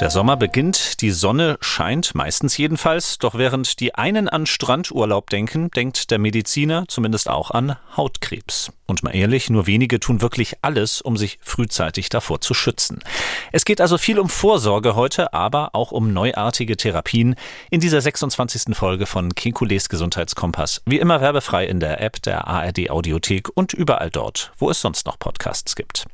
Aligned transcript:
Der 0.00 0.08
Sommer 0.08 0.38
beginnt, 0.38 1.02
die 1.02 1.10
Sonne 1.10 1.58
scheint, 1.60 2.14
meistens 2.14 2.56
jedenfalls, 2.56 3.18
doch 3.18 3.34
während 3.34 3.80
die 3.80 3.94
einen 3.94 4.30
an 4.30 4.46
Strandurlaub 4.46 5.28
denken, 5.28 5.70
denkt 5.72 6.10
der 6.10 6.18
Mediziner 6.18 6.86
zumindest 6.88 7.28
auch 7.28 7.50
an 7.50 7.76
Hautkrebs. 7.98 8.72
Und 8.86 9.02
mal 9.02 9.14
ehrlich, 9.14 9.50
nur 9.50 9.66
wenige 9.66 10.00
tun 10.00 10.22
wirklich 10.22 10.56
alles, 10.62 11.02
um 11.02 11.18
sich 11.18 11.38
frühzeitig 11.42 12.08
davor 12.08 12.40
zu 12.40 12.54
schützen. 12.54 13.04
Es 13.52 13.66
geht 13.66 13.82
also 13.82 13.98
viel 13.98 14.18
um 14.18 14.30
Vorsorge 14.30 14.94
heute, 14.94 15.34
aber 15.34 15.74
auch 15.74 15.92
um 15.92 16.14
neuartige 16.14 16.78
Therapien 16.78 17.34
in 17.70 17.80
dieser 17.80 18.00
26. 18.00 18.74
Folge 18.74 19.04
von 19.04 19.34
Kekules 19.34 19.90
Gesundheitskompass. 19.90 20.80
Wie 20.86 20.98
immer 20.98 21.20
werbefrei 21.20 21.66
in 21.66 21.78
der 21.78 22.00
App 22.00 22.22
der 22.22 22.48
ARD 22.48 22.88
Audiothek 22.88 23.50
und 23.54 23.74
überall 23.74 24.08
dort, 24.08 24.50
wo 24.56 24.70
es 24.70 24.80
sonst 24.80 25.04
noch 25.04 25.18
Podcasts 25.18 25.76
gibt. 25.76 26.06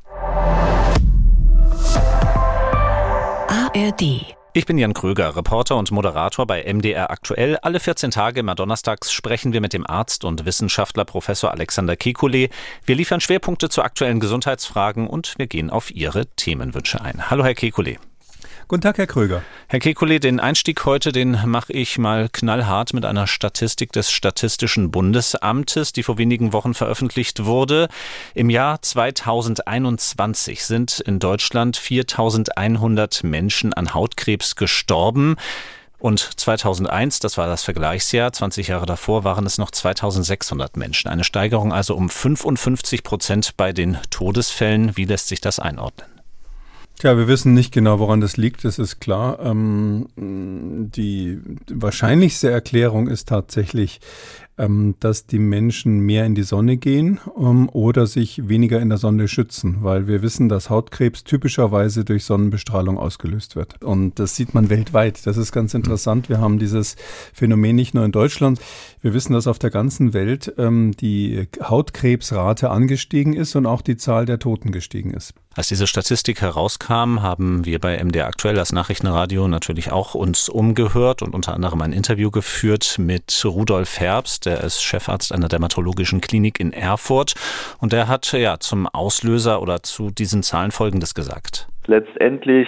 ARD. 3.77 4.25
Ich 4.53 4.65
bin 4.65 4.79
Jan 4.79 4.95
Kröger, 4.95 5.35
Reporter 5.35 5.77
und 5.77 5.91
Moderator 5.91 6.47
bei 6.47 6.63
MDR 6.63 7.11
Aktuell. 7.11 7.57
Alle 7.57 7.79
14 7.79 8.09
Tage 8.09 8.39
immer 8.39 8.55
donnerstags 8.55 9.11
sprechen 9.11 9.53
wir 9.53 9.61
mit 9.61 9.71
dem 9.71 9.85
Arzt 9.85 10.25
und 10.25 10.45
Wissenschaftler 10.45 11.05
Professor 11.05 11.51
Alexander 11.51 11.93
Kekulé. 11.93 12.49
Wir 12.85 12.95
liefern 12.95 13.21
Schwerpunkte 13.21 13.69
zu 13.69 13.83
aktuellen 13.83 14.19
Gesundheitsfragen 14.19 15.05
und 15.05 15.35
wir 15.37 15.45
gehen 15.45 15.69
auf 15.69 15.91
Ihre 15.91 16.25
Themenwünsche 16.25 17.01
ein. 17.01 17.29
Hallo, 17.29 17.43
Herr 17.43 17.51
Kekulé. 17.51 17.97
Guten 18.69 18.81
Tag, 18.81 18.97
Herr 18.97 19.07
Kröger. 19.07 19.43
Herr 19.69 19.79
Kekulé, 19.79 20.19
den 20.19 20.41
Einstieg 20.41 20.83
heute, 20.83 21.13
den 21.13 21.39
mache 21.45 21.71
ich 21.71 21.97
mal 21.97 22.27
knallhart 22.27 22.93
mit 22.93 23.05
einer 23.05 23.25
Statistik 23.25 23.93
des 23.93 24.11
Statistischen 24.11 24.91
Bundesamtes, 24.91 25.93
die 25.93 26.03
vor 26.03 26.17
wenigen 26.17 26.51
Wochen 26.51 26.73
veröffentlicht 26.73 27.45
wurde. 27.45 27.87
Im 28.33 28.49
Jahr 28.49 28.81
2021 28.81 30.65
sind 30.65 30.99
in 30.99 31.19
Deutschland 31.19 31.77
4100 31.77 33.23
Menschen 33.23 33.73
an 33.73 33.93
Hautkrebs 33.93 34.57
gestorben. 34.57 35.37
Und 35.97 36.19
2001, 36.19 37.21
das 37.21 37.37
war 37.37 37.47
das 37.47 37.63
Vergleichsjahr, 37.63 38.33
20 38.33 38.67
Jahre 38.67 38.85
davor 38.85 39.23
waren 39.23 39.45
es 39.45 39.57
noch 39.57 39.71
2600 39.71 40.75
Menschen. 40.75 41.09
Eine 41.09 41.23
Steigerung 41.23 41.71
also 41.71 41.95
um 41.95 42.09
55 42.09 43.03
Prozent 43.03 43.55
bei 43.55 43.71
den 43.71 43.97
Todesfällen. 44.09 44.97
Wie 44.97 45.05
lässt 45.05 45.29
sich 45.29 45.39
das 45.39 45.57
einordnen? 45.57 46.16
Tja, 46.99 47.15
wir 47.15 47.27
wissen 47.27 47.53
nicht 47.53 47.71
genau, 47.71 47.99
woran 47.99 48.21
das 48.21 48.37
liegt, 48.37 48.63
das 48.63 48.79
ist 48.79 48.99
klar. 48.99 49.39
Ähm, 49.39 50.07
die 50.15 51.39
wahrscheinlichste 51.69 52.49
Erklärung 52.49 53.07
ist 53.07 53.27
tatsächlich, 53.27 53.99
ähm, 54.57 54.95
dass 54.99 55.25
die 55.25 55.39
Menschen 55.39 55.99
mehr 55.99 56.25
in 56.25 56.35
die 56.35 56.43
Sonne 56.43 56.77
gehen 56.77 57.19
ähm, 57.39 57.69
oder 57.69 58.07
sich 58.07 58.47
weniger 58.47 58.79
in 58.79 58.89
der 58.89 58.97
Sonne 58.97 59.27
schützen, 59.27 59.77
weil 59.81 60.07
wir 60.07 60.21
wissen, 60.21 60.49
dass 60.49 60.69
Hautkrebs 60.69 61.23
typischerweise 61.23 62.05
durch 62.05 62.25
Sonnenbestrahlung 62.25 62.97
ausgelöst 62.97 63.55
wird. 63.55 63.83
Und 63.83 64.19
das 64.19 64.35
sieht 64.35 64.53
man 64.53 64.69
weltweit. 64.69 65.25
Das 65.25 65.37
ist 65.37 65.51
ganz 65.51 65.73
interessant. 65.73 66.29
Wir 66.29 66.39
haben 66.39 66.59
dieses 66.59 66.95
Phänomen 67.33 67.75
nicht 67.75 67.93
nur 67.93 68.05
in 68.05 68.11
Deutschland. 68.11 68.59
Wir 69.01 69.13
wissen, 69.13 69.33
dass 69.33 69.47
auf 69.47 69.59
der 69.59 69.69
ganzen 69.69 70.13
Welt 70.13 70.53
ähm, 70.57 70.93
die 70.99 71.47
Hautkrebsrate 71.61 72.69
angestiegen 72.69 73.33
ist 73.33 73.55
und 73.55 73.65
auch 73.65 73.81
die 73.81 73.97
Zahl 73.97 74.25
der 74.25 74.39
Toten 74.39 74.71
gestiegen 74.71 75.11
ist. 75.11 75.33
Als 75.57 75.69
diese 75.69 75.87
Statistik 75.87 76.41
herauskam, 76.41 77.23
haben 77.23 77.65
wir 77.65 77.79
bei 77.79 77.97
MDR 77.97 78.27
Aktuell, 78.27 78.53
das 78.53 78.73
Nachrichtenradio, 78.73 79.47
natürlich 79.47 79.91
auch 79.91 80.13
uns 80.13 80.49
umgehört 80.49 81.23
und 81.23 81.33
unter 81.33 81.55
anderem 81.55 81.81
ein 81.81 81.93
Interview 81.93 82.29
geführt 82.29 82.97
mit 82.99 83.41
Rudolf 83.43 83.99
Herbst, 83.99 84.45
der 84.47 84.63
ist 84.63 84.81
Chefarzt 84.81 85.33
einer 85.33 85.49
dermatologischen 85.49 86.21
Klinik 86.21 86.59
in 86.59 86.71
Erfurt 86.71 87.35
und 87.81 87.91
der 87.91 88.07
hat 88.07 88.31
ja 88.31 88.57
zum 88.59 88.87
Auslöser 88.87 89.61
oder 89.61 89.83
zu 89.83 90.09
diesen 90.09 90.41
Zahlen 90.41 90.71
Folgendes 90.71 91.13
gesagt. 91.13 91.67
Letztendlich 91.85 92.67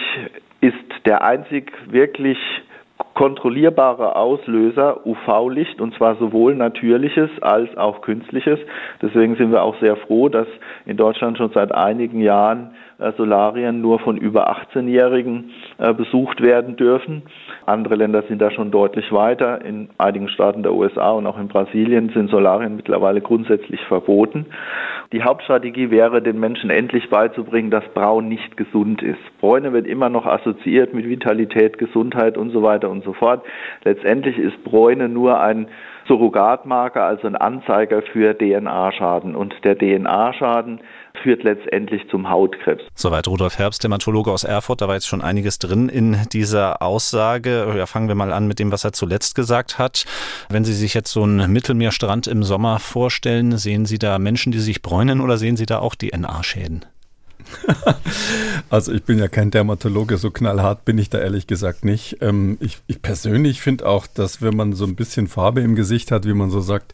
ist 0.61 0.75
der 1.05 1.23
einzig 1.23 1.71
wirklich 1.87 2.37
kontrollierbare 3.13 4.15
Auslöser 4.15 5.05
UV-Licht 5.05 5.79
und 5.79 5.95
zwar 5.95 6.17
sowohl 6.17 6.55
natürliches 6.55 7.29
als 7.41 7.75
auch 7.77 8.01
künstliches. 8.01 8.59
Deswegen 9.01 9.37
sind 9.37 9.51
wir 9.51 9.63
auch 9.63 9.79
sehr 9.79 9.95
froh, 9.95 10.27
dass 10.27 10.47
in 10.85 10.97
Deutschland 10.97 11.37
schon 11.37 11.51
seit 11.53 11.71
einigen 11.73 12.21
Jahren 12.21 12.71
Solarien 13.17 13.81
nur 13.81 13.99
von 13.99 14.17
über 14.17 14.51
18-Jährigen 14.51 15.51
äh, 15.77 15.93
besucht 15.93 16.41
werden 16.41 16.75
dürfen. 16.75 17.23
Andere 17.65 17.95
Länder 17.95 18.23
sind 18.23 18.41
da 18.41 18.51
schon 18.51 18.71
deutlich 18.71 19.11
weiter. 19.11 19.63
In 19.63 19.89
einigen 19.97 20.27
Staaten 20.27 20.63
der 20.63 20.73
USA 20.73 21.11
und 21.11 21.25
auch 21.25 21.39
in 21.39 21.47
Brasilien 21.47 22.09
sind 22.09 22.29
Solarien 22.29 22.75
mittlerweile 22.75 23.21
grundsätzlich 23.21 23.81
verboten. 23.85 24.47
Die 25.11 25.23
Hauptstrategie 25.23 25.89
wäre, 25.89 26.21
den 26.21 26.39
Menschen 26.39 26.69
endlich 26.69 27.09
beizubringen, 27.09 27.71
dass 27.71 27.83
Braun 27.95 28.27
nicht 28.27 28.57
gesund 28.57 29.01
ist. 29.01 29.19
Bräune 29.39 29.73
wird 29.73 29.87
immer 29.87 30.09
noch 30.09 30.25
assoziiert 30.25 30.93
mit 30.93 31.07
Vitalität, 31.07 31.77
Gesundheit 31.77 32.37
und 32.37 32.51
so 32.51 32.61
weiter 32.61 32.89
und 32.89 33.03
so 33.03 33.13
fort. 33.13 33.43
Letztendlich 33.83 34.37
ist 34.37 34.63
Bräune 34.63 35.09
nur 35.09 35.39
ein 35.39 35.67
Surrogatmarker, 36.09 37.03
also 37.03 37.27
ein 37.27 37.35
Anzeiger 37.35 38.01
für 38.01 38.35
DNA-Schaden. 38.35 39.35
Und 39.35 39.53
der 39.63 39.77
DNA-Schaden 39.77 40.81
führt 41.21 41.43
letztendlich 41.43 42.09
zum 42.09 42.29
Hautkrebs. 42.29 42.83
Soweit 42.95 43.27
Rudolf 43.27 43.59
Herbst, 43.59 43.83
Dermatologe 43.83 44.31
aus 44.31 44.43
Erfurt. 44.43 44.81
Da 44.81 44.87
war 44.87 44.95
jetzt 44.95 45.07
schon 45.07 45.21
einiges 45.21 45.59
drin 45.59 45.87
in 45.87 46.17
dieser 46.33 46.81
Aussage. 46.81 47.73
Ja, 47.77 47.85
fangen 47.85 48.07
wir 48.07 48.15
mal 48.15 48.33
an 48.33 48.47
mit 48.47 48.57
dem, 48.59 48.71
was 48.71 48.83
er 48.83 48.91
zuletzt 48.91 49.35
gesagt 49.35 49.77
hat. 49.77 50.05
Wenn 50.49 50.65
Sie 50.65 50.73
sich 50.73 50.95
jetzt 50.95 51.11
so 51.11 51.23
einen 51.23 51.53
Mittelmeerstrand 51.53 52.25
im 52.27 52.43
Sommer 52.43 52.79
vorstellen, 52.79 53.57
sehen 53.57 53.85
Sie 53.85 53.99
da 53.99 54.17
Menschen, 54.17 54.51
die 54.51 54.59
sich 54.59 54.81
bräunen 54.81 55.21
oder 55.21 55.37
sehen 55.37 55.57
Sie 55.57 55.67
da 55.67 55.79
auch 55.79 55.95
DNA-Schäden? 55.95 56.85
also 58.69 58.91
ich 58.91 59.03
bin 59.03 59.17
ja 59.17 59.27
kein 59.27 59.51
Dermatologe, 59.51 60.17
so 60.17 60.31
knallhart 60.31 60.85
bin 60.85 60.97
ich 60.97 61.09
da 61.09 61.19
ehrlich 61.19 61.47
gesagt 61.47 61.85
nicht. 61.85 62.17
Ähm, 62.21 62.57
ich, 62.59 62.79
ich, 62.87 63.01
persönlich 63.01 63.61
finde 63.61 63.87
auch, 63.87 64.07
dass 64.07 64.41
wenn 64.41 64.55
man 64.55 64.73
so 64.73 64.85
ein 64.85 64.95
bisschen 64.95 65.27
Farbe 65.27 65.61
im 65.61 65.75
Gesicht 65.75 66.11
hat, 66.11 66.25
wie 66.25 66.33
man 66.33 66.49
so 66.49 66.61
sagt, 66.61 66.93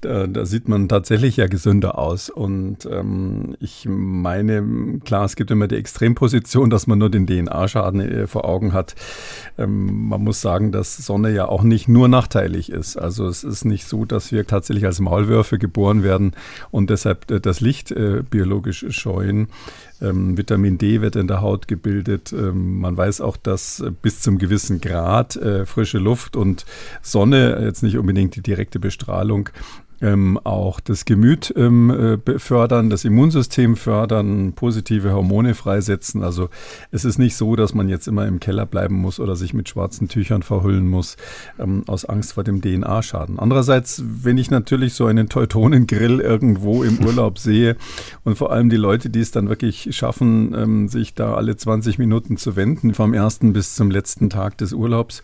da, 0.00 0.26
da 0.26 0.44
sieht 0.44 0.68
man 0.68 0.88
tatsächlich 0.88 1.36
ja 1.36 1.46
gesünder 1.46 1.98
aus. 1.98 2.30
Und 2.30 2.86
ähm, 2.90 3.56
ich 3.60 3.86
meine, 3.88 5.00
klar, 5.04 5.24
es 5.24 5.36
gibt 5.36 5.50
immer 5.50 5.68
die 5.68 5.76
Extremposition, 5.76 6.70
dass 6.70 6.86
man 6.86 6.98
nur 6.98 7.10
den 7.10 7.26
DNA-Schaden 7.26 8.00
äh, 8.00 8.26
vor 8.26 8.44
Augen 8.44 8.72
hat. 8.72 8.94
Ähm, 9.58 10.08
man 10.08 10.22
muss 10.22 10.40
sagen, 10.40 10.72
dass 10.72 10.96
Sonne 10.96 11.30
ja 11.30 11.48
auch 11.48 11.62
nicht 11.62 11.88
nur 11.88 12.08
nachteilig 12.08 12.70
ist. 12.70 12.96
Also 12.96 13.26
es 13.26 13.44
ist 13.44 13.64
nicht 13.64 13.86
so, 13.86 14.04
dass 14.04 14.32
wir 14.32 14.46
tatsächlich 14.46 14.84
als 14.84 15.00
Maulwürfe 15.00 15.58
geboren 15.58 16.02
werden 16.02 16.32
und 16.70 16.90
deshalb 16.90 17.30
äh, 17.30 17.40
das 17.40 17.60
Licht 17.60 17.90
äh, 17.90 18.22
biologisch 18.28 18.84
scheuen. 18.90 19.48
Ähm, 20.00 20.36
Vitamin 20.36 20.78
D 20.78 21.00
wird 21.00 21.16
in 21.16 21.26
der 21.26 21.40
Haut 21.40 21.68
gebildet. 21.68 22.32
Ähm, 22.32 22.80
man 22.80 22.96
weiß 22.96 23.20
auch, 23.20 23.36
dass 23.36 23.80
äh, 23.80 23.90
bis 23.90 24.20
zum 24.20 24.38
gewissen 24.38 24.80
Grad 24.80 25.36
äh, 25.36 25.66
frische 25.66 25.98
Luft 25.98 26.36
und 26.36 26.66
Sonne, 27.02 27.62
jetzt 27.62 27.82
nicht 27.82 27.96
unbedingt 27.96 28.36
die 28.36 28.42
direkte 28.42 28.78
Bestrahlung, 28.78 29.50
ähm, 30.00 30.38
auch 30.44 30.80
das 30.80 31.04
Gemüt 31.04 31.52
ähm, 31.56 32.18
äh, 32.26 32.38
fördern, 32.38 32.90
das 32.90 33.04
Immunsystem 33.04 33.76
fördern, 33.76 34.52
positive 34.54 35.12
Hormone 35.12 35.54
freisetzen. 35.54 36.22
Also 36.22 36.48
es 36.90 37.04
ist 37.04 37.18
nicht 37.18 37.36
so, 37.36 37.56
dass 37.56 37.74
man 37.74 37.88
jetzt 37.88 38.06
immer 38.06 38.26
im 38.26 38.40
Keller 38.40 38.66
bleiben 38.66 38.96
muss 38.96 39.20
oder 39.20 39.36
sich 39.36 39.54
mit 39.54 39.68
schwarzen 39.68 40.08
Tüchern 40.08 40.42
verhüllen 40.42 40.88
muss 40.88 41.16
ähm, 41.58 41.84
aus 41.86 42.04
Angst 42.04 42.34
vor 42.34 42.44
dem 42.44 42.60
DNA-Schaden. 42.60 43.38
Andererseits, 43.38 44.02
wenn 44.04 44.38
ich 44.38 44.50
natürlich 44.50 44.94
so 44.94 45.06
einen 45.06 45.28
Teutonengrill 45.28 46.20
irgendwo 46.20 46.82
im 46.82 46.98
Urlaub 47.06 47.38
sehe 47.38 47.76
und 48.24 48.36
vor 48.36 48.52
allem 48.52 48.68
die 48.68 48.76
Leute, 48.76 49.10
die 49.10 49.20
es 49.20 49.30
dann 49.30 49.48
wirklich 49.48 49.88
schaffen, 49.96 50.54
ähm, 50.54 50.88
sich 50.88 51.14
da 51.14 51.34
alle 51.34 51.56
20 51.56 51.98
Minuten 51.98 52.36
zu 52.36 52.56
wenden, 52.56 52.94
vom 52.94 53.14
ersten 53.14 53.52
bis 53.52 53.74
zum 53.74 53.90
letzten 53.90 54.30
Tag 54.30 54.58
des 54.58 54.72
Urlaubs, 54.72 55.22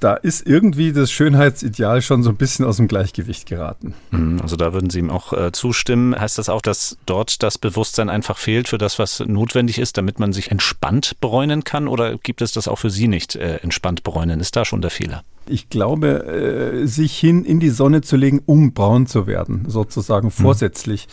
da 0.00 0.14
ist 0.14 0.46
irgendwie 0.46 0.92
das 0.92 1.10
Schönheitsideal 1.10 2.02
schon 2.02 2.22
so 2.22 2.30
ein 2.30 2.36
bisschen 2.36 2.64
aus 2.64 2.76
dem 2.76 2.88
Gleichgewicht 2.88 3.46
geraten. 3.46 3.94
Mhm, 4.10 4.40
also 4.42 4.56
da 4.56 4.72
würden 4.72 4.90
Sie 4.90 4.98
ihm 4.98 5.10
auch 5.10 5.32
äh, 5.32 5.52
zustimmen. 5.52 6.18
Heißt 6.18 6.38
das 6.38 6.48
auch, 6.48 6.62
dass 6.62 6.96
dort 7.06 7.42
das 7.42 7.58
Bewusstsein 7.58 8.08
einfach 8.08 8.38
fehlt 8.38 8.68
für 8.68 8.78
das, 8.78 8.98
was 8.98 9.20
notwendig 9.20 9.78
ist, 9.78 9.96
damit 9.96 10.18
man 10.18 10.32
sich 10.32 10.50
entspannt 10.50 11.16
bräunen 11.20 11.64
kann? 11.64 11.88
Oder 11.88 12.18
gibt 12.18 12.42
es 12.42 12.52
das 12.52 12.68
auch 12.68 12.78
für 12.78 12.90
Sie 12.90 13.08
nicht, 13.08 13.36
äh, 13.36 13.56
entspannt 13.56 14.02
bräunen? 14.02 14.40
Ist 14.40 14.56
da 14.56 14.64
schon 14.64 14.82
der 14.82 14.90
Fehler? 14.90 15.24
Ich 15.50 15.68
glaube, 15.68 16.26
äh, 16.26 16.86
sich 16.86 17.16
hin 17.16 17.44
in 17.44 17.60
die 17.60 17.70
Sonne 17.70 18.02
zu 18.02 18.16
legen, 18.16 18.42
um 18.46 18.72
braun 18.72 19.06
zu 19.06 19.26
werden, 19.26 19.64
sozusagen 19.68 20.28
mhm. 20.28 20.32
vorsätzlich 20.32 21.08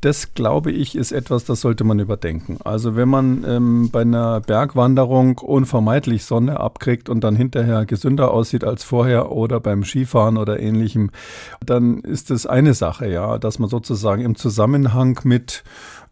das 0.00 0.34
glaube 0.34 0.70
ich, 0.70 0.94
ist 0.94 1.10
etwas, 1.10 1.44
das 1.44 1.60
sollte 1.60 1.82
man 1.82 1.98
überdenken. 1.98 2.58
Also 2.62 2.94
wenn 2.94 3.08
man 3.08 3.44
ähm, 3.46 3.90
bei 3.90 4.02
einer 4.02 4.40
Bergwanderung 4.40 5.38
unvermeidlich 5.38 6.24
Sonne 6.24 6.60
abkriegt 6.60 7.08
und 7.08 7.24
dann 7.24 7.34
hinterher 7.34 7.84
gesünder 7.84 8.30
aussieht 8.30 8.62
als 8.62 8.84
vorher 8.84 9.32
oder 9.32 9.58
beim 9.58 9.82
Skifahren 9.82 10.36
oder 10.36 10.60
ähnlichem, 10.60 11.10
dann 11.64 11.98
ist 11.98 12.30
das 12.30 12.46
eine 12.46 12.74
Sache, 12.74 13.08
ja, 13.08 13.38
dass 13.38 13.58
man 13.58 13.68
sozusagen 13.68 14.22
im 14.22 14.36
Zusammenhang 14.36 15.18
mit 15.24 15.64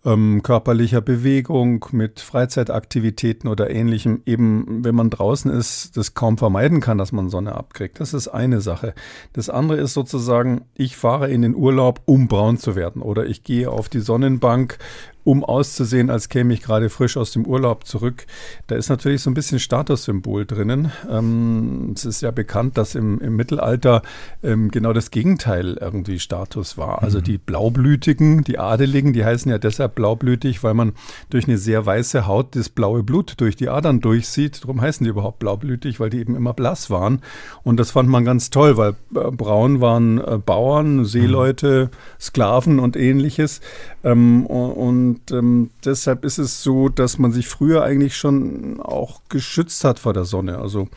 ähm, 0.06 0.42
körperlicher 0.42 1.00
Bewegung, 1.00 1.84
mit 1.90 2.20
Freizeitaktivitäten 2.20 3.48
oder 3.48 3.68
ähnlichem, 3.70 4.22
eben 4.24 4.84
wenn 4.84 4.94
man 4.94 5.10
draußen 5.10 5.50
ist, 5.50 5.96
das 5.96 6.14
kaum 6.14 6.38
vermeiden 6.38 6.80
kann, 6.80 6.96
dass 6.96 7.12
man 7.12 7.28
Sonne 7.28 7.56
abkriegt. 7.56 8.00
Das 8.00 8.14
ist 8.14 8.28
eine 8.28 8.60
Sache. 8.60 8.94
Das 9.32 9.50
andere 9.50 9.78
ist 9.78 9.94
sozusagen, 9.94 10.64
ich 10.74 10.96
fahre 10.96 11.28
in 11.30 11.42
den 11.42 11.56
Urlaub, 11.56 12.02
um 12.06 12.28
braun 12.28 12.56
zu 12.56 12.76
werden 12.76 13.02
oder 13.02 13.26
ich 13.26 13.42
gehe 13.42 13.70
auf 13.70 13.88
die 13.88 14.00
Sonnenbank, 14.00 14.78
um 15.26 15.42
auszusehen, 15.42 16.08
als 16.08 16.28
käme 16.28 16.54
ich 16.54 16.62
gerade 16.62 16.88
frisch 16.88 17.16
aus 17.16 17.32
dem 17.32 17.46
Urlaub 17.46 17.84
zurück. 17.84 18.26
Da 18.68 18.76
ist 18.76 18.88
natürlich 18.88 19.22
so 19.22 19.30
ein 19.30 19.34
bisschen 19.34 19.58
Statussymbol 19.58 20.46
drinnen. 20.46 20.92
Ähm, 21.10 21.92
es 21.96 22.04
ist 22.04 22.20
ja 22.20 22.30
bekannt, 22.30 22.78
dass 22.78 22.94
im, 22.94 23.18
im 23.18 23.34
Mittelalter 23.34 24.02
ähm, 24.44 24.70
genau 24.70 24.92
das 24.92 25.10
Gegenteil 25.10 25.78
irgendwie 25.80 26.20
Status 26.20 26.78
war. 26.78 27.02
Also 27.02 27.18
mhm. 27.18 27.24
die 27.24 27.38
Blaublütigen, 27.38 28.44
die 28.44 28.60
Adeligen, 28.60 29.12
die 29.12 29.24
heißen 29.24 29.50
ja 29.50 29.58
deshalb 29.58 29.96
blaublütig, 29.96 30.62
weil 30.62 30.74
man 30.74 30.92
durch 31.28 31.48
eine 31.48 31.58
sehr 31.58 31.84
weiße 31.84 32.28
Haut 32.28 32.54
das 32.54 32.68
blaue 32.68 33.02
Blut 33.02 33.34
durch 33.38 33.56
die 33.56 33.68
Adern 33.68 34.00
durchsieht. 34.00 34.62
Darum 34.62 34.80
heißen 34.80 35.02
die 35.02 35.10
überhaupt 35.10 35.40
blaublütig, 35.40 35.98
weil 35.98 36.10
die 36.10 36.20
eben 36.20 36.36
immer 36.36 36.54
blass 36.54 36.88
waren. 36.88 37.20
Und 37.64 37.80
das 37.80 37.90
fand 37.90 38.08
man 38.08 38.24
ganz 38.24 38.50
toll, 38.50 38.76
weil 38.76 38.90
äh, 39.16 39.32
braun 39.32 39.80
waren 39.80 40.18
äh, 40.18 40.38
Bauern, 40.38 41.04
Seeleute, 41.04 41.90
Sklaven 42.20 42.78
und 42.78 42.96
ähnliches. 42.96 43.60
Ähm, 44.04 44.46
und 44.46 45.15
und 45.16 45.30
ähm, 45.32 45.70
deshalb 45.84 46.24
ist 46.24 46.38
es 46.38 46.62
so, 46.62 46.88
dass 46.88 47.18
man 47.18 47.32
sich 47.32 47.48
früher 47.48 47.82
eigentlich 47.82 48.16
schon 48.16 48.80
auch 48.80 49.22
geschützt 49.28 49.82
hat 49.84 49.98
vor 49.98 50.12
der 50.12 50.24
Sonne. 50.24 50.58
Also 50.58 50.88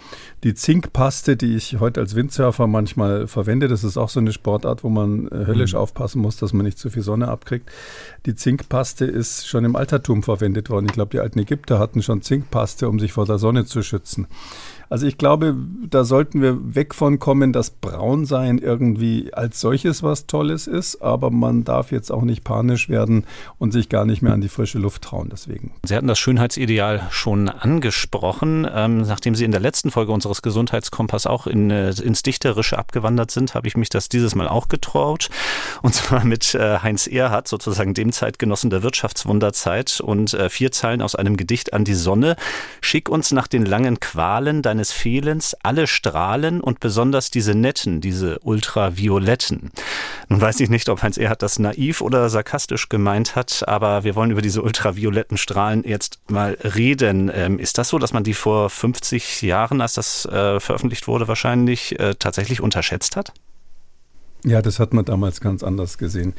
die 0.44 0.54
Zinkpaste, 0.54 1.38
die 1.38 1.56
ich 1.56 1.80
heute 1.80 2.02
als 2.02 2.16
Windsurfer 2.16 2.68
manchmal 2.68 3.28
verwende, 3.28 3.68
das 3.68 3.84
ist 3.84 3.98
auch 3.98 4.10
so 4.10 4.20
eine 4.20 4.34
Sportart, 4.34 4.84
wo 4.84 4.90
man 4.90 5.28
äh, 5.28 5.46
höllisch 5.46 5.74
mhm. 5.74 5.80
aufpassen 5.80 6.22
muss, 6.22 6.38
dass 6.38 6.52
man 6.54 6.66
nicht 6.66 6.78
zu 6.78 6.90
viel 6.90 7.04
Sonne 7.04 7.30
abkriegt. 7.30 7.70
Die 8.26 8.36
Zinkpaste 8.36 9.06
ist 9.06 9.48
schon 9.48 9.64
im 9.64 9.76
Altertum 9.76 10.22
verwendet 10.22 10.70
worden. 10.70 10.88
Ich 10.88 10.94
glaube, 10.94 11.12
die 11.12 11.20
alten 11.20 11.40
Ägypter 11.40 11.80
hatten 11.80 12.02
schon 12.02 12.22
Zinkpaste, 12.22 12.90
um 12.90 13.00
sich 13.00 13.14
vor 13.14 13.26
der 13.26 13.38
Sonne 13.38 13.66
zu 13.66 13.82
schützen. 13.84 14.28
Also 14.90 15.06
ich 15.06 15.20
glaube, 15.20 15.56
da 15.88 16.04
sollten 16.04 16.42
wir 16.42 16.76
weg 16.76 16.96
von 16.96 17.20
kommen, 17.20 17.54
dass 17.54 17.70
Braunsein 17.70 18.58
irgendwie 18.58 19.32
als 19.34 19.60
solches 19.60 20.02
was 20.02 20.26
Tolles 20.26 20.66
ist, 20.66 21.02
aber 21.02 21.30
man 21.30 21.64
darf 21.64 21.92
jetzt 21.92 22.12
auch 22.12 22.24
nicht 22.24 22.44
panisch 22.44 22.90
werden 22.90 23.26
und 23.60 23.72
sich 23.72 23.90
gar 23.90 24.06
nicht 24.06 24.24
mehr 24.24 24.34
an 24.34 24.42
die 24.42 24.50
frische 24.50 24.80
Luft 24.80 25.04
trauen 25.04 25.30
deswegen. 25.32 25.72
Sie 25.84 25.96
hatten 25.96 26.08
das 26.08 26.18
Schönheitsideal 26.18 27.08
schon 27.12 27.50
angesprochen. 27.50 28.68
Ähm, 28.72 29.02
nachdem 29.02 29.36
Sie 29.36 29.46
in 29.46 29.52
der 29.52 29.60
letzten 29.60 29.92
Folge 29.92 30.12
unseres 30.12 30.42
Gesundheitskompass 30.42 31.28
auch 31.28 31.46
in, 31.46 31.70
äh, 31.70 31.92
ins 32.02 32.24
Dichterische 32.24 32.80
abgewandert 32.80 33.30
sind, 33.30 33.54
habe 33.54 33.68
ich 33.68 33.78
mich 33.78 33.90
das 33.90 34.10
dieses 34.10 34.34
Mal 34.34 34.48
auch 34.48 34.70
getraut. 34.70 35.30
Und 35.84 35.94
zwar 35.94 36.26
mit 36.26 36.56
äh, 36.56 36.80
Heinz 36.80 37.06
Erhardt, 37.06 37.48
sozusagen 37.48 37.94
dem 37.94 38.12
Zeitgenossen 38.12 38.72
der 38.72 38.82
Wirtschaftswunderzeit 38.82 40.02
und 40.02 40.34
äh, 40.34 40.50
vier 40.50 40.72
Zeilen 40.72 41.04
aus 41.04 41.14
einem 41.14 41.38
Gedicht 41.38 41.74
an 41.74 41.86
die 41.86 41.94
Sonne. 41.94 42.36
Schick 42.82 43.08
uns 43.08 43.32
nach 43.32 43.48
den 43.48 43.66
langen 43.66 44.00
Qualen 44.00 44.64
deiner 44.64 44.79
deines 44.80 44.94
Fehlens 44.94 45.58
alle 45.62 45.88
Strahlen 45.88 46.62
und 46.62 46.80
besonders 46.80 47.32
diese 47.32 47.54
netten, 47.54 48.00
diese 48.00 48.40
ultravioletten. 48.40 49.72
Nun 50.30 50.40
weiß 50.40 50.62
ich 50.62 50.70
nicht, 50.70 50.88
ob 50.88 51.04
Heinz 51.04 51.18
Erhardt 51.18 51.42
das 51.42 51.60
naiv 51.60 52.00
oder 52.00 52.30
sarkastisch 52.30 52.88
gemeint 52.88 53.36
hat, 53.36 53.68
aber 53.68 54.06
wir 54.06 54.16
wollen 54.16 54.32
über 54.32 54.42
diese 54.42 54.62
ultravioletten 54.62 55.36
Strahlen 55.38 55.84
jetzt 55.84 56.20
mal 56.30 56.58
reden. 56.64 57.30
Ähm, 57.34 57.60
ist 57.60 57.78
das 57.78 57.90
so, 57.90 58.00
dass 58.00 58.14
man 58.14 58.24
die 58.24 58.34
vor 58.34 58.70
50 58.70 59.42
Jahren, 59.42 59.82
als 59.82 59.96
das 59.96 60.26
äh, 60.26 60.62
veröffentlicht 60.62 61.10
wurde, 61.10 61.28
wahrscheinlich 61.28 62.00
äh, 62.00 62.16
tatsächlich 62.18 62.62
unterschätzt 62.62 63.18
hat? 63.18 63.34
Ja, 64.46 64.62
das 64.62 64.80
hat 64.80 64.94
man 64.94 65.04
damals 65.04 65.42
ganz 65.42 65.62
anders 65.62 65.98
gesehen. 65.98 66.36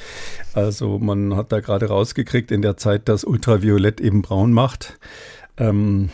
Also 0.54 0.98
man 0.98 1.36
hat 1.36 1.52
da 1.52 1.60
gerade 1.60 1.88
rausgekriegt 1.88 2.50
in 2.50 2.62
der 2.62 2.78
Zeit, 2.78 3.10
dass 3.10 3.22
Ultraviolett 3.22 4.00
eben 4.00 4.22
braun 4.22 4.54
macht. 4.54 4.98
Ähm, 5.58 6.08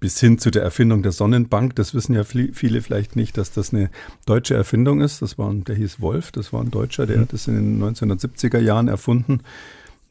bis 0.00 0.18
hin 0.18 0.38
zu 0.38 0.50
der 0.50 0.62
Erfindung 0.62 1.02
der 1.02 1.12
Sonnenbank. 1.12 1.76
Das 1.76 1.94
wissen 1.94 2.14
ja 2.14 2.24
viele 2.24 2.82
vielleicht 2.82 3.16
nicht, 3.16 3.36
dass 3.36 3.52
das 3.52 3.72
eine 3.72 3.90
deutsche 4.26 4.54
Erfindung 4.54 5.02
ist. 5.02 5.22
Das 5.22 5.38
war, 5.38 5.52
der 5.54 5.76
hieß 5.76 6.00
Wolf, 6.00 6.32
das 6.32 6.52
war 6.52 6.62
ein 6.62 6.70
Deutscher, 6.70 7.06
der 7.06 7.18
mhm. 7.18 7.20
hat 7.22 7.32
das 7.34 7.46
in 7.46 7.54
den 7.54 7.94
1970er 7.94 8.58
Jahren 8.58 8.88
erfunden. 8.88 9.42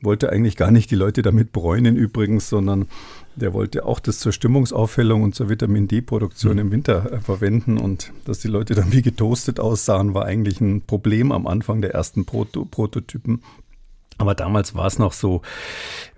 Wollte 0.01 0.29
eigentlich 0.31 0.55
gar 0.55 0.71
nicht 0.71 0.91
die 0.91 0.95
Leute 0.95 1.23
damit 1.23 1.51
bräunen 1.51 1.97
übrigens, 1.97 2.47
sondern 2.47 2.85
der 3.35 3.53
wollte 3.53 3.85
auch 3.85 3.99
das 3.99 4.19
zur 4.19 4.31
Stimmungsaufhellung 4.31 5.23
und 5.23 5.35
zur 5.35 5.49
Vitamin 5.49 5.87
D-Produktion 5.87 6.53
mhm. 6.53 6.59
im 6.59 6.71
Winter 6.71 7.11
äh, 7.11 7.19
verwenden. 7.19 7.77
Und 7.77 8.13
dass 8.25 8.39
die 8.39 8.47
Leute 8.47 8.75
dann 8.75 8.93
wie 8.93 9.01
getoastet 9.01 9.59
aussahen, 9.59 10.13
war 10.13 10.25
eigentlich 10.25 10.61
ein 10.61 10.81
Problem 10.85 11.31
am 11.31 11.47
Anfang 11.47 11.81
der 11.81 11.93
ersten 11.93 12.25
Proto 12.25 12.63
Prototypen. 12.65 13.41
Aber 14.19 14.35
damals 14.35 14.75
war 14.75 14.85
es 14.85 14.99
noch 14.99 15.13
so, 15.13 15.41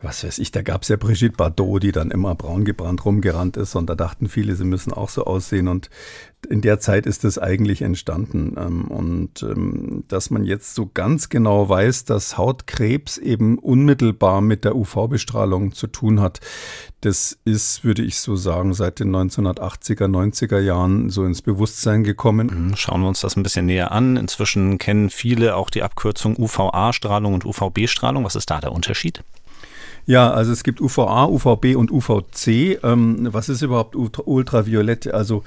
was 0.01 0.23
weiß 0.23 0.39
ich, 0.39 0.51
da 0.51 0.61
gab 0.61 0.83
es 0.83 0.89
ja 0.89 0.97
Brigitte 0.97 1.35
Bardot, 1.37 1.83
die 1.83 1.91
dann 1.91 2.11
immer 2.11 2.35
braun 2.35 2.65
gebrannt 2.65 3.05
rumgerannt 3.05 3.57
ist 3.57 3.75
und 3.75 3.89
da 3.89 3.95
dachten 3.95 4.29
viele, 4.29 4.55
sie 4.55 4.65
müssen 4.65 4.93
auch 4.93 5.09
so 5.09 5.25
aussehen 5.25 5.67
und 5.67 5.89
in 6.49 6.61
der 6.61 6.79
Zeit 6.79 7.05
ist 7.05 7.23
es 7.23 7.37
eigentlich 7.37 7.81
entstanden. 7.81 8.55
Ähm, 8.57 8.85
und 8.85 9.43
ähm, 9.43 10.03
dass 10.07 10.29
man 10.29 10.43
jetzt 10.43 10.75
so 10.75 10.89
ganz 10.91 11.29
genau 11.29 11.69
weiß, 11.69 12.05
dass 12.05 12.37
Hautkrebs 12.37 13.17
eben 13.17 13.59
unmittelbar 13.59 14.41
mit 14.41 14.65
der 14.65 14.75
UV-Bestrahlung 14.75 15.73
zu 15.73 15.87
tun 15.87 16.19
hat, 16.19 16.39
das 17.01 17.37
ist, 17.45 17.83
würde 17.83 18.03
ich 18.03 18.19
so 18.19 18.35
sagen, 18.35 18.73
seit 18.73 18.99
den 18.99 19.15
1980er, 19.15 20.05
90er 20.05 20.59
Jahren 20.59 21.09
so 21.09 21.25
ins 21.25 21.41
Bewusstsein 21.41 22.03
gekommen. 22.03 22.69
Mhm, 22.69 22.75
schauen 22.75 23.01
wir 23.01 23.07
uns 23.07 23.21
das 23.21 23.35
ein 23.35 23.43
bisschen 23.43 23.65
näher 23.65 23.91
an. 23.91 24.17
Inzwischen 24.17 24.77
kennen 24.77 25.09
viele 25.09 25.55
auch 25.55 25.69
die 25.69 25.83
Abkürzung 25.83 26.35
UVA-Strahlung 26.37 27.33
und 27.33 27.45
UVB-Strahlung. 27.45 28.23
Was 28.23 28.35
ist 28.35 28.49
da 28.49 28.59
der 28.61 28.71
Unterschied? 28.71 29.23
Ja, 30.11 30.29
also 30.29 30.51
es 30.51 30.65
gibt 30.65 30.81
UVA, 30.81 31.23
UVB 31.27 31.77
und 31.77 31.89
UVC. 31.89 32.83
Ähm, 32.83 33.29
was 33.31 33.47
ist 33.47 33.61
überhaupt 33.61 33.95
Ultraviolett? 33.95 35.07
Also 35.07 35.43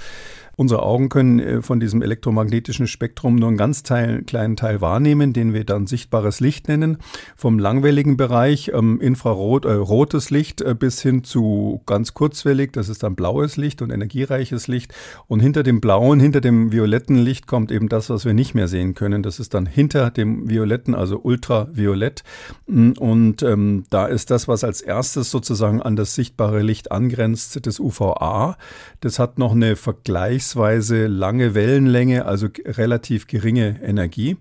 Unsere 0.56 0.82
Augen 0.82 1.08
können 1.08 1.38
äh, 1.40 1.62
von 1.62 1.80
diesem 1.80 2.02
elektromagnetischen 2.02 2.86
Spektrum 2.86 3.36
nur 3.36 3.48
einen 3.48 3.56
ganz 3.56 3.82
Teil, 3.82 4.22
kleinen 4.22 4.56
Teil 4.56 4.80
wahrnehmen, 4.80 5.32
den 5.32 5.52
wir 5.52 5.64
dann 5.64 5.86
sichtbares 5.86 6.40
Licht 6.40 6.68
nennen. 6.68 6.98
Vom 7.36 7.58
langwelligen 7.58 8.16
Bereich, 8.16 8.70
ähm, 8.72 9.00
Infrarot, 9.00 9.64
äh, 9.64 9.72
rotes 9.72 10.30
Licht 10.30 10.60
äh, 10.60 10.74
bis 10.74 11.02
hin 11.02 11.24
zu 11.24 11.82
ganz 11.86 12.14
kurzwellig, 12.14 12.72
das 12.72 12.88
ist 12.88 13.02
dann 13.02 13.16
blaues 13.16 13.56
Licht 13.56 13.82
und 13.82 13.90
energiereiches 13.90 14.68
Licht. 14.68 14.94
Und 15.26 15.40
hinter 15.40 15.62
dem 15.62 15.80
blauen, 15.80 16.20
hinter 16.20 16.40
dem 16.40 16.72
violetten 16.72 17.16
Licht 17.16 17.46
kommt 17.46 17.72
eben 17.72 17.88
das, 17.88 18.10
was 18.10 18.24
wir 18.24 18.34
nicht 18.34 18.54
mehr 18.54 18.68
sehen 18.68 18.94
können. 18.94 19.22
Das 19.22 19.40
ist 19.40 19.54
dann 19.54 19.66
hinter 19.66 20.10
dem 20.10 20.48
violetten, 20.48 20.94
also 20.94 21.20
ultraviolett. 21.22 22.22
Mm, 22.66 22.92
und 22.92 23.42
ähm, 23.42 23.84
da 23.90 24.06
ist 24.06 24.30
das, 24.30 24.46
was 24.48 24.62
als 24.64 24.80
erstes 24.80 25.30
sozusagen 25.30 25.82
an 25.82 25.96
das 25.96 26.14
sichtbare 26.14 26.62
Licht 26.62 26.92
angrenzt, 26.92 27.66
das 27.66 27.80
UVA. 27.80 28.56
Das 29.00 29.18
hat 29.18 29.38
noch 29.38 29.52
eine 29.52 29.76
Vergleichs 29.76 30.43
vergleichsweise 30.44 31.06
lange 31.06 31.54
Wellenlänge, 31.54 32.26
also 32.26 32.48
relativ 32.66 33.26
geringe 33.26 33.80
Energie. 33.82 34.36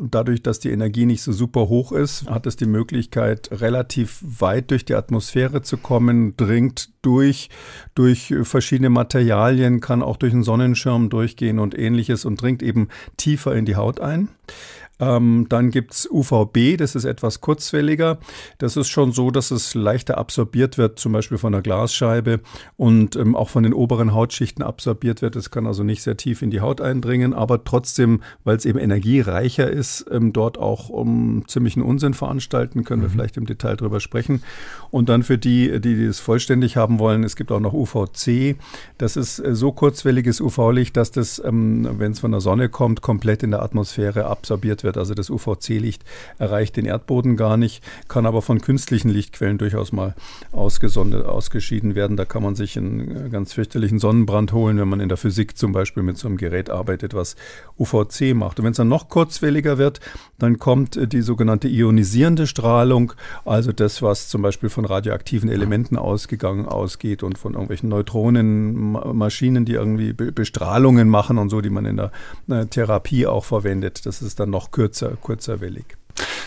Dadurch, 0.00 0.42
dass 0.42 0.60
die 0.60 0.70
Energie 0.70 1.06
nicht 1.06 1.22
so 1.22 1.32
super 1.32 1.68
hoch 1.68 1.92
ist, 1.92 2.28
hat 2.28 2.46
es 2.46 2.56
die 2.56 2.66
Möglichkeit, 2.66 3.48
relativ 3.50 4.20
weit 4.22 4.70
durch 4.70 4.84
die 4.84 4.94
Atmosphäre 4.94 5.62
zu 5.62 5.78
kommen, 5.78 6.36
dringt 6.36 6.90
durch, 7.00 7.48
durch 7.94 8.34
verschiedene 8.42 8.90
Materialien, 8.90 9.80
kann 9.80 10.02
auch 10.02 10.18
durch 10.18 10.34
einen 10.34 10.42
Sonnenschirm 10.42 11.08
durchgehen 11.08 11.58
und 11.58 11.78
ähnliches 11.78 12.26
und 12.26 12.40
dringt 12.40 12.62
eben 12.62 12.88
tiefer 13.16 13.54
in 13.54 13.64
die 13.64 13.76
Haut 13.76 14.00
ein. 14.00 14.28
Ähm, 14.98 15.46
dann 15.48 15.70
gibt's 15.70 16.08
UVB, 16.10 16.76
das 16.78 16.94
ist 16.94 17.04
etwas 17.04 17.40
kurzwelliger. 17.40 18.18
Das 18.58 18.76
ist 18.76 18.88
schon 18.88 19.12
so, 19.12 19.30
dass 19.30 19.50
es 19.50 19.74
leichter 19.74 20.16
absorbiert 20.16 20.78
wird, 20.78 20.98
zum 20.98 21.12
Beispiel 21.12 21.38
von 21.38 21.52
der 21.52 21.62
Glasscheibe 21.62 22.40
und 22.76 23.16
ähm, 23.16 23.36
auch 23.36 23.50
von 23.50 23.62
den 23.62 23.74
oberen 23.74 24.14
Hautschichten 24.14 24.64
absorbiert 24.64 25.20
wird. 25.20 25.36
Es 25.36 25.50
kann 25.50 25.66
also 25.66 25.82
nicht 25.82 26.02
sehr 26.02 26.16
tief 26.16 26.40
in 26.40 26.50
die 26.50 26.60
Haut 26.60 26.80
eindringen, 26.80 27.34
aber 27.34 27.64
trotzdem, 27.64 28.22
weil 28.44 28.56
es 28.56 28.64
eben 28.64 28.78
energiereicher 28.78 29.70
ist, 29.70 30.06
ähm, 30.10 30.32
dort 30.32 30.58
auch 30.58 30.88
um 30.88 31.44
ziemlichen 31.46 31.82
Unsinn 31.82 32.14
veranstalten, 32.14 32.84
können 32.84 33.02
mhm. 33.02 33.06
wir 33.06 33.10
vielleicht 33.10 33.36
im 33.36 33.46
Detail 33.46 33.76
drüber 33.76 34.00
sprechen. 34.00 34.42
Und 34.90 35.10
dann 35.10 35.22
für 35.22 35.36
die, 35.36 35.78
die 35.80 36.04
es 36.04 36.20
vollständig 36.20 36.76
haben 36.76 36.98
wollen, 36.98 37.22
es 37.22 37.36
gibt 37.36 37.52
auch 37.52 37.60
noch 37.60 37.74
UVC. 37.74 38.56
Das 38.96 39.16
ist 39.16 39.40
äh, 39.40 39.54
so 39.54 39.72
kurzwelliges 39.72 40.40
UV-Licht, 40.40 40.96
dass 40.96 41.10
das, 41.10 41.42
ähm, 41.44 41.86
wenn 41.98 42.12
es 42.12 42.20
von 42.20 42.30
der 42.30 42.40
Sonne 42.40 42.70
kommt, 42.70 43.02
komplett 43.02 43.42
in 43.42 43.50
der 43.50 43.62
Atmosphäre 43.62 44.24
absorbiert 44.26 44.84
wird 44.84 44.85
wird. 44.86 44.96
Also 44.96 45.12
das 45.12 45.28
UVC-Licht 45.28 46.02
erreicht 46.38 46.78
den 46.78 46.86
Erdboden 46.86 47.36
gar 47.36 47.58
nicht, 47.58 47.84
kann 48.08 48.24
aber 48.24 48.40
von 48.40 48.62
künstlichen 48.62 49.10
Lichtquellen 49.10 49.58
durchaus 49.58 49.92
mal 49.92 50.14
ausgeschieden 50.52 51.94
werden. 51.94 52.16
Da 52.16 52.24
kann 52.24 52.42
man 52.42 52.54
sich 52.54 52.78
einen 52.78 53.30
ganz 53.30 53.52
fürchterlichen 53.52 53.98
Sonnenbrand 53.98 54.54
holen, 54.54 54.78
wenn 54.78 54.88
man 54.88 55.00
in 55.00 55.10
der 55.10 55.18
Physik 55.18 55.58
zum 55.58 55.72
Beispiel 55.72 56.02
mit 56.02 56.16
so 56.16 56.28
einem 56.28 56.38
Gerät 56.38 56.70
arbeitet, 56.70 57.12
was 57.12 57.36
UVC 57.78 58.34
macht. 58.34 58.58
Und 58.58 58.64
wenn 58.64 58.70
es 58.70 58.78
dann 58.78 58.88
noch 58.88 59.10
kurzwelliger 59.10 59.76
wird, 59.76 60.00
dann 60.38 60.58
kommt 60.58 61.12
die 61.12 61.20
sogenannte 61.20 61.68
ionisierende 61.68 62.46
Strahlung, 62.46 63.12
also 63.44 63.72
das, 63.72 64.00
was 64.00 64.28
zum 64.28 64.42
Beispiel 64.42 64.68
von 64.68 64.84
radioaktiven 64.84 65.50
Elementen 65.50 65.96
ausgegangen 65.96 66.66
ausgeht 66.66 67.24
und 67.24 67.36
von 67.36 67.54
irgendwelchen 67.54 67.88
Neutronenmaschinen, 67.88 69.64
die 69.64 69.72
irgendwie 69.72 70.12
Bestrahlungen 70.12 71.08
machen 71.08 71.38
und 71.38 71.48
so, 71.48 71.60
die 71.60 71.70
man 71.70 71.84
in 71.84 71.96
der 71.96 72.12
Therapie 72.70 73.26
auch 73.26 73.44
verwendet. 73.44 74.06
Das 74.06 74.22
ist 74.22 74.38
dann 74.38 74.50
noch 74.50 74.70
kürzer, 74.76 75.16
kurzerwellig. 75.22 75.86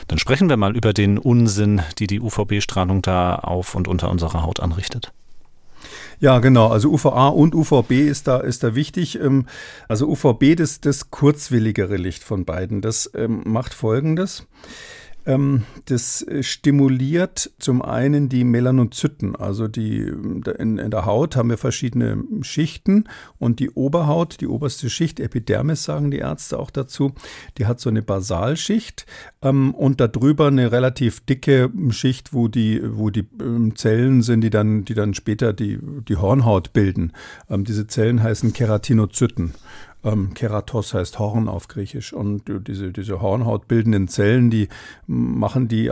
Dann 0.07 0.19
sprechen 0.19 0.49
wir 0.49 0.57
mal 0.57 0.77
über 0.77 0.93
den 0.93 1.17
Unsinn, 1.17 1.81
die 1.97 2.05
die 2.05 2.19
UVB-Strahlung 2.19 3.01
da 3.01 3.35
auf 3.35 3.73
und 3.73 3.87
unter 3.87 4.11
unserer 4.11 4.43
Haut 4.43 4.59
anrichtet. 4.59 5.11
Ja, 6.19 6.37
genau. 6.37 6.67
Also 6.67 6.91
UVA 6.91 7.29
und 7.29 7.55
UVB 7.55 7.91
ist 7.91 8.27
da, 8.27 8.37
ist 8.37 8.63
da 8.63 8.75
wichtig. 8.75 9.19
Ähm, 9.19 9.47
also 9.87 10.07
UVB, 10.07 10.55
das, 10.55 10.79
das 10.79 11.09
kurzwilligere 11.09 11.97
Licht 11.97 12.23
von 12.23 12.45
beiden, 12.45 12.81
das 12.81 13.09
ähm, 13.15 13.41
macht 13.45 13.73
Folgendes. 13.73 14.45
Ähm, 15.25 15.63
das 15.85 16.21
äh, 16.21 16.43
stimuliert 16.43 17.51
zum 17.59 17.81
einen 17.81 18.29
die 18.29 18.43
Melanozyten, 18.43 19.35
also 19.35 19.67
die 19.67 19.99
in, 19.99 20.77
in, 20.77 20.91
der 20.91 21.05
Haut 21.05 21.35
haben 21.35 21.49
wir 21.49 21.57
verschiedene 21.57 22.23
Schichten 22.41 23.03
und 23.37 23.59
die 23.59 23.69
Oberhaut, 23.71 24.39
die 24.39 24.47
oberste 24.47 24.89
Schicht, 24.89 25.19
Epidermis 25.19 25.83
sagen 25.83 26.09
die 26.09 26.19
Ärzte 26.19 26.57
auch 26.57 26.71
dazu, 26.71 27.13
die 27.57 27.65
hat 27.65 27.79
so 27.79 27.89
eine 27.89 28.01
Basalschicht 28.01 29.05
ähm, 29.41 29.73
und 29.75 29.99
darüber 29.99 30.47
eine 30.47 30.71
relativ 30.71 31.19
dicke 31.25 31.69
Schicht, 31.89 32.33
wo 32.33 32.47
die, 32.47 32.81
wo 32.83 33.09
die 33.09 33.27
ähm, 33.41 33.75
Zellen 33.75 34.21
sind, 34.21 34.41
die 34.41 34.49
dann, 34.49 34.85
die 34.85 34.93
dann 34.93 35.13
später 35.13 35.53
die, 35.53 35.79
die 36.07 36.15
Hornhaut 36.15 36.71
bilden. 36.73 37.13
Ähm, 37.49 37.65
diese 37.65 37.87
Zellen 37.87 38.23
heißen 38.23 38.53
Keratinozyten. 38.53 39.53
Ähm, 40.03 40.33
Keratos 40.33 40.93
heißt 40.93 41.19
Horn 41.19 41.47
auf 41.47 41.67
Griechisch. 41.67 42.13
Und 42.13 42.43
diese, 42.67 42.91
diese 42.91 43.21
hornhautbildenden 43.21 44.07
Zellen, 44.07 44.49
die 44.49 44.69
machen 45.07 45.67
die, 45.67 45.91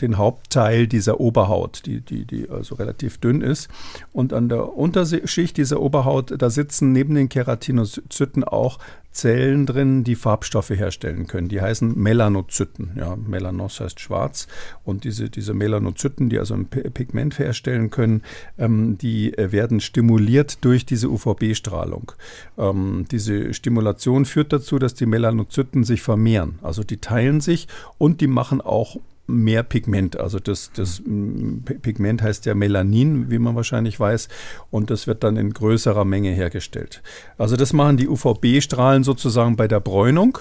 den 0.00 0.18
Hauptteil 0.18 0.86
dieser 0.86 1.20
Oberhaut, 1.20 1.86
die, 1.86 2.00
die, 2.00 2.24
die 2.26 2.50
also 2.50 2.74
relativ 2.74 3.18
dünn 3.18 3.40
ist. 3.40 3.68
Und 4.12 4.32
an 4.32 4.48
der 4.48 4.76
Unterschicht 4.76 5.56
dieser 5.56 5.80
Oberhaut, 5.80 6.34
da 6.36 6.50
sitzen 6.50 6.92
neben 6.92 7.14
den 7.14 7.28
Keratinozyten 7.28 8.44
auch 8.44 8.78
Zellen 9.16 9.64
drin, 9.64 10.04
die 10.04 10.14
Farbstoffe 10.14 10.70
herstellen 10.70 11.26
können. 11.26 11.48
Die 11.48 11.60
heißen 11.60 11.98
Melanozyten. 11.98 12.92
Ja, 12.96 13.16
Melanos 13.16 13.80
heißt 13.80 13.98
schwarz. 13.98 14.46
Und 14.84 15.04
diese, 15.04 15.30
diese 15.30 15.54
Melanozyten, 15.54 16.28
die 16.28 16.38
also 16.38 16.54
ein 16.54 16.66
Pigment 16.66 17.38
herstellen 17.38 17.90
können, 17.90 18.22
ähm, 18.58 18.98
die 18.98 19.36
äh, 19.36 19.52
werden 19.52 19.80
stimuliert 19.80 20.64
durch 20.64 20.84
diese 20.84 21.08
UVB-Strahlung. 21.08 22.12
Ähm, 22.58 23.06
diese 23.10 23.54
Stimulation 23.54 24.26
führt 24.26 24.52
dazu, 24.52 24.78
dass 24.78 24.94
die 24.94 25.06
Melanozyten 25.06 25.82
sich 25.82 26.02
vermehren. 26.02 26.58
Also 26.62 26.84
die 26.84 26.98
teilen 26.98 27.40
sich 27.40 27.68
und 27.96 28.20
die 28.20 28.26
machen 28.26 28.60
auch 28.60 28.98
mehr 29.26 29.62
Pigment. 29.62 30.18
Also 30.18 30.38
das, 30.38 30.70
das 30.74 31.02
mm, 31.04 31.58
Pigment 31.82 32.22
heißt 32.22 32.46
ja 32.46 32.54
Melanin, 32.54 33.30
wie 33.30 33.38
man 33.38 33.56
wahrscheinlich 33.56 33.98
weiß, 33.98 34.28
und 34.70 34.90
das 34.90 35.06
wird 35.06 35.24
dann 35.24 35.36
in 35.36 35.52
größerer 35.52 36.04
Menge 36.04 36.30
hergestellt. 36.30 37.02
Also 37.38 37.56
das 37.56 37.72
machen 37.72 37.96
die 37.96 38.08
UVB-Strahlen 38.08 39.04
sozusagen 39.04 39.56
bei 39.56 39.68
der 39.68 39.80
Bräunung. 39.80 40.38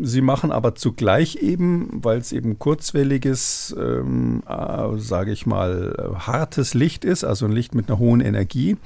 Sie 0.00 0.22
machen 0.22 0.52
aber 0.52 0.74
zugleich 0.74 1.36
eben, 1.36 1.88
weil 1.92 2.18
es 2.18 2.32
eben 2.32 2.58
kurzwelliges, 2.58 3.74
ähm, 3.78 4.42
äh, 4.48 4.98
sage 4.98 5.32
ich 5.32 5.44
mal, 5.44 6.14
hartes 6.18 6.72
Licht 6.72 7.04
ist, 7.04 7.24
also 7.24 7.46
ein 7.46 7.52
Licht 7.52 7.74
mit 7.74 7.88
einer 7.88 7.98
hohen 7.98 8.20
Energie, 8.20 8.76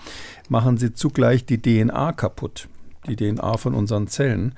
machen 0.49 0.77
sie 0.77 0.93
zugleich 0.93 1.45
die 1.45 1.63
DNA 1.63 2.13
kaputt 2.13 2.69
die 3.07 3.17
DNA 3.17 3.57
von 3.57 3.75
unseren 3.75 4.07
Zellen. 4.07 4.55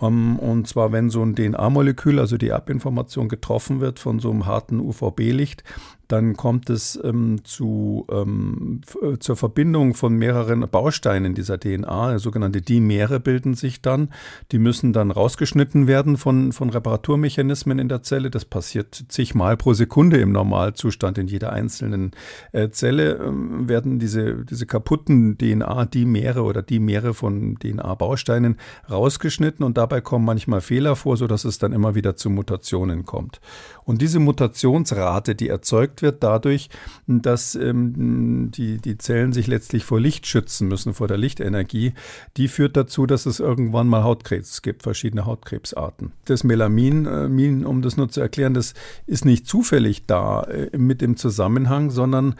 Um, 0.00 0.38
und 0.38 0.66
zwar, 0.66 0.92
wenn 0.92 1.10
so 1.10 1.22
ein 1.22 1.34
DNA-Molekül, 1.34 2.18
also 2.18 2.38
die 2.38 2.48
Erbinformation, 2.48 3.28
getroffen 3.28 3.80
wird 3.80 3.98
von 3.98 4.18
so 4.18 4.30
einem 4.30 4.46
harten 4.46 4.80
UVB-Licht, 4.80 5.62
dann 6.10 6.36
kommt 6.36 6.68
es 6.70 6.98
ähm, 7.04 7.44
zu, 7.44 8.04
ähm, 8.10 8.80
äh, 9.00 9.18
zur 9.18 9.36
Verbindung 9.36 9.94
von 9.94 10.14
mehreren 10.14 10.68
Bausteinen 10.68 11.34
dieser 11.34 11.58
DNA. 11.58 12.18
Sogenannte 12.18 12.60
Dimere 12.60 13.20
bilden 13.20 13.54
sich 13.54 13.80
dann. 13.80 14.08
Die 14.50 14.58
müssen 14.58 14.92
dann 14.92 15.12
rausgeschnitten 15.12 15.86
werden 15.86 16.16
von, 16.16 16.50
von 16.50 16.70
Reparaturmechanismen 16.70 17.78
in 17.78 17.88
der 17.88 18.02
Zelle. 18.02 18.30
Das 18.30 18.44
passiert 18.44 19.04
zigmal 19.08 19.56
pro 19.56 19.72
Sekunde 19.72 20.16
im 20.18 20.32
Normalzustand. 20.32 21.16
In 21.16 21.28
jeder 21.28 21.52
einzelnen 21.52 22.10
äh, 22.50 22.70
Zelle 22.70 23.14
äh, 23.14 23.68
werden 23.68 24.00
diese, 24.00 24.44
diese 24.44 24.66
kaputten 24.66 25.38
DNA-Dimere 25.38 26.42
oder 26.42 26.62
Dimere 26.62 27.14
von 27.14 27.56
DNA-Bausteinen 27.60 28.56
rausgeschnitten 28.90 29.64
und 29.64 29.78
dabei 29.90 30.00
kommen 30.00 30.24
manchmal 30.24 30.60
Fehler 30.60 30.94
vor, 30.94 31.16
sodass 31.16 31.44
es 31.44 31.58
dann 31.58 31.72
immer 31.72 31.94
wieder 31.94 32.14
zu 32.14 32.30
Mutationen 32.30 33.04
kommt. 33.04 33.40
Und 33.84 34.00
diese 34.00 34.20
Mutationsrate, 34.20 35.34
die 35.34 35.48
erzeugt 35.48 36.00
wird 36.00 36.22
dadurch, 36.22 36.70
dass 37.08 37.56
ähm, 37.56 38.50
die, 38.52 38.78
die 38.78 38.98
Zellen 38.98 39.32
sich 39.32 39.48
letztlich 39.48 39.84
vor 39.84 40.00
Licht 40.00 40.26
schützen 40.26 40.68
müssen, 40.68 40.94
vor 40.94 41.08
der 41.08 41.18
Lichtenergie, 41.18 41.94
die 42.36 42.46
führt 42.46 42.76
dazu, 42.76 43.06
dass 43.06 43.26
es 43.26 43.40
irgendwann 43.40 43.88
mal 43.88 44.04
Hautkrebs 44.04 44.62
gibt, 44.62 44.84
verschiedene 44.84 45.26
Hautkrebsarten. 45.26 46.12
Das 46.26 46.44
Melamin, 46.44 47.06
äh, 47.06 47.64
um 47.64 47.82
das 47.82 47.96
nur 47.96 48.08
zu 48.08 48.20
erklären, 48.20 48.54
das 48.54 48.74
ist 49.06 49.24
nicht 49.24 49.46
zufällig 49.46 50.06
da 50.06 50.44
äh, 50.44 50.76
mit 50.78 51.00
dem 51.00 51.16
Zusammenhang, 51.16 51.90
sondern 51.90 52.36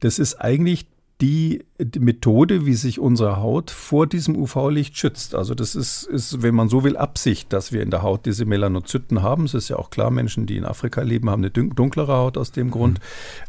das 0.00 0.18
ist 0.18 0.36
eigentlich 0.36 0.86
die, 1.20 1.64
Methode, 1.98 2.66
wie 2.66 2.74
sich 2.74 2.98
unsere 2.98 3.38
Haut 3.38 3.70
vor 3.70 4.06
diesem 4.06 4.36
UV-Licht 4.36 4.96
schützt. 4.96 5.34
Also 5.34 5.54
das 5.54 5.74
ist, 5.74 6.04
ist, 6.04 6.42
wenn 6.42 6.54
man 6.54 6.68
so 6.68 6.84
will, 6.84 6.96
Absicht, 6.96 7.52
dass 7.52 7.72
wir 7.72 7.82
in 7.82 7.90
der 7.90 8.02
Haut 8.02 8.26
diese 8.26 8.44
Melanozyten 8.44 9.22
haben. 9.22 9.44
Es 9.44 9.54
ist 9.54 9.68
ja 9.68 9.76
auch 9.76 9.88
klar, 9.88 10.10
Menschen, 10.10 10.46
die 10.46 10.56
in 10.56 10.64
Afrika 10.64 11.00
leben, 11.02 11.30
haben 11.30 11.42
eine 11.42 11.50
dunklere 11.50 12.14
Haut 12.14 12.36
aus 12.36 12.52
dem 12.52 12.70
Grund. 12.70 12.98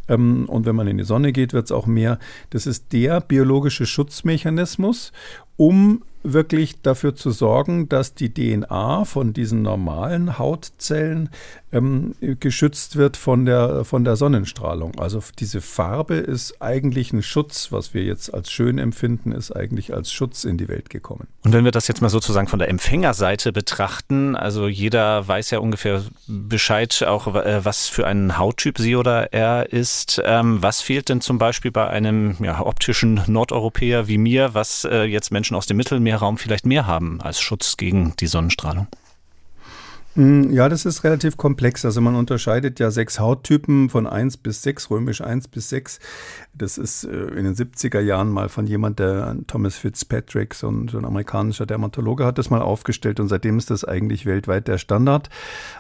Mhm. 0.07 0.13
Ähm, 0.13 0.45
und 0.47 0.65
wenn 0.65 0.75
man 0.75 0.87
in 0.87 0.97
die 0.97 1.03
Sonne 1.03 1.33
geht, 1.33 1.51
wird 1.51 1.65
es 1.65 1.71
auch 1.71 1.87
mehr. 1.87 2.19
Das 2.51 2.67
ist 2.67 2.93
der 2.93 3.19
biologische 3.19 3.85
Schutzmechanismus, 3.85 5.11
um 5.57 6.03
wirklich 6.33 6.81
dafür 6.81 7.15
zu 7.15 7.31
sorgen, 7.31 7.89
dass 7.89 8.13
die 8.13 8.33
DNA 8.33 9.05
von 9.05 9.33
diesen 9.33 9.61
normalen 9.61 10.37
Hautzellen 10.37 11.29
ähm, 11.71 12.15
geschützt 12.39 12.95
wird 12.95 13.17
von 13.17 13.45
der, 13.45 13.83
von 13.83 14.05
der 14.05 14.15
Sonnenstrahlung. 14.15 14.97
Also 14.99 15.21
diese 15.37 15.59
Farbe 15.59 16.15
ist 16.15 16.61
eigentlich 16.61 17.11
ein 17.11 17.21
Schutz, 17.21 17.71
was 17.71 17.93
wir 17.93 18.03
jetzt 18.03 18.33
als 18.33 18.51
schön 18.51 18.77
empfinden, 18.77 19.33
ist 19.33 19.51
eigentlich 19.51 19.93
als 19.93 20.11
Schutz 20.11 20.45
in 20.45 20.57
die 20.57 20.69
Welt 20.69 20.89
gekommen. 20.89 21.27
Und 21.43 21.53
wenn 21.53 21.65
wir 21.65 21.71
das 21.71 21.87
jetzt 21.87 22.01
mal 22.01 22.09
sozusagen 22.09 22.47
von 22.47 22.59
der 22.59 22.69
Empfängerseite 22.69 23.51
betrachten, 23.51 24.35
also 24.35 24.67
jeder 24.67 25.27
weiß 25.27 25.51
ja 25.51 25.59
ungefähr 25.59 26.03
Bescheid, 26.27 27.03
auch 27.05 27.35
äh, 27.35 27.65
was 27.65 27.87
für 27.87 28.07
ein 28.07 28.37
Hauttyp 28.37 28.77
sie 28.77 28.95
oder 28.95 29.33
er 29.33 29.71
ist. 29.73 30.21
Ähm, 30.23 30.61
was 30.61 30.81
fehlt 30.81 31.09
denn 31.09 31.19
zum 31.19 31.37
Beispiel 31.37 31.71
bei 31.71 31.87
einem 31.87 32.37
ja, 32.39 32.61
optischen 32.61 33.21
Nordeuropäer 33.27 34.07
wie 34.07 34.17
mir, 34.17 34.53
was 34.53 34.85
äh, 34.85 35.03
jetzt 35.03 35.31
Menschen 35.31 35.55
aus 35.55 35.65
dem 35.65 35.77
Mittelmeerraum 36.17 36.37
vielleicht 36.37 36.65
mehr 36.65 36.87
haben 36.87 37.21
als 37.21 37.39
Schutz 37.39 37.77
gegen 37.77 38.15
die 38.19 38.27
Sonnenstrahlung? 38.27 38.87
Mm, 40.17 40.51
ja, 40.51 40.67
das 40.67 40.85
ist 40.85 41.03
relativ 41.03 41.37
komplex. 41.37 41.85
Also 41.85 42.01
man 42.01 42.15
unterscheidet 42.15 42.79
ja 42.79 42.89
sechs 42.89 43.19
Hauttypen 43.19 43.87
von 43.91 44.07
1 44.07 44.37
bis 44.37 44.63
6, 44.63 44.89
römisch 44.89 45.21
1 45.21 45.47
bis 45.47 45.69
6. 45.69 45.99
Das 46.55 46.79
ist 46.79 47.03
äh, 47.03 47.09
in 47.09 47.43
den 47.43 47.53
70er 47.53 47.99
Jahren 47.99 48.31
mal 48.31 48.49
von 48.49 48.65
jemand, 48.65 48.97
der 48.97 49.37
Thomas 49.45 49.75
Fitzpatrick, 49.75 50.55
so 50.55 50.69
ein, 50.69 50.87
so 50.87 50.97
ein 50.97 51.05
amerikanischer 51.05 51.67
Dermatologe, 51.67 52.25
hat 52.25 52.39
das 52.39 52.49
mal 52.49 52.63
aufgestellt 52.63 53.19
und 53.19 53.27
seitdem 53.27 53.59
ist 53.59 53.69
das 53.69 53.85
eigentlich 53.85 54.25
weltweit 54.25 54.67
der 54.67 54.79
Standard. 54.79 55.29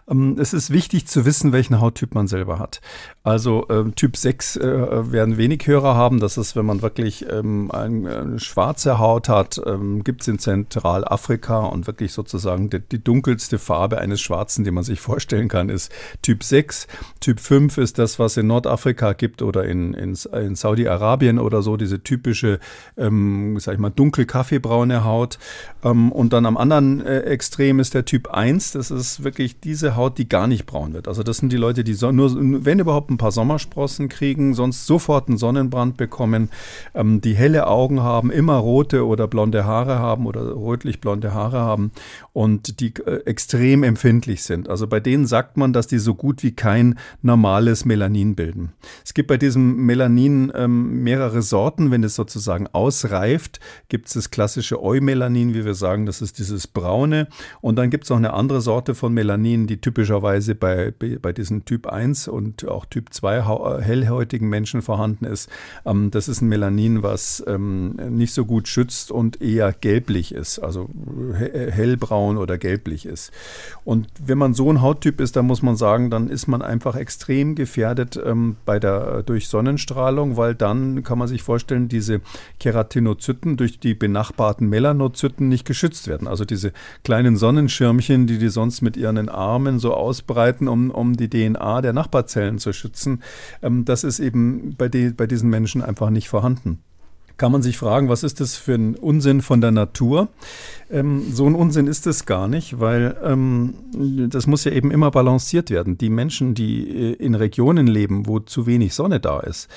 Ähm, 0.07 0.37
es 0.39 0.53
ist 0.53 0.69
wichtig 0.69 1.07
zu 1.07 1.25
wissen, 1.25 1.51
welchen 1.51 1.81
Hauttyp 1.81 2.13
man 2.13 2.27
selber 2.27 2.59
hat. 2.59 2.79
Also 3.23 3.65
ähm, 3.71 3.95
Typ 3.95 4.15
6 4.17 4.57
äh, 4.57 5.11
werden 5.11 5.37
wenig 5.37 5.65
Hörer 5.65 5.95
haben. 5.95 6.19
Das 6.19 6.37
ist, 6.37 6.55
wenn 6.55 6.67
man 6.67 6.83
wirklich 6.83 7.25
ähm, 7.27 7.71
eine 7.71 8.39
schwarze 8.39 8.99
Haut 8.99 9.29
hat, 9.29 9.59
gibt 10.03 10.21
es 10.21 10.27
in 10.27 10.39
Zentralafrika 10.39 11.59
und 11.59 11.87
wirklich 11.87 12.13
sozusagen 12.13 12.69
die, 12.69 12.79
die 12.79 13.03
dunkelste 13.03 13.57
Farbe 13.57 13.97
eines 13.97 14.26
Schwarzen, 14.27 14.63
die 14.65 14.71
man 14.71 14.83
sich 14.83 14.99
vorstellen 14.99 15.47
kann, 15.47 15.69
ist 15.69 15.91
Typ 16.21 16.43
6. 16.43 16.87
Typ 17.21 17.39
5 17.39 17.77
ist 17.77 17.97
das, 17.97 18.19
was 18.19 18.35
in 18.37 18.47
Nordafrika 18.47 19.13
gibt 19.13 19.41
oder 19.41 19.63
in, 19.63 19.93
in, 19.93 20.17
in 20.33 20.55
Saudi-Arabien 20.55 21.39
oder 21.39 21.61
so, 21.61 21.77
diese 21.77 22.03
typische, 22.03 22.59
ähm, 22.97 23.57
sag 23.59 23.75
ich 23.75 23.79
mal, 23.79 23.89
dunkel-kaffeebraune 23.89 25.05
Haut. 25.05 25.39
Ähm, 25.83 26.11
und 26.11 26.33
dann 26.33 26.45
am 26.45 26.57
anderen 26.57 27.01
äh, 27.05 27.21
Extrem 27.21 27.79
ist 27.79 27.93
der 27.93 28.03
Typ 28.03 28.27
1. 28.27 28.73
Das 28.73 28.91
ist 28.91 29.23
wirklich 29.23 29.59
diese 29.61 29.95
Haut, 29.95 30.17
die 30.17 30.27
gar 30.27 30.47
nicht 30.47 30.65
braun 30.65 30.93
wird. 30.93 31.07
Also 31.07 31.23
das 31.23 31.37
sind 31.37 31.51
die 31.51 31.57
Leute, 31.57 31.83
die 31.83 31.93
so, 31.93 32.11
nur, 32.11 32.35
wenn 32.65 32.79
überhaupt, 32.79 33.09
ein 33.09 33.17
paar 33.17 33.31
Sommersprossen 33.31 34.09
kriegen, 34.09 34.53
sonst 34.53 34.85
sofort 34.85 35.29
einen 35.29 35.37
Sonnenbrand 35.37 35.95
bekommen, 35.95 36.49
ähm, 36.93 37.21
die 37.21 37.33
helle 37.33 37.67
Augen 37.67 38.01
haben, 38.01 38.29
immer 38.29 38.57
rote 38.57 39.05
oder 39.05 39.27
blonde 39.27 39.63
Haare 39.63 39.99
haben 39.99 40.25
oder 40.25 40.41
rötlich-blonde 40.41 41.33
Haare 41.33 41.59
haben 41.59 41.91
und 42.33 42.81
die 42.81 42.93
äh, 43.05 43.23
extrem 43.25 43.83
empfinden 43.83 44.16
empfindlich 44.17 44.43
sind. 44.43 44.69
Also 44.69 44.87
bei 44.87 44.99
denen 44.99 45.27
sagt 45.27 45.57
man, 45.57 45.73
dass 45.73 45.87
die 45.87 45.99
so 45.99 46.15
gut 46.15 46.41
wie 46.43 46.51
kein 46.51 46.97
normales 47.21 47.85
Melanin 47.85 48.35
bilden. 48.35 48.73
Es 49.05 49.13
gibt 49.13 49.27
bei 49.27 49.37
diesem 49.37 49.85
Melanin 49.85 50.51
ähm, 50.55 51.03
mehrere 51.03 51.41
Sorten. 51.41 51.91
Wenn 51.91 52.03
es 52.03 52.15
sozusagen 52.15 52.67
ausreift, 52.67 53.59
gibt 53.89 54.07
es 54.07 54.13
das 54.13 54.31
klassische 54.31 54.81
Eumelanin, 54.81 55.53
wie 55.53 55.65
wir 55.65 55.75
sagen, 55.75 56.05
das 56.05 56.21
ist 56.21 56.39
dieses 56.39 56.67
braune. 56.67 57.27
Und 57.61 57.75
dann 57.75 57.89
gibt 57.89 58.05
es 58.05 58.09
noch 58.09 58.17
eine 58.17 58.33
andere 58.33 58.61
Sorte 58.61 58.95
von 58.95 59.13
Melanin, 59.13 59.67
die 59.67 59.79
typischerweise 59.79 60.55
bei, 60.55 60.93
bei 61.21 61.33
diesen 61.33 61.65
Typ 61.65 61.85
1 61.87 62.27
und 62.27 62.67
auch 62.67 62.85
Typ 62.85 63.13
2 63.13 63.37
äh, 63.37 63.81
hellhäutigen 63.83 64.49
Menschen 64.49 64.81
vorhanden 64.81 65.25
ist. 65.25 65.49
Ähm, 65.85 66.09
das 66.09 66.27
ist 66.27 66.41
ein 66.41 66.49
Melanin, 66.49 67.03
was 67.03 67.43
ähm, 67.47 67.97
nicht 68.09 68.33
so 68.33 68.45
gut 68.45 68.67
schützt 68.67 69.11
und 69.11 69.41
eher 69.41 69.73
gelblich 69.73 70.33
ist, 70.33 70.59
also 70.59 70.89
hellbraun 71.37 72.37
oder 72.37 72.57
gelblich 72.57 73.05
ist. 73.05 73.31
Und 73.83 74.06
Wenn 74.23 74.37
man 74.37 74.53
so 74.53 74.71
ein 74.71 74.81
Hauttyp 74.81 75.21
ist, 75.21 75.35
dann 75.35 75.45
muss 75.45 75.61
man 75.61 75.75
sagen, 75.75 76.09
dann 76.09 76.29
ist 76.29 76.47
man 76.47 76.61
einfach 76.61 76.95
extrem 76.95 77.55
gefährdet 77.55 78.19
ähm, 78.23 78.57
bei 78.65 78.79
der, 78.79 79.23
durch 79.23 79.47
Sonnenstrahlung, 79.47 80.37
weil 80.37 80.55
dann 80.55 81.03
kann 81.03 81.17
man 81.17 81.27
sich 81.27 81.43
vorstellen, 81.43 81.87
diese 81.87 82.21
Keratinozyten 82.59 83.57
durch 83.57 83.79
die 83.79 83.93
benachbarten 83.93 84.67
Melanozyten 84.69 85.47
nicht 85.47 85.65
geschützt 85.65 86.07
werden. 86.07 86.27
Also 86.27 86.45
diese 86.45 86.73
kleinen 87.03 87.37
Sonnenschirmchen, 87.37 88.27
die 88.27 88.37
die 88.37 88.49
sonst 88.49 88.81
mit 88.81 88.97
ihren 88.97 89.29
Armen 89.29 89.79
so 89.79 89.93
ausbreiten, 89.93 90.67
um, 90.67 90.91
um 90.91 91.15
die 91.15 91.29
DNA 91.29 91.81
der 91.81 91.93
Nachbarzellen 91.93 92.59
zu 92.59 92.73
schützen, 92.73 93.23
ähm, 93.61 93.85
das 93.85 94.03
ist 94.03 94.19
eben 94.19 94.75
bei, 94.77 94.89
die, 94.89 95.09
bei 95.09 95.27
diesen 95.27 95.49
Menschen 95.49 95.81
einfach 95.81 96.09
nicht 96.09 96.29
vorhanden 96.29 96.79
kann 97.37 97.51
man 97.51 97.61
sich 97.61 97.77
fragen, 97.77 98.09
was 98.09 98.23
ist 98.23 98.41
das 98.41 98.55
für 98.55 98.73
ein 98.73 98.95
Unsinn 98.95 99.41
von 99.41 99.61
der 99.61 99.71
Natur? 99.71 100.29
Ähm, 100.89 101.23
so 101.33 101.45
ein 101.45 101.55
Unsinn 101.55 101.87
ist 101.87 102.07
es 102.07 102.25
gar 102.25 102.47
nicht, 102.47 102.79
weil 102.79 103.15
ähm, 103.23 103.73
das 104.29 104.47
muss 104.47 104.63
ja 104.63 104.71
eben 104.71 104.89
immer 104.89 105.11
balanciert 105.11 105.69
werden. 105.69 105.97
Die 105.97 106.09
Menschen, 106.09 106.55
die 106.55 106.89
äh, 106.89 107.13
in 107.13 107.35
Regionen 107.35 107.87
leben, 107.87 108.25
wo 108.25 108.39
zu 108.39 108.65
wenig 108.65 108.93
Sonne 108.93 109.19
da 109.19 109.39
ist, 109.39 109.67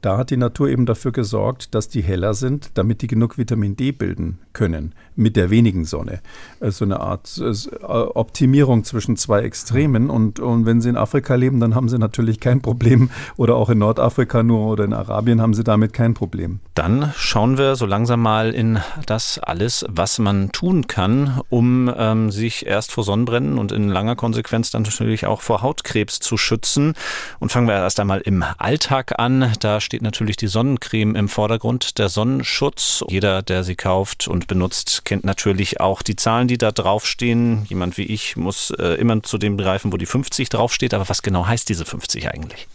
da 0.00 0.18
hat 0.18 0.30
die 0.30 0.36
Natur 0.36 0.68
eben 0.68 0.86
dafür 0.86 1.10
gesorgt, 1.10 1.74
dass 1.74 1.88
die 1.88 2.02
heller 2.02 2.34
sind, 2.34 2.70
damit 2.74 3.02
die 3.02 3.08
genug 3.08 3.38
Vitamin 3.38 3.76
D 3.76 3.92
bilden 3.92 4.38
können 4.52 4.94
mit 5.16 5.36
der 5.36 5.50
wenigen 5.50 5.84
Sonne. 5.84 6.20
So 6.60 6.66
also 6.66 6.84
eine 6.84 7.00
Art 7.00 7.40
äh, 7.40 7.84
Optimierung 7.84 8.84
zwischen 8.84 9.16
zwei 9.16 9.40
Extremen. 9.40 10.10
Und, 10.10 10.38
und 10.38 10.66
wenn 10.66 10.80
sie 10.80 10.90
in 10.90 10.96
Afrika 10.96 11.34
leben, 11.34 11.58
dann 11.58 11.74
haben 11.74 11.88
sie 11.88 11.98
natürlich 11.98 12.38
kein 12.38 12.60
Problem. 12.60 13.10
Oder 13.36 13.56
auch 13.56 13.70
in 13.70 13.78
Nordafrika 13.78 14.42
nur 14.42 14.66
oder 14.66 14.84
in 14.84 14.92
Arabien 14.92 15.40
haben 15.40 15.54
sie 15.54 15.64
damit 15.64 15.92
kein 15.92 16.14
Problem. 16.14 16.60
Dann 16.74 17.07
schauen 17.16 17.58
wir 17.58 17.76
so 17.76 17.86
langsam 17.86 18.20
mal 18.20 18.54
in 18.54 18.80
das 19.06 19.38
alles, 19.38 19.84
was 19.88 20.18
man 20.18 20.52
tun 20.52 20.86
kann, 20.86 21.40
um 21.48 21.92
ähm, 21.96 22.30
sich 22.30 22.66
erst 22.66 22.92
vor 22.92 23.04
Sonnenbrennen 23.04 23.58
und 23.58 23.72
in 23.72 23.88
langer 23.88 24.16
Konsequenz 24.16 24.70
dann 24.70 24.82
natürlich 24.82 25.26
auch 25.26 25.40
vor 25.40 25.62
Hautkrebs 25.62 26.20
zu 26.20 26.36
schützen. 26.36 26.94
Und 27.40 27.52
fangen 27.52 27.66
wir 27.66 27.74
erst 27.74 28.00
einmal 28.00 28.20
im 28.20 28.44
Alltag 28.58 29.18
an. 29.18 29.52
Da 29.60 29.80
steht 29.80 30.02
natürlich 30.02 30.36
die 30.36 30.46
Sonnencreme 30.46 31.14
im 31.16 31.28
Vordergrund, 31.28 31.98
der 31.98 32.08
Sonnenschutz. 32.08 33.04
Jeder, 33.08 33.42
der 33.42 33.64
sie 33.64 33.76
kauft 33.76 34.28
und 34.28 34.46
benutzt, 34.46 35.04
kennt 35.04 35.24
natürlich 35.24 35.80
auch 35.80 36.02
die 36.02 36.16
Zahlen, 36.16 36.48
die 36.48 36.58
da 36.58 36.72
draufstehen. 36.72 37.66
Jemand 37.68 37.98
wie 37.98 38.04
ich 38.04 38.36
muss 38.36 38.70
äh, 38.70 38.94
immer 38.94 39.22
zu 39.22 39.38
dem 39.38 39.56
greifen, 39.58 39.92
wo 39.92 39.96
die 39.96 40.06
50 40.06 40.48
draufsteht. 40.48 40.94
Aber 40.94 41.08
was 41.08 41.22
genau 41.22 41.46
heißt 41.46 41.68
diese 41.68 41.84
50 41.84 42.28
eigentlich? 42.30 42.68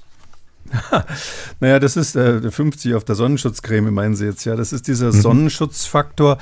naja, 1.59 1.79
das 1.79 1.97
ist 1.97 2.15
äh, 2.15 2.41
der 2.41 2.51
50 2.51 2.95
auf 2.95 3.03
der 3.03 3.15
Sonnenschutzcreme, 3.15 3.91
meinen 3.91 4.15
Sie 4.15 4.25
jetzt, 4.25 4.45
ja. 4.45 4.55
Das 4.55 4.73
ist 4.73 4.87
dieser 4.87 5.07
mhm. 5.07 5.21
Sonnenschutzfaktor. 5.21 6.37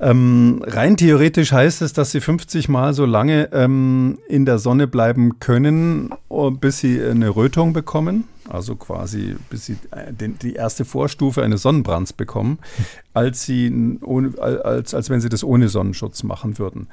Ähm, 0.00 0.62
rein 0.66 0.96
theoretisch 0.96 1.52
heißt 1.52 1.82
es, 1.82 1.92
dass 1.92 2.10
Sie 2.10 2.20
50 2.20 2.68
Mal 2.68 2.94
so 2.94 3.06
lange 3.06 3.50
ähm, 3.52 4.18
in 4.28 4.44
der 4.44 4.58
Sonne 4.58 4.86
bleiben 4.86 5.38
können, 5.40 6.10
oh, 6.28 6.50
bis 6.50 6.78
Sie 6.78 7.02
eine 7.02 7.34
Rötung 7.34 7.72
bekommen 7.72 8.24
also 8.48 8.76
quasi 8.76 9.36
bis 9.50 9.66
sie 9.66 9.76
äh, 9.90 10.12
die 10.12 10.54
erste 10.54 10.84
Vorstufe 10.84 11.42
eines 11.42 11.62
Sonnenbrands 11.62 12.12
bekommen, 12.12 12.58
als, 13.14 13.44
sie 13.44 13.98
ohne, 14.02 14.38
als, 14.38 14.94
als 14.94 15.10
wenn 15.10 15.20
sie 15.20 15.28
das 15.28 15.44
ohne 15.44 15.68
Sonnenschutz 15.68 16.22
machen 16.22 16.58
würden. 16.58 16.88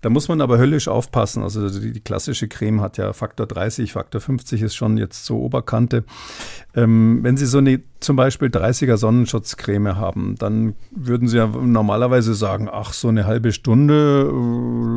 Da 0.00 0.10
muss 0.10 0.28
man 0.28 0.40
aber 0.40 0.58
höllisch 0.58 0.88
aufpassen. 0.88 1.42
Also 1.42 1.68
die, 1.80 1.92
die 1.92 2.00
klassische 2.00 2.48
Creme 2.48 2.80
hat 2.80 2.96
ja 2.96 3.12
Faktor 3.12 3.46
30, 3.46 3.92
Faktor 3.92 4.20
50 4.20 4.62
ist 4.62 4.74
schon 4.74 4.96
jetzt 4.96 5.24
so 5.24 5.38
Oberkante. 5.38 6.04
Ähm, 6.74 7.20
wenn 7.22 7.36
Sie 7.36 7.46
so 7.46 7.58
eine 7.58 7.80
zum 8.00 8.16
Beispiel 8.16 8.48
30er 8.48 8.96
Sonnenschutzcreme 8.96 9.96
haben, 9.96 10.36
dann 10.38 10.74
würden 10.90 11.28
Sie 11.28 11.36
ja 11.36 11.46
normalerweise 11.46 12.34
sagen, 12.34 12.68
ach, 12.70 12.92
so 12.92 13.08
eine 13.08 13.26
halbe 13.26 13.52
Stunde, 13.52 14.30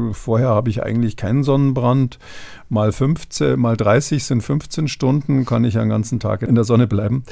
äh, 0.10 0.14
vorher 0.14 0.50
habe 0.50 0.70
ich 0.70 0.84
eigentlich 0.84 1.16
keinen 1.16 1.44
Sonnenbrand, 1.44 2.20
mal 2.68 2.92
15, 2.92 3.60
mal 3.60 3.78
30 3.78 4.24
sind 4.24 4.42
15 4.42 4.88
Stunden, 4.88 5.46
kann 5.46 5.64
ich 5.64 5.78
einen 5.78 5.90
ganzen 5.90 6.20
Tag 6.20 6.42
in 6.42 6.56
der 6.56 6.64
Sonne 6.64 6.88
bleiben. 6.88 7.24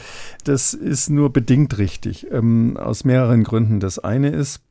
Das 0.44 0.74
ist 0.74 1.10
nur 1.10 1.32
bedingt 1.34 1.78
richtig, 1.78 2.28
ähm, 2.32 2.78
aus 2.78 3.04
mehreren 3.04 3.44
Gründen. 3.44 3.80
Das 3.80 4.00
eine 4.00 4.30
ist, 4.30 4.62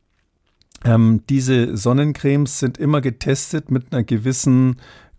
ähm, 0.84 1.22
diese 1.28 1.76
Sonnencremes 1.76 2.58
sind 2.58 2.78
immer 2.78 3.00
getestet 3.00 3.70
mit 3.70 3.92
einer 3.92 4.04
gewissen 4.04 4.76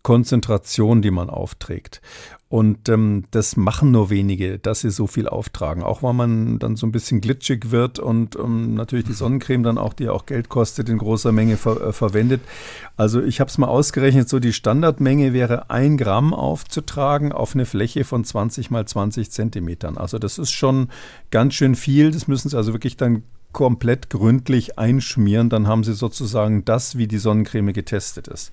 Konzentration, 0.07 1.01
die 1.01 1.11
man 1.11 1.29
aufträgt. 1.29 2.01
Und 2.49 2.87
ähm, 2.87 3.25
das 3.31 3.57
machen 3.57 3.91
nur 3.91 4.09
wenige, 4.09 4.57
dass 4.57 4.79
sie 4.79 4.89
so 4.89 5.05
viel 5.05 5.27
auftragen. 5.27 5.83
Auch 5.83 6.01
weil 6.01 6.13
man 6.13 6.59
dann 6.59 6.77
so 6.77 6.87
ein 6.87 6.93
bisschen 6.93 7.19
glitschig 7.19 7.71
wird 7.71 7.99
und 7.99 8.37
ähm, 8.37 8.73
natürlich 8.73 9.05
die 9.05 9.13
Sonnencreme 9.13 9.63
dann 9.63 9.77
auch, 9.77 9.93
die 9.93 10.07
auch 10.07 10.25
Geld 10.25 10.47
kostet, 10.47 10.87
in 10.87 10.97
großer 10.97 11.33
Menge 11.33 11.57
ver 11.57 11.81
äh, 11.81 11.91
verwendet. 11.91 12.41
Also 12.95 13.21
ich 13.21 13.41
habe 13.41 13.49
es 13.49 13.57
mal 13.57 13.67
ausgerechnet, 13.67 14.29
so 14.29 14.39
die 14.39 14.53
Standardmenge 14.53 15.33
wäre 15.33 15.69
ein 15.69 15.97
Gramm 15.97 16.33
aufzutragen 16.33 17.33
auf 17.33 17.53
eine 17.53 17.65
Fläche 17.65 18.05
von 18.05 18.23
20 18.23 18.71
mal 18.71 18.87
20 18.87 19.29
Zentimetern. 19.29 19.97
Also 19.97 20.17
das 20.17 20.37
ist 20.37 20.51
schon 20.51 20.87
ganz 21.31 21.53
schön 21.53 21.75
viel. 21.75 22.11
Das 22.11 22.29
müssen 22.29 22.47
Sie 22.47 22.55
also 22.55 22.71
wirklich 22.71 22.95
dann 22.95 23.23
komplett 23.51 24.09
gründlich 24.09 24.77
einschmieren. 24.77 25.49
Dann 25.49 25.67
haben 25.67 25.83
Sie 25.83 25.93
sozusagen 25.93 26.63
das, 26.63 26.97
wie 26.97 27.07
die 27.07 27.17
Sonnencreme 27.17 27.73
getestet 27.73 28.27
ist. 28.27 28.51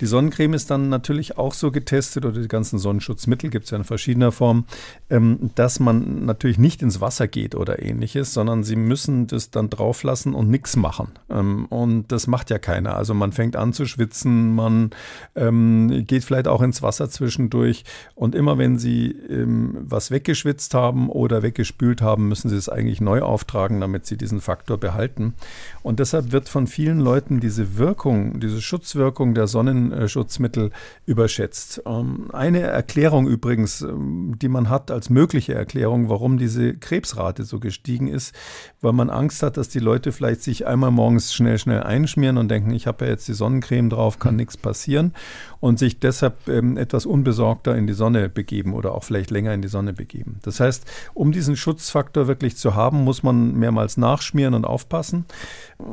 Die 0.00 0.06
Sonnencreme 0.06 0.54
ist 0.54 0.70
dann 0.70 0.88
natürlich 0.88 1.38
auch 1.38 1.54
so 1.54 1.70
getestet 1.70 2.24
oder 2.24 2.40
die 2.40 2.48
ganzen 2.48 2.78
Sonnenschutzmittel 2.78 3.50
gibt 3.50 3.64
es 3.64 3.70
ja 3.70 3.78
in 3.78 3.84
verschiedener 3.84 4.32
Form, 4.32 4.64
ähm, 5.10 5.50
dass 5.54 5.80
man 5.80 6.24
natürlich 6.24 6.58
nicht 6.58 6.82
ins 6.82 7.00
Wasser 7.00 7.28
geht 7.28 7.54
oder 7.54 7.82
ähnliches, 7.82 8.32
sondern 8.32 8.62
sie 8.62 8.76
müssen 8.76 9.26
das 9.26 9.50
dann 9.50 9.70
drauf 9.70 10.02
lassen 10.02 10.34
und 10.34 10.48
nichts 10.50 10.76
machen. 10.76 11.10
Ähm, 11.30 11.66
und 11.66 12.12
das 12.12 12.26
macht 12.26 12.50
ja 12.50 12.58
keiner. 12.58 12.96
Also 12.96 13.14
man 13.14 13.32
fängt 13.32 13.56
an 13.56 13.72
zu 13.72 13.86
schwitzen, 13.86 14.54
man 14.54 14.90
ähm, 15.34 16.04
geht 16.06 16.24
vielleicht 16.24 16.48
auch 16.48 16.62
ins 16.62 16.82
Wasser 16.82 17.10
zwischendurch 17.10 17.84
und 18.14 18.34
immer 18.34 18.58
wenn 18.58 18.78
sie 18.78 19.10
ähm, 19.10 19.78
was 19.80 20.10
weggeschwitzt 20.10 20.74
haben 20.74 21.08
oder 21.08 21.42
weggespült 21.42 22.02
haben, 22.02 22.28
müssen 22.28 22.48
sie 22.48 22.56
es 22.56 22.68
eigentlich 22.68 23.00
neu 23.00 23.22
auftragen, 23.22 23.80
damit 23.80 24.06
sie 24.06 24.16
diesen 24.16 24.40
Faktor 24.40 24.78
behalten. 24.78 25.34
Und 25.82 26.00
deshalb 26.00 26.32
wird 26.32 26.48
von 26.48 26.66
vielen 26.66 27.00
Leuten 27.00 27.40
diese 27.40 27.78
Wirkung, 27.78 28.40
diese 28.40 28.60
Schutzwirkung 28.60 29.34
der 29.34 29.46
Sonnen 29.46 29.87
Schutzmittel 30.08 30.70
überschätzt. 31.06 31.82
Ähm, 31.86 32.30
eine 32.32 32.60
Erklärung 32.60 33.26
übrigens, 33.26 33.82
ähm, 33.82 34.34
die 34.40 34.48
man 34.48 34.68
hat 34.68 34.90
als 34.90 35.10
mögliche 35.10 35.54
Erklärung, 35.54 36.08
warum 36.08 36.38
diese 36.38 36.74
Krebsrate 36.74 37.44
so 37.44 37.60
gestiegen 37.60 38.08
ist, 38.08 38.34
weil 38.80 38.92
man 38.92 39.10
Angst 39.10 39.42
hat, 39.42 39.56
dass 39.56 39.68
die 39.68 39.78
Leute 39.78 40.12
vielleicht 40.12 40.42
sich 40.42 40.66
einmal 40.66 40.90
morgens 40.90 41.32
schnell, 41.34 41.58
schnell 41.58 41.82
einschmieren 41.82 42.38
und 42.38 42.48
denken, 42.48 42.70
ich 42.70 42.86
habe 42.86 43.04
ja 43.04 43.12
jetzt 43.12 43.28
die 43.28 43.34
Sonnencreme 43.34 43.90
drauf, 43.90 44.18
kann 44.18 44.36
nichts 44.36 44.56
passieren 44.56 45.12
und 45.60 45.78
sich 45.78 45.98
deshalb 45.98 46.48
ähm, 46.48 46.76
etwas 46.76 47.06
unbesorgter 47.06 47.76
in 47.76 47.86
die 47.86 47.92
Sonne 47.92 48.28
begeben 48.28 48.74
oder 48.74 48.94
auch 48.94 49.04
vielleicht 49.04 49.30
länger 49.30 49.52
in 49.54 49.62
die 49.62 49.68
Sonne 49.68 49.92
begeben. 49.92 50.38
Das 50.42 50.60
heißt, 50.60 50.84
um 51.14 51.32
diesen 51.32 51.56
Schutzfaktor 51.56 52.28
wirklich 52.28 52.56
zu 52.56 52.74
haben, 52.74 53.04
muss 53.04 53.22
man 53.22 53.54
mehrmals 53.54 53.96
nachschmieren 53.96 54.54
und 54.54 54.64
aufpassen. 54.64 55.24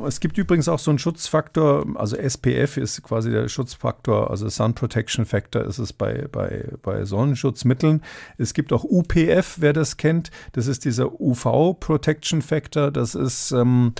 Es 0.06 0.20
gibt 0.20 0.38
übrigens 0.38 0.68
auch 0.68 0.78
so 0.78 0.90
einen 0.90 0.98
Schutzfaktor, 0.98 1.86
also 1.94 2.16
SPF 2.16 2.76
ist 2.76 3.02
quasi 3.02 3.30
der 3.30 3.48
Schutzfaktor, 3.48 3.85
also 4.30 4.48
Sun 4.48 4.74
Protection 4.74 5.24
Factor 5.24 5.64
ist 5.64 5.78
es 5.78 5.92
bei, 5.92 6.26
bei, 6.30 6.68
bei 6.82 7.04
Sonnenschutzmitteln. 7.04 8.02
Es 8.38 8.54
gibt 8.54 8.72
auch 8.72 8.84
UPF, 8.84 9.56
wer 9.60 9.72
das 9.72 9.96
kennt. 9.96 10.30
Das 10.52 10.66
ist 10.66 10.84
dieser 10.84 11.20
UV 11.20 11.74
Protection 11.78 12.42
Factor. 12.42 12.90
Das 12.90 13.14
ist 13.14 13.52
ähm, 13.52 13.92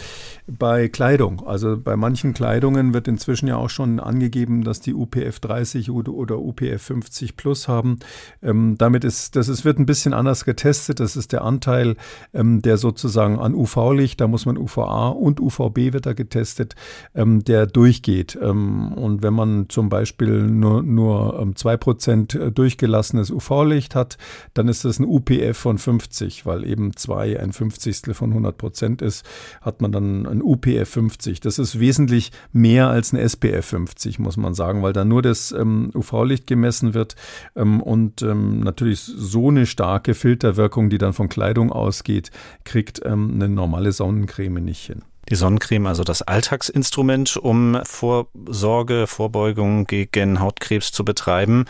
bei 0.46 0.88
Kleidung. 0.88 1.46
Also 1.46 1.77
bei 1.77 1.96
manchen 1.96 2.35
Kleidungen 2.35 2.94
wird 2.94 3.09
inzwischen 3.09 3.46
ja 3.49 3.57
auch 3.57 3.70
schon 3.70 4.01
angegeben, 4.01 4.64
dass 4.64 4.81
die 4.81 4.94
UPF 4.94 5.40
30 5.40 5.90
oder, 5.90 6.38
UPF 6.38 6.83
50 6.83 7.37
plus 7.37 7.68
haben. 7.68 7.99
Ähm, 8.42 8.77
damit 8.79 9.05
ist, 9.05 9.37
das 9.37 9.49
ist, 9.49 9.64
wird 9.64 9.79
ein 9.79 9.87
bisschen 9.87 10.12
anders 10.12 10.44
getestet. 10.44 11.01
Das 11.01 11.16
ist 11.16 11.33
der 11.33 11.42
Anteil, 11.42 11.96
ähm, 12.35 12.62
der 12.62 12.77
sozusagen 12.77 13.38
an 13.38 13.55
UV-Licht, 13.55 14.20
da 14.20 14.29
muss 14.29 14.46
man 14.46 14.59
UVA 14.59 15.09
und 15.09 15.40
UVB 15.40 15.92
wird 15.92 16.07
da 16.07 16.12
getestet, 16.12 16.75
ähm, 17.14 17.44
der 17.44 17.66
durchgeht. 17.66 18.38
Ähm, 18.40 18.92
und 18.92 19.22
wenn 19.22 19.35
man 19.35 19.68
zum 19.77 19.91
Beispiel 19.91 20.43
nur, 20.43 20.83
nur 20.83 21.39
ähm, 21.39 21.53
2% 21.53 22.39
äh, 22.39 22.51
durchgelassenes 22.51 23.31
UV-Licht 23.31 23.95
hat, 23.95 24.17
dann 24.55 24.69
ist 24.69 24.87
das 24.87 24.99
ein 24.99 25.05
UPF 25.05 25.55
von 25.55 25.77
50, 25.77 26.47
weil 26.47 26.65
eben 26.65 26.97
2 26.97 27.39
ein 27.39 27.53
Fünfzigstel 27.53 28.15
von 28.15 28.31
100 28.31 28.57
Prozent 28.57 29.03
ist, 29.03 29.27
hat 29.61 29.83
man 29.83 29.93
dann 29.93 30.25
ein 30.25 30.41
UPF 30.41 30.89
50. 30.89 31.41
Das 31.41 31.59
ist 31.59 31.79
wesentlich 31.79 32.33
mehr 32.55 32.89
als 32.89 33.12
ein 33.12 33.19
SPF 33.19 33.67
50, 33.67 34.19
muss 34.19 34.39
man 34.39 34.55
sagen, 34.55 34.83
weil 34.83 34.95
da 34.95 35.05
nur 35.05 35.21
das 35.21 35.53
ähm, 35.53 35.91
UV-Licht 35.95 36.47
gemessen 36.47 36.95
wird 36.95 37.15
ähm, 37.55 37.83
und 37.83 38.23
ähm, 38.23 38.61
natürlich 38.61 39.01
so 39.01 39.51
eine 39.51 39.67
starke 39.67 40.15
Filterwirkung, 40.15 40.89
die 40.89 40.97
dann 40.97 41.12
von 41.12 41.29
Kleidung 41.29 41.71
ausgeht, 41.71 42.31
kriegt 42.65 43.03
ähm, 43.05 43.33
eine 43.35 43.51
normale 43.51 43.93
Sonnencreme 43.93 44.65
nicht 44.65 44.87
hin. 44.87 45.03
Die 45.29 45.35
Sonnencreme, 45.35 45.87
also 45.87 46.05
das 46.05 46.23
Alltagsinstrument, 46.23 47.37
um 47.37 47.81
Vorsorge, 47.85 49.07
Vorbeugung 49.07 49.87
gegen 49.87 50.41
Hautkrebs 50.41 50.93
zu 50.93 51.05
betreiben. 51.05 51.65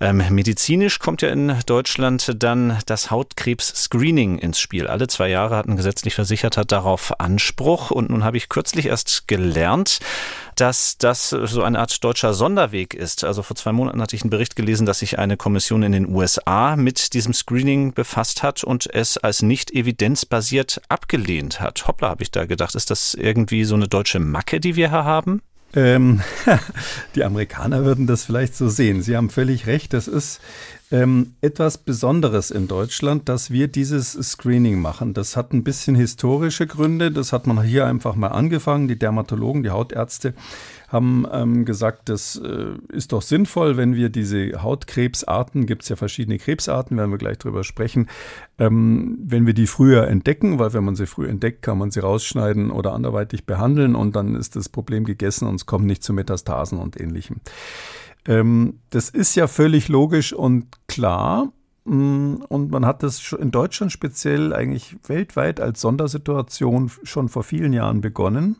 Ähm, 0.00 0.22
medizinisch 0.30 0.98
kommt 1.00 1.22
ja 1.22 1.30
in 1.30 1.56
Deutschland 1.66 2.36
dann 2.38 2.78
das 2.86 3.10
Hautkrebs-Screening 3.10 4.38
ins 4.38 4.60
Spiel. 4.60 4.86
Alle 4.86 5.08
zwei 5.08 5.28
Jahre 5.28 5.56
hat 5.56 5.66
ein 5.66 5.76
gesetzlich 5.76 6.14
Versicherter 6.14 6.64
darauf 6.64 7.18
Anspruch. 7.20 7.90
Und 7.90 8.10
nun 8.10 8.22
habe 8.22 8.36
ich 8.36 8.48
kürzlich 8.48 8.86
erst 8.86 9.26
gelernt, 9.26 9.98
dass 10.60 10.98
das 10.98 11.30
so 11.30 11.62
eine 11.62 11.78
Art 11.78 12.04
deutscher 12.04 12.34
Sonderweg 12.34 12.92
ist. 12.92 13.24
Also 13.24 13.42
vor 13.42 13.56
zwei 13.56 13.72
Monaten 13.72 14.02
hatte 14.02 14.14
ich 14.14 14.22
einen 14.22 14.30
Bericht 14.30 14.56
gelesen, 14.56 14.84
dass 14.84 14.98
sich 14.98 15.18
eine 15.18 15.38
Kommission 15.38 15.82
in 15.82 15.92
den 15.92 16.14
USA 16.14 16.76
mit 16.76 17.14
diesem 17.14 17.32
Screening 17.32 17.94
befasst 17.94 18.42
hat 18.42 18.62
und 18.62 18.92
es 18.92 19.16
als 19.16 19.40
nicht 19.40 19.70
evidenzbasiert 19.70 20.82
abgelehnt 20.88 21.60
hat. 21.60 21.88
Hoppla, 21.88 22.10
habe 22.10 22.22
ich 22.22 22.30
da 22.30 22.44
gedacht. 22.44 22.74
Ist 22.74 22.90
das 22.90 23.14
irgendwie 23.14 23.64
so 23.64 23.74
eine 23.74 23.88
deutsche 23.88 24.20
Macke, 24.20 24.60
die 24.60 24.76
wir 24.76 24.90
hier 24.90 25.04
haben? 25.04 25.40
Ähm, 25.74 26.20
die 27.14 27.24
Amerikaner 27.24 27.84
würden 27.84 28.06
das 28.06 28.24
vielleicht 28.24 28.56
so 28.56 28.68
sehen. 28.68 29.02
Sie 29.02 29.16
haben 29.16 29.30
völlig 29.30 29.66
recht. 29.66 29.92
Das 29.92 30.08
ist 30.08 30.40
ähm, 30.90 31.34
etwas 31.40 31.78
Besonderes 31.78 32.50
in 32.50 32.66
Deutschland, 32.66 33.28
dass 33.28 33.50
wir 33.50 33.68
dieses 33.68 34.12
Screening 34.12 34.80
machen. 34.80 35.14
Das 35.14 35.36
hat 35.36 35.52
ein 35.52 35.62
bisschen 35.62 35.94
historische 35.94 36.66
Gründe. 36.66 37.12
Das 37.12 37.32
hat 37.32 37.46
man 37.46 37.62
hier 37.62 37.86
einfach 37.86 38.16
mal 38.16 38.28
angefangen. 38.28 38.88
Die 38.88 38.98
Dermatologen, 38.98 39.62
die 39.62 39.70
Hautärzte 39.70 40.34
haben 40.90 41.24
ähm, 41.32 41.64
gesagt, 41.64 42.08
das 42.08 42.36
äh, 42.36 42.74
ist 42.92 43.12
doch 43.12 43.22
sinnvoll, 43.22 43.76
wenn 43.76 43.94
wir 43.94 44.10
diese 44.10 44.62
Hautkrebsarten, 44.62 45.66
gibt 45.66 45.84
es 45.84 45.88
ja 45.88 45.94
verschiedene 45.94 46.38
Krebsarten, 46.38 46.96
werden 46.96 47.12
wir 47.12 47.18
gleich 47.18 47.38
drüber 47.38 47.62
sprechen, 47.62 48.08
ähm, 48.58 49.18
wenn 49.22 49.46
wir 49.46 49.54
die 49.54 49.68
früher 49.68 50.08
entdecken, 50.08 50.58
weil 50.58 50.72
wenn 50.72 50.84
man 50.84 50.96
sie 50.96 51.06
früh 51.06 51.28
entdeckt, 51.28 51.62
kann 51.62 51.78
man 51.78 51.92
sie 51.92 52.00
rausschneiden 52.00 52.72
oder 52.72 52.92
anderweitig 52.92 53.46
behandeln 53.46 53.94
und 53.94 54.16
dann 54.16 54.34
ist 54.34 54.56
das 54.56 54.68
Problem 54.68 55.04
gegessen 55.04 55.46
und 55.46 55.54
es 55.54 55.66
kommt 55.66 55.86
nicht 55.86 56.02
zu 56.02 56.12
Metastasen 56.12 56.78
und 56.78 57.00
ähnlichem. 57.00 57.36
Ähm, 58.26 58.80
das 58.90 59.10
ist 59.10 59.36
ja 59.36 59.46
völlig 59.46 59.88
logisch 59.88 60.32
und 60.32 60.66
klar. 60.88 61.52
Mm, 61.84 62.34
und 62.48 62.70
man 62.70 62.84
hat 62.84 63.02
das 63.04 63.32
in 63.32 63.52
Deutschland 63.52 63.92
speziell 63.92 64.52
eigentlich 64.52 64.96
weltweit 65.06 65.60
als 65.60 65.80
Sondersituation 65.80 66.90
schon 67.04 67.28
vor 67.28 67.44
vielen 67.44 67.72
Jahren 67.72 68.00
begonnen. 68.00 68.56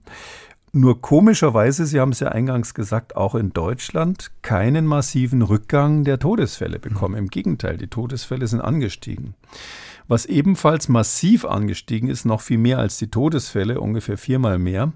Nur 0.72 1.00
komischerweise, 1.00 1.84
Sie 1.84 1.98
haben 1.98 2.12
es 2.12 2.20
ja 2.20 2.28
eingangs 2.28 2.74
gesagt, 2.74 3.16
auch 3.16 3.34
in 3.34 3.52
Deutschland 3.52 4.30
keinen 4.42 4.86
massiven 4.86 5.42
Rückgang 5.42 6.04
der 6.04 6.20
Todesfälle 6.20 6.78
bekommen. 6.78 7.16
Im 7.16 7.28
Gegenteil, 7.28 7.76
die 7.76 7.88
Todesfälle 7.88 8.46
sind 8.46 8.60
angestiegen. 8.60 9.34
Was 10.06 10.26
ebenfalls 10.26 10.88
massiv 10.88 11.44
angestiegen 11.44 12.08
ist, 12.08 12.24
noch 12.24 12.40
viel 12.40 12.58
mehr 12.58 12.78
als 12.78 12.98
die 12.98 13.10
Todesfälle, 13.10 13.80
ungefähr 13.80 14.16
viermal 14.16 14.58
mehr, 14.58 14.92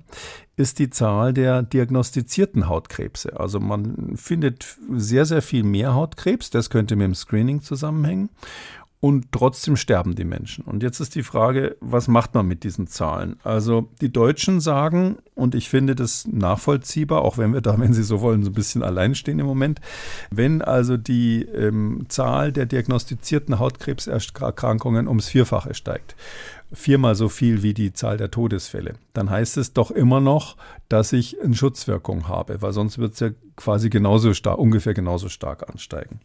ist 0.57 0.79
die 0.79 0.91
Zahl 0.91 1.33
der 1.33 1.63
diagnostizierten 1.63 2.69
Hautkrebse. 2.69 3.39
Also 3.39 3.59
man 3.59 4.17
findet 4.17 4.77
sehr, 4.93 5.25
sehr 5.25 5.43
viel 5.43 5.65
mehr 5.65 5.95
Hautkrebs. 5.95 6.51
Das 6.51 6.71
könnte 6.71 6.95
mit 6.95 7.05
dem 7.05 7.15
Screening 7.15 7.63
zusammenhängen 7.63 8.31
und 9.05 9.33
trotzdem 9.33 9.77
sterben 9.77 10.15
die 10.15 10.25
Menschen. 10.25 10.65
Und 10.65 10.83
jetzt 10.83 10.99
ist 10.99 11.15
die 11.15 11.23
Frage, 11.23 11.77
was 11.81 12.09
macht 12.09 12.33
man 12.33 12.49
mit 12.49 12.65
diesen 12.65 12.87
Zahlen? 12.87 13.37
Also 13.45 13.91
die 14.01 14.11
Deutschen 14.11 14.63
sagen, 14.63 15.19
und 15.35 15.55
ich 15.55 15.69
finde 15.69 15.95
das 15.95 16.27
nachvollziehbar, 16.27 17.21
auch 17.21 17.37
wenn 17.37 17.53
wir 17.53 17.61
da, 17.61 17.79
wenn 17.79 17.93
Sie 17.93 18.03
so 18.03 18.23
wollen, 18.23 18.43
so 18.45 18.49
ein 18.49 18.55
bisschen 18.55 18.83
allein 18.83 19.15
stehen 19.15 19.39
im 19.41 19.45
Moment, 19.45 19.83
wenn 20.31 20.63
also 20.63 20.97
die 20.97 21.43
ähm, 21.43 22.07
Zahl 22.09 22.51
der 22.51 22.65
diagnostizierten 22.65 23.59
Hautkrebserkrankungen 23.59 25.07
ums 25.07 25.29
Vierfache 25.29 25.75
steigt, 25.75 26.17
viermal 26.73 27.15
so 27.15 27.29
viel 27.29 27.63
wie 27.63 27.75
die 27.75 27.93
Zahl 27.93 28.17
der 28.17 28.31
Todesfälle, 28.31 28.95
dann 29.13 29.29
heißt 29.31 29.59
es 29.59 29.75
doch 29.75 29.91
immer 29.91 30.21
noch, 30.21 30.57
dass 30.89 31.13
ich 31.13 31.41
eine 31.43 31.55
Schutzwirkung 31.55 32.29
habe, 32.29 32.63
weil 32.63 32.73
sonst 32.73 32.99
wird 32.99 33.13
es 33.15 33.21
ja 33.21 33.31
quasi 33.57 33.91
genauso 33.91 34.35
stark, 34.35 34.59
ungefähr 34.59 34.95
genauso 34.95 35.29
stark 35.29 35.69
ansteigen. 35.69 36.21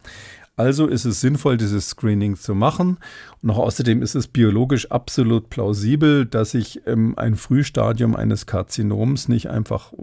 Also 0.59 0.87
ist 0.87 1.05
es 1.05 1.21
sinnvoll, 1.21 1.55
dieses 1.55 1.87
Screening 1.87 2.35
zu 2.35 2.53
machen. 2.53 2.97
Und 3.41 3.49
auch 3.49 3.59
außerdem 3.59 4.01
ist 4.01 4.15
es 4.15 4.27
biologisch 4.27 4.91
absolut 4.91 5.49
plausibel, 5.49 6.25
dass 6.25 6.53
ich 6.53 6.85
ähm, 6.85 7.17
ein 7.17 7.35
Frühstadium 7.35 8.13
eines 8.13 8.45
Karzinoms 8.45 9.29
nicht 9.29 9.49
einfach 9.49 9.93
äh, 9.93 9.95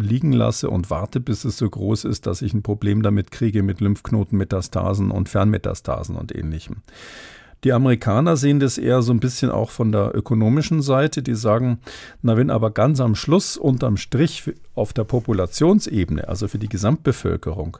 liegen 0.00 0.32
lasse 0.32 0.68
und 0.68 0.90
warte, 0.90 1.18
bis 1.18 1.46
es 1.46 1.56
so 1.56 1.70
groß 1.70 2.04
ist, 2.04 2.26
dass 2.26 2.42
ich 2.42 2.52
ein 2.52 2.62
Problem 2.62 3.02
damit 3.02 3.30
kriege 3.30 3.62
mit 3.62 3.80
Lymphknotenmetastasen 3.80 5.10
und 5.10 5.30
Fernmetastasen 5.30 6.16
und 6.16 6.36
ähnlichem. 6.36 6.82
Die 7.64 7.72
Amerikaner 7.72 8.36
sehen 8.36 8.60
das 8.60 8.76
eher 8.76 9.00
so 9.00 9.14
ein 9.14 9.20
bisschen 9.20 9.50
auch 9.50 9.70
von 9.70 9.92
der 9.92 10.14
ökonomischen 10.14 10.82
Seite. 10.82 11.22
Die 11.22 11.34
sagen, 11.34 11.78
na, 12.20 12.36
wenn 12.36 12.50
aber 12.50 12.70
ganz 12.70 13.00
am 13.00 13.14
Schluss 13.14 13.56
unterm 13.56 13.96
Strich 13.96 14.44
auf 14.74 14.92
der 14.92 15.04
Populationsebene, 15.04 16.28
also 16.28 16.48
für 16.48 16.58
die 16.58 16.68
Gesamtbevölkerung, 16.68 17.78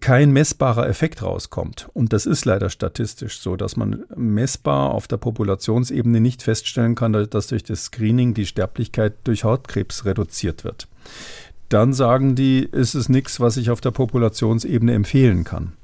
kein 0.00 0.32
messbarer 0.32 0.88
Effekt 0.88 1.22
rauskommt. 1.22 1.88
Und 1.92 2.12
das 2.12 2.26
ist 2.26 2.44
leider 2.44 2.70
statistisch 2.70 3.40
so, 3.40 3.56
dass 3.56 3.76
man 3.76 4.04
messbar 4.16 4.90
auf 4.90 5.06
der 5.08 5.18
Populationsebene 5.18 6.20
nicht 6.20 6.42
feststellen 6.42 6.94
kann, 6.94 7.12
dass 7.12 7.48
durch 7.48 7.64
das 7.64 7.84
Screening 7.84 8.34
die 8.34 8.46
Sterblichkeit 8.46 9.14
durch 9.24 9.44
Hautkrebs 9.44 10.04
reduziert 10.04 10.64
wird. 10.64 10.88
Dann 11.70 11.92
sagen 11.92 12.34
die, 12.34 12.64
ist 12.64 12.94
es 12.94 13.08
nichts, 13.08 13.38
was 13.38 13.56
ich 13.56 13.70
auf 13.70 13.80
der 13.80 13.92
Populationsebene 13.92 14.92
empfehlen 14.92 15.44
kann. 15.44 15.74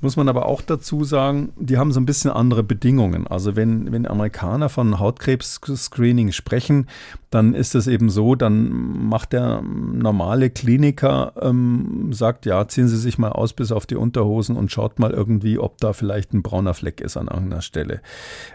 Muss 0.00 0.16
man 0.16 0.30
aber 0.30 0.46
auch 0.46 0.62
dazu 0.62 1.04
sagen, 1.04 1.52
die 1.56 1.76
haben 1.76 1.92
so 1.92 2.00
ein 2.00 2.06
bisschen 2.06 2.30
andere 2.30 2.62
Bedingungen. 2.62 3.26
Also 3.26 3.54
wenn, 3.54 3.92
wenn 3.92 4.06
Amerikaner 4.06 4.70
von 4.70 4.98
Hautkrebs-Screening 4.98 6.32
sprechen, 6.32 6.86
dann 7.34 7.52
ist 7.54 7.74
es 7.74 7.88
eben 7.88 8.10
so, 8.10 8.36
dann 8.36 9.08
macht 9.08 9.32
der 9.32 9.60
normale 9.60 10.50
Kliniker, 10.50 11.32
ähm, 11.40 12.12
sagt, 12.12 12.46
ja, 12.46 12.68
ziehen 12.68 12.86
Sie 12.86 12.96
sich 12.96 13.18
mal 13.18 13.32
aus 13.32 13.52
bis 13.52 13.72
auf 13.72 13.86
die 13.86 13.96
Unterhosen 13.96 14.56
und 14.56 14.70
schaut 14.70 15.00
mal 15.00 15.10
irgendwie, 15.10 15.58
ob 15.58 15.78
da 15.78 15.92
vielleicht 15.92 16.32
ein 16.32 16.42
brauner 16.42 16.74
Fleck 16.74 17.00
ist 17.00 17.16
an 17.16 17.26
irgendeiner 17.26 17.62
Stelle. 17.62 18.02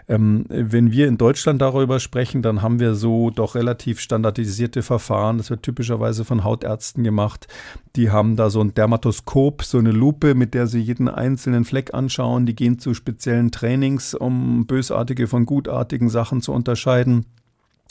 Ähm, 0.08 0.46
wenn 0.48 0.92
wir 0.92 1.08
in 1.08 1.18
Deutschland 1.18 1.60
darüber 1.60 2.00
sprechen, 2.00 2.40
dann 2.40 2.62
haben 2.62 2.80
wir 2.80 2.94
so 2.94 3.28
doch 3.28 3.54
relativ 3.54 4.00
standardisierte 4.00 4.82
Verfahren. 4.82 5.36
Das 5.36 5.50
wird 5.50 5.62
typischerweise 5.62 6.24
von 6.24 6.42
Hautärzten 6.42 7.04
gemacht. 7.04 7.48
Die 7.96 8.10
haben 8.10 8.36
da 8.36 8.48
so 8.48 8.62
ein 8.62 8.72
Dermatoskop, 8.72 9.62
so 9.62 9.76
eine 9.76 9.92
Lupe, 9.92 10.34
mit 10.34 10.54
der 10.54 10.66
sie 10.66 10.80
jeden 10.80 11.08
einzelnen 11.08 11.66
Fleck 11.66 11.92
anschauen. 11.92 12.46
Die 12.46 12.56
gehen 12.56 12.78
zu 12.78 12.94
speziellen 12.94 13.50
Trainings, 13.50 14.14
um 14.14 14.66
bösartige 14.66 15.26
von 15.26 15.44
gutartigen 15.44 16.08
Sachen 16.08 16.40
zu 16.40 16.52
unterscheiden. 16.52 17.26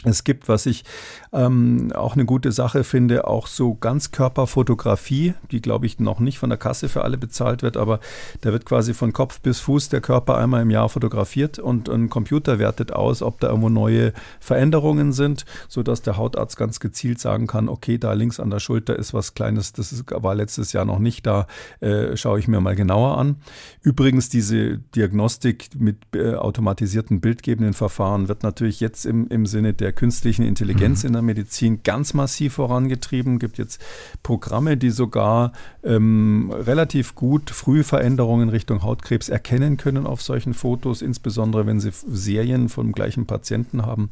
Es 0.06 0.24
gibt, 0.24 0.48
was 0.48 0.66
ich 0.66 0.86
ähm, 1.34 1.92
auch 1.94 2.14
eine 2.14 2.24
gute 2.24 2.54
Sache 2.54 2.86
finde, 2.86 3.28
auch 3.28 3.48
so 3.48 3.76
Ganzkörperfotografie, 3.76 5.34
die 5.52 5.62
glaube 5.62 5.88
ich 5.88 6.00
noch 6.00 6.22
nicht 6.22 6.40
von 6.40 6.50
der 6.50 6.58
Kasse 6.58 6.88
für 6.88 7.04
alle 7.04 7.18
bezahlt 7.18 7.64
wird, 7.64 7.76
aber 7.76 8.00
da 8.40 8.54
wird 8.54 8.66
quasi 8.66 8.94
von 8.94 9.12
Kopf 9.12 9.42
bis 9.42 9.60
Fuß 9.60 9.90
der 9.90 10.00
Körper 10.00 10.38
einmal 10.38 10.62
im 10.62 10.70
Jahr 10.70 10.88
fotografiert 10.88 11.60
und 11.60 11.90
ein 11.90 12.10
Computer 12.10 12.60
wertet 12.60 12.94
aus, 12.94 13.22
ob 13.22 13.42
da 13.42 13.48
irgendwo 13.50 13.68
neue 13.68 14.14
Veränderungen 14.40 15.12
sind, 15.12 15.44
sodass 15.68 16.02
der 16.02 16.16
Hautarzt 16.16 16.56
ganz 16.56 16.80
gezielt 16.80 17.20
sagen 17.20 17.48
kann, 17.48 17.68
okay, 17.68 17.98
da 17.98 18.14
links 18.14 18.40
an 18.40 18.50
der 18.50 18.60
Schulter 18.60 18.96
ist 18.96 19.14
was 19.14 19.34
Kleines, 19.34 19.74
das 19.74 19.92
ist, 19.92 20.06
war 20.10 20.34
letztes 20.34 20.72
Jahr 20.72 20.86
noch 20.86 21.00
nicht 21.00 21.28
da, 21.28 21.46
äh, 21.82 22.16
schaue 22.16 22.40
ich 22.40 22.48
mir 22.48 22.62
mal 22.62 22.76
genauer 22.76 23.18
an. 23.18 23.36
Übrigens, 23.82 24.30
diese 24.30 24.78
Diagnostik 24.78 25.70
mit 25.78 25.98
äh, 26.16 26.36
automatisierten 26.36 27.20
bildgebenden 27.20 27.74
Verfahren 27.74 28.30
wird 28.30 28.44
natürlich 28.44 28.80
jetzt 28.80 29.06
im, 29.06 29.28
im 29.28 29.46
Sinne 29.46 29.74
der 29.74 29.89
der 29.90 29.96
künstlichen 29.96 30.46
Intelligenz 30.46 31.02
mhm. 31.02 31.08
in 31.08 31.14
der 31.14 31.22
Medizin 31.24 31.82
ganz 31.84 32.14
massiv 32.14 32.54
vorangetrieben. 32.54 33.34
Es 33.34 33.40
gibt 33.40 33.58
jetzt 33.58 33.82
Programme, 34.22 34.78
die 34.78 34.92
sogar 34.92 35.52
ähm, 35.84 36.54
relativ 36.56 37.16
gut 37.16 37.50
Frühveränderungen 37.50 38.50
Richtung 38.50 38.84
Hautkrebs 38.84 39.30
erkennen 39.30 39.78
können 39.78 40.06
auf 40.06 40.22
solchen 40.22 40.54
Fotos, 40.54 41.02
insbesondere 41.02 41.66
wenn 41.66 41.80
sie 41.80 41.90
Serien 41.92 42.70
vom 42.70 42.92
gleichen 42.92 43.26
Patienten 43.26 43.84
haben, 43.84 44.12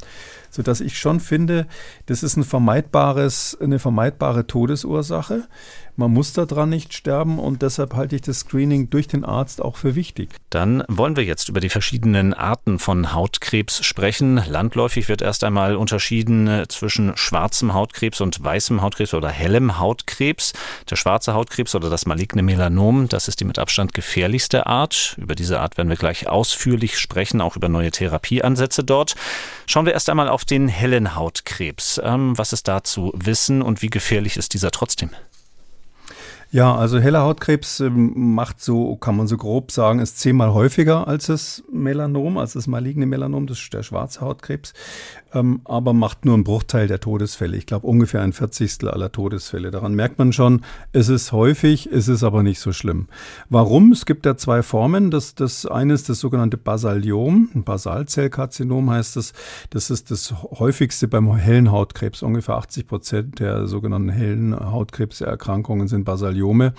sodass 0.49 0.81
ich 0.81 0.97
schon 0.97 1.19
finde, 1.19 1.67
das 2.07 2.23
ist 2.23 2.37
ein 2.37 2.43
vermeidbares, 2.43 3.55
eine 3.61 3.77
vermeidbare 3.77 4.47
Todesursache. 4.47 5.47
Man 5.99 6.13
muss 6.13 6.31
daran 6.31 6.69
nicht 6.69 6.93
sterben 6.93 7.39
und 7.39 7.63
deshalb 7.63 7.95
halte 7.95 8.15
ich 8.15 8.21
das 8.21 8.41
Screening 8.41 8.91
durch 8.91 9.07
den 9.07 9.25
Arzt 9.25 9.63
auch 9.63 9.77
für 9.77 9.95
wichtig. 9.95 10.29
Dann 10.51 10.83
wollen 10.87 11.15
wir 11.15 11.23
jetzt 11.23 11.49
über 11.49 11.59
die 11.59 11.69
verschiedenen 11.69 12.35
Arten 12.35 12.77
von 12.77 13.13
Hautkrebs 13.13 13.83
sprechen. 13.83 14.39
Landläufig 14.47 15.09
wird 15.09 15.23
erst 15.23 15.43
einmal 15.43 15.75
unterschieden 15.75 16.47
äh, 16.47 16.67
zwischen 16.67 17.17
schwarzem 17.17 17.73
Hautkrebs 17.73 18.21
und 18.21 18.43
weißem 18.43 18.83
Hautkrebs 18.83 19.15
oder 19.15 19.29
hellem 19.29 19.79
Hautkrebs. 19.79 20.53
Der 20.87 20.97
schwarze 20.97 21.33
Hautkrebs 21.33 21.73
oder 21.73 21.89
das 21.89 22.05
maligne 22.05 22.43
Melanom, 22.43 23.09
das 23.09 23.27
ist 23.27 23.39
die 23.39 23.45
mit 23.45 23.57
Abstand 23.57 23.95
gefährlichste 23.95 24.67
Art. 24.67 25.15
Über 25.17 25.33
diese 25.33 25.59
Art 25.61 25.79
werden 25.79 25.89
wir 25.89 25.97
gleich 25.97 26.29
ausführlich 26.29 26.99
sprechen, 26.99 27.41
auch 27.41 27.55
über 27.55 27.69
neue 27.69 27.89
Therapieansätze 27.89 28.83
dort. 28.83 29.15
Schauen 29.65 29.87
wir 29.87 29.93
erst 29.93 30.11
einmal 30.11 30.29
auf 30.29 30.45
den 30.45 30.67
hellen 30.67 31.15
Hautkrebs. 31.15 31.99
Ähm, 32.03 32.37
was 32.37 32.53
ist 32.53 32.67
da 32.67 32.83
zu 32.83 33.11
wissen 33.15 33.63
und 33.63 33.81
wie 33.81 33.89
gefährlich 33.89 34.37
ist 34.37 34.53
dieser 34.53 34.69
trotzdem? 34.69 35.09
Ja, 36.49 36.73
also 36.73 36.97
heller 36.97 37.23
Hautkrebs 37.23 37.81
ähm, 37.81 38.33
macht 38.33 38.61
so, 38.61 38.95
kann 38.95 39.17
man 39.17 39.27
so 39.27 39.35
grob 39.35 39.69
sagen, 39.69 39.99
ist 39.99 40.17
zehnmal 40.17 40.53
häufiger 40.53 41.05
als 41.05 41.25
das 41.25 41.61
Melanom, 41.69 42.37
als 42.37 42.53
das 42.53 42.67
maligne 42.67 43.05
Melanom, 43.05 43.47
das 43.47 43.59
ist 43.59 43.73
der 43.73 43.83
schwarze 43.83 44.21
Hautkrebs, 44.21 44.73
ähm, 45.33 45.59
aber 45.65 45.91
macht 45.91 46.23
nur 46.23 46.35
einen 46.35 46.45
Bruchteil 46.45 46.87
der 46.87 47.01
Todesfälle. 47.01 47.57
Ich 47.57 47.65
glaube 47.65 47.85
ungefähr 47.85 48.21
ein 48.21 48.31
Vierzigstel 48.31 48.89
aller 48.89 49.11
Todesfälle. 49.11 49.71
Daran 49.71 49.93
merkt 49.93 50.19
man 50.19 50.31
schon, 50.31 50.61
es 50.93 51.09
ist 51.09 51.33
häufig, 51.33 51.89
es 51.91 52.07
ist 52.07 52.23
aber 52.23 52.43
nicht 52.43 52.61
so 52.61 52.71
schlimm. 52.71 53.07
Warum? 53.49 53.91
Es 53.91 54.05
gibt 54.05 54.25
ja 54.25 54.37
zwei 54.37 54.63
Formen. 54.63 55.11
Das, 55.11 55.35
das 55.35 55.65
eine 55.65 55.93
ist 55.93 56.07
das 56.07 56.21
sogenannte 56.21 56.55
Basaliom, 56.55 57.49
Basalzellkarzinom 57.53 58.89
heißt 58.89 59.17
das. 59.17 59.33
Das 59.71 59.89
ist 59.89 60.11
das 60.11 60.33
häufigste 60.59 61.09
beim 61.09 61.35
hellen 61.35 61.73
Hautkrebs. 61.73 62.23
Ungefähr 62.23 62.55
80 62.55 62.87
Prozent 62.87 63.39
der 63.39 63.67
sogenannten 63.67 64.09
hellen 64.09 64.57
Hautkrebserkrankungen 64.57 65.89
sind 65.89 66.05
Basaliom. 66.05 66.36
Myeliome. 66.37 66.73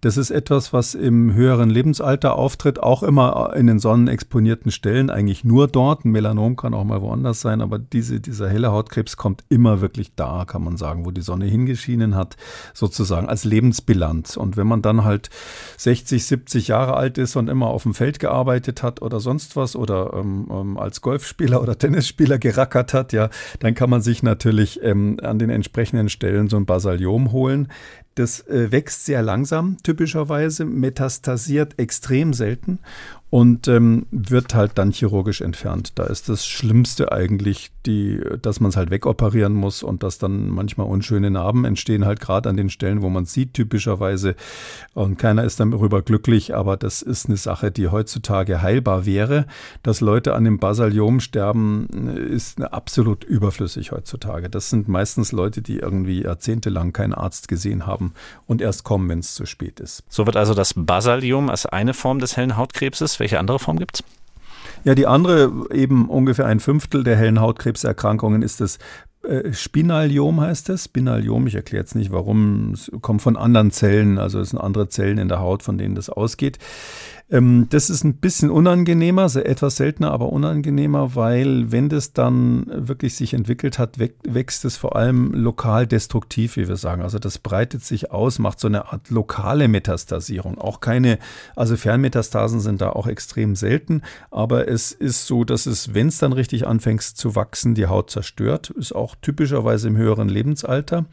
Das 0.00 0.16
ist 0.16 0.30
etwas, 0.30 0.72
was 0.72 0.94
im 0.94 1.34
höheren 1.34 1.68
Lebensalter 1.68 2.34
auftritt, 2.36 2.82
auch 2.82 3.02
immer 3.02 3.52
in 3.54 3.66
den 3.66 3.78
sonnenexponierten 3.78 4.70
Stellen, 4.70 5.10
eigentlich 5.10 5.44
nur 5.44 5.68
dort. 5.68 6.04
Ein 6.06 6.12
Melanom 6.12 6.56
kann 6.56 6.72
auch 6.72 6.84
mal 6.84 7.02
woanders 7.02 7.42
sein, 7.42 7.60
aber 7.60 7.78
diese, 7.78 8.18
dieser 8.18 8.48
helle 8.48 8.72
Hautkrebs 8.72 9.18
kommt 9.18 9.44
immer 9.50 9.82
wirklich 9.82 10.14
da, 10.14 10.46
kann 10.46 10.64
man 10.64 10.78
sagen, 10.78 11.04
wo 11.04 11.10
die 11.10 11.20
Sonne 11.20 11.44
hingeschienen 11.44 12.14
hat, 12.14 12.38
sozusagen 12.72 13.28
als 13.28 13.44
Lebensbilanz. 13.44 14.38
Und 14.38 14.56
wenn 14.56 14.66
man 14.66 14.80
dann 14.80 15.04
halt 15.04 15.28
60, 15.76 16.24
70 16.24 16.68
Jahre 16.68 16.94
alt 16.94 17.18
ist 17.18 17.36
und 17.36 17.48
immer 17.48 17.66
auf 17.66 17.82
dem 17.82 17.92
Feld 17.92 18.20
gearbeitet 18.20 18.82
hat 18.82 19.02
oder 19.02 19.20
sonst 19.20 19.54
was 19.56 19.76
oder 19.76 20.14
ähm, 20.14 20.48
ähm, 20.50 20.78
als 20.78 21.02
Golfspieler 21.02 21.60
oder 21.60 21.76
Tennisspieler 21.76 22.38
gerackert 22.38 22.94
hat, 22.94 23.12
ja, 23.12 23.28
dann 23.58 23.74
kann 23.74 23.90
man 23.90 24.00
sich 24.00 24.22
natürlich 24.22 24.82
ähm, 24.82 25.18
an 25.22 25.38
den 25.38 25.50
entsprechenden 25.50 26.08
Stellen 26.08 26.48
so 26.48 26.56
ein 26.56 26.64
Basaliom 26.64 27.32
holen. 27.32 27.68
Das 28.14 28.46
äh, 28.48 28.72
wächst 28.72 29.06
sehr 29.06 29.22
langsam, 29.22 29.76
typischerweise, 29.82 30.64
metastasiert 30.64 31.78
extrem 31.78 32.34
selten 32.34 32.80
und 33.30 33.68
ähm, 33.68 34.06
wird 34.10 34.54
halt 34.56 34.72
dann 34.74 34.90
chirurgisch 34.90 35.40
entfernt. 35.40 35.92
Da 35.94 36.04
ist 36.04 36.28
das 36.28 36.44
Schlimmste 36.44 37.12
eigentlich, 37.12 37.70
die, 37.86 38.20
dass 38.42 38.58
man 38.58 38.70
es 38.70 38.76
halt 38.76 38.90
wegoperieren 38.90 39.54
muss 39.54 39.84
und 39.84 40.02
dass 40.02 40.18
dann 40.18 40.48
manchmal 40.48 40.88
unschöne 40.88 41.30
Narben 41.30 41.64
entstehen, 41.64 42.04
halt 42.04 42.20
gerade 42.20 42.48
an 42.48 42.56
den 42.56 42.70
Stellen, 42.70 43.02
wo 43.02 43.08
man 43.08 43.26
sieht, 43.26 43.54
typischerweise. 43.54 44.34
Und 44.94 45.16
keiner 45.16 45.44
ist 45.44 45.60
darüber 45.60 46.02
glücklich, 46.02 46.56
aber 46.56 46.76
das 46.76 47.02
ist 47.02 47.26
eine 47.26 47.36
Sache, 47.36 47.70
die 47.70 47.88
heutzutage 47.88 48.62
heilbar 48.62 49.06
wäre. 49.06 49.46
Dass 49.84 50.00
Leute 50.00 50.34
an 50.34 50.44
dem 50.44 50.58
Basaliom 50.58 51.20
sterben, 51.20 51.86
ist 52.16 52.60
absolut 52.60 53.22
überflüssig 53.22 53.92
heutzutage. 53.92 54.50
Das 54.50 54.70
sind 54.70 54.88
meistens 54.88 55.30
Leute, 55.30 55.62
die 55.62 55.78
irgendwie 55.78 56.22
jahrzehntelang 56.22 56.92
keinen 56.92 57.14
Arzt 57.14 57.46
gesehen 57.46 57.86
haben 57.86 58.12
und 58.46 58.60
erst 58.60 58.82
kommen, 58.82 59.08
wenn 59.08 59.20
es 59.20 59.34
zu 59.34 59.46
spät 59.46 59.78
ist. 59.78 60.02
So 60.08 60.26
wird 60.26 60.36
also 60.36 60.52
das 60.54 60.74
Basaliom 60.74 61.48
als 61.48 61.64
eine 61.64 61.94
Form 61.94 62.18
des 62.18 62.36
hellen 62.36 62.56
Hautkrebses 62.56 63.19
welche 63.20 63.38
andere 63.38 63.58
Form 63.58 63.78
gibt 63.78 63.96
es? 63.96 64.04
Ja, 64.84 64.94
die 64.94 65.06
andere, 65.06 65.52
eben 65.72 66.08
ungefähr 66.08 66.46
ein 66.46 66.58
Fünftel 66.58 67.04
der 67.04 67.16
hellen 67.16 67.40
Hautkrebserkrankungen 67.40 68.42
ist 68.42 68.60
das 68.60 68.78
äh, 69.22 69.52
Spinaliom 69.52 70.40
heißt 70.40 70.70
es. 70.70 70.84
Spinaliom, 70.84 71.46
ich 71.46 71.54
erkläre 71.54 71.82
jetzt 71.82 71.94
nicht 71.94 72.10
warum, 72.10 72.72
es 72.72 72.90
kommt 73.02 73.22
von 73.22 73.36
anderen 73.36 73.70
Zellen, 73.70 74.18
also 74.18 74.40
es 74.40 74.50
sind 74.50 74.58
andere 74.58 74.88
Zellen 74.88 75.18
in 75.18 75.28
der 75.28 75.40
Haut, 75.40 75.62
von 75.62 75.76
denen 75.76 75.94
das 75.94 76.08
ausgeht. 76.08 76.58
Ähm, 77.30 77.66
das 77.70 77.90
ist 77.90 78.04
ein 78.04 78.14
bisschen 78.14 78.50
unangenehmer, 78.50 79.24
etwas 79.36 79.76
seltener, 79.76 80.10
aber 80.10 80.32
unangenehmer, 80.32 81.14
weil 81.14 81.70
wenn 81.70 81.88
das 81.88 82.12
dann 82.12 82.66
wirklich 82.68 83.14
sich 83.14 83.34
entwickelt 83.34 83.78
hat, 83.78 83.98
wächst 83.98 84.64
es 84.64 84.76
vor 84.76 84.96
allem 84.96 85.32
lokal 85.32 85.86
destruktiv, 85.86 86.56
wie 86.56 86.68
wir 86.68 86.76
sagen. 86.76 87.02
Also 87.02 87.18
das 87.18 87.38
breitet 87.38 87.84
sich 87.84 88.10
aus, 88.10 88.38
macht 88.38 88.58
so 88.58 88.66
eine 88.66 88.92
Art 88.92 89.10
lokale 89.10 89.68
Metastasierung. 89.68 90.58
Auch 90.58 90.80
keine, 90.80 91.18
also 91.54 91.76
Fernmetastasen 91.76 92.60
sind 92.60 92.80
da 92.80 92.90
auch 92.90 93.06
extrem 93.06 93.54
selten, 93.54 94.02
aber 94.30 94.68
es 94.68 94.92
ist 94.92 95.26
so, 95.26 95.44
dass 95.44 95.66
es, 95.66 95.94
wenn 95.94 96.08
es 96.08 96.18
dann 96.18 96.32
richtig 96.32 96.66
anfängt 96.66 97.00
zu 97.02 97.36
wachsen, 97.36 97.74
die 97.74 97.86
Haut 97.86 98.10
zerstört. 98.10 98.70
Ist 98.70 98.92
auch 98.92 99.14
typischerweise 99.20 99.88
im 99.88 99.96
höheren 99.96 100.28
Lebensalter. 100.28 101.06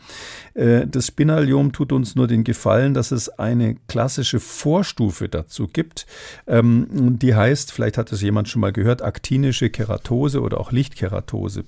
Äh, 0.55 0.87
das 0.87 1.07
Spinaliom 1.07 1.71
tut 1.71 1.91
uns 1.91 2.15
nur 2.15 2.27
den 2.27 2.43
Gefallen, 2.43 2.93
dass 2.93 3.11
es 3.11 3.29
eine 3.29 3.75
klassische 3.87 4.39
Vorstufe 4.39 5.29
dazu 5.29 5.67
gibt, 5.67 6.06
ähm, 6.47 7.17
die 7.19 7.35
heißt, 7.35 7.71
vielleicht 7.71 7.97
hat 7.97 8.11
es 8.11 8.21
jemand 8.21 8.49
schon 8.49 8.61
mal 8.61 8.73
gehört, 8.73 9.01
aktinische 9.01 9.69
Keratose 9.69 10.41
oder 10.41 10.59
auch 10.59 10.71
Lichtkeratose. 10.71 11.65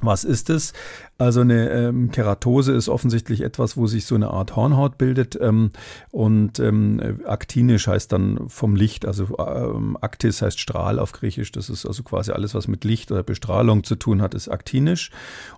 Was 0.00 0.24
ist 0.24 0.48
es? 0.50 0.72
Also 1.20 1.42
eine 1.42 1.68
ähm, 1.68 2.10
Keratose 2.10 2.72
ist 2.72 2.88
offensichtlich 2.88 3.42
etwas, 3.42 3.76
wo 3.76 3.86
sich 3.86 4.06
so 4.06 4.14
eine 4.14 4.30
Art 4.30 4.56
Hornhaut 4.56 4.96
bildet 4.96 5.38
ähm, 5.38 5.70
und 6.10 6.58
ähm, 6.60 7.20
aktinisch 7.26 7.88
heißt 7.88 8.10
dann 8.10 8.48
vom 8.48 8.74
Licht, 8.74 9.04
also 9.04 9.36
ähm, 9.38 9.98
aktis 10.00 10.40
heißt 10.40 10.58
Strahl 10.58 10.98
auf 10.98 11.12
Griechisch, 11.12 11.52
das 11.52 11.68
ist 11.68 11.84
also 11.84 12.04
quasi 12.04 12.32
alles, 12.32 12.54
was 12.54 12.68
mit 12.68 12.84
Licht 12.84 13.12
oder 13.12 13.22
Bestrahlung 13.22 13.84
zu 13.84 13.96
tun 13.96 14.22
hat, 14.22 14.32
ist 14.32 14.48
aktinisch. 14.48 15.10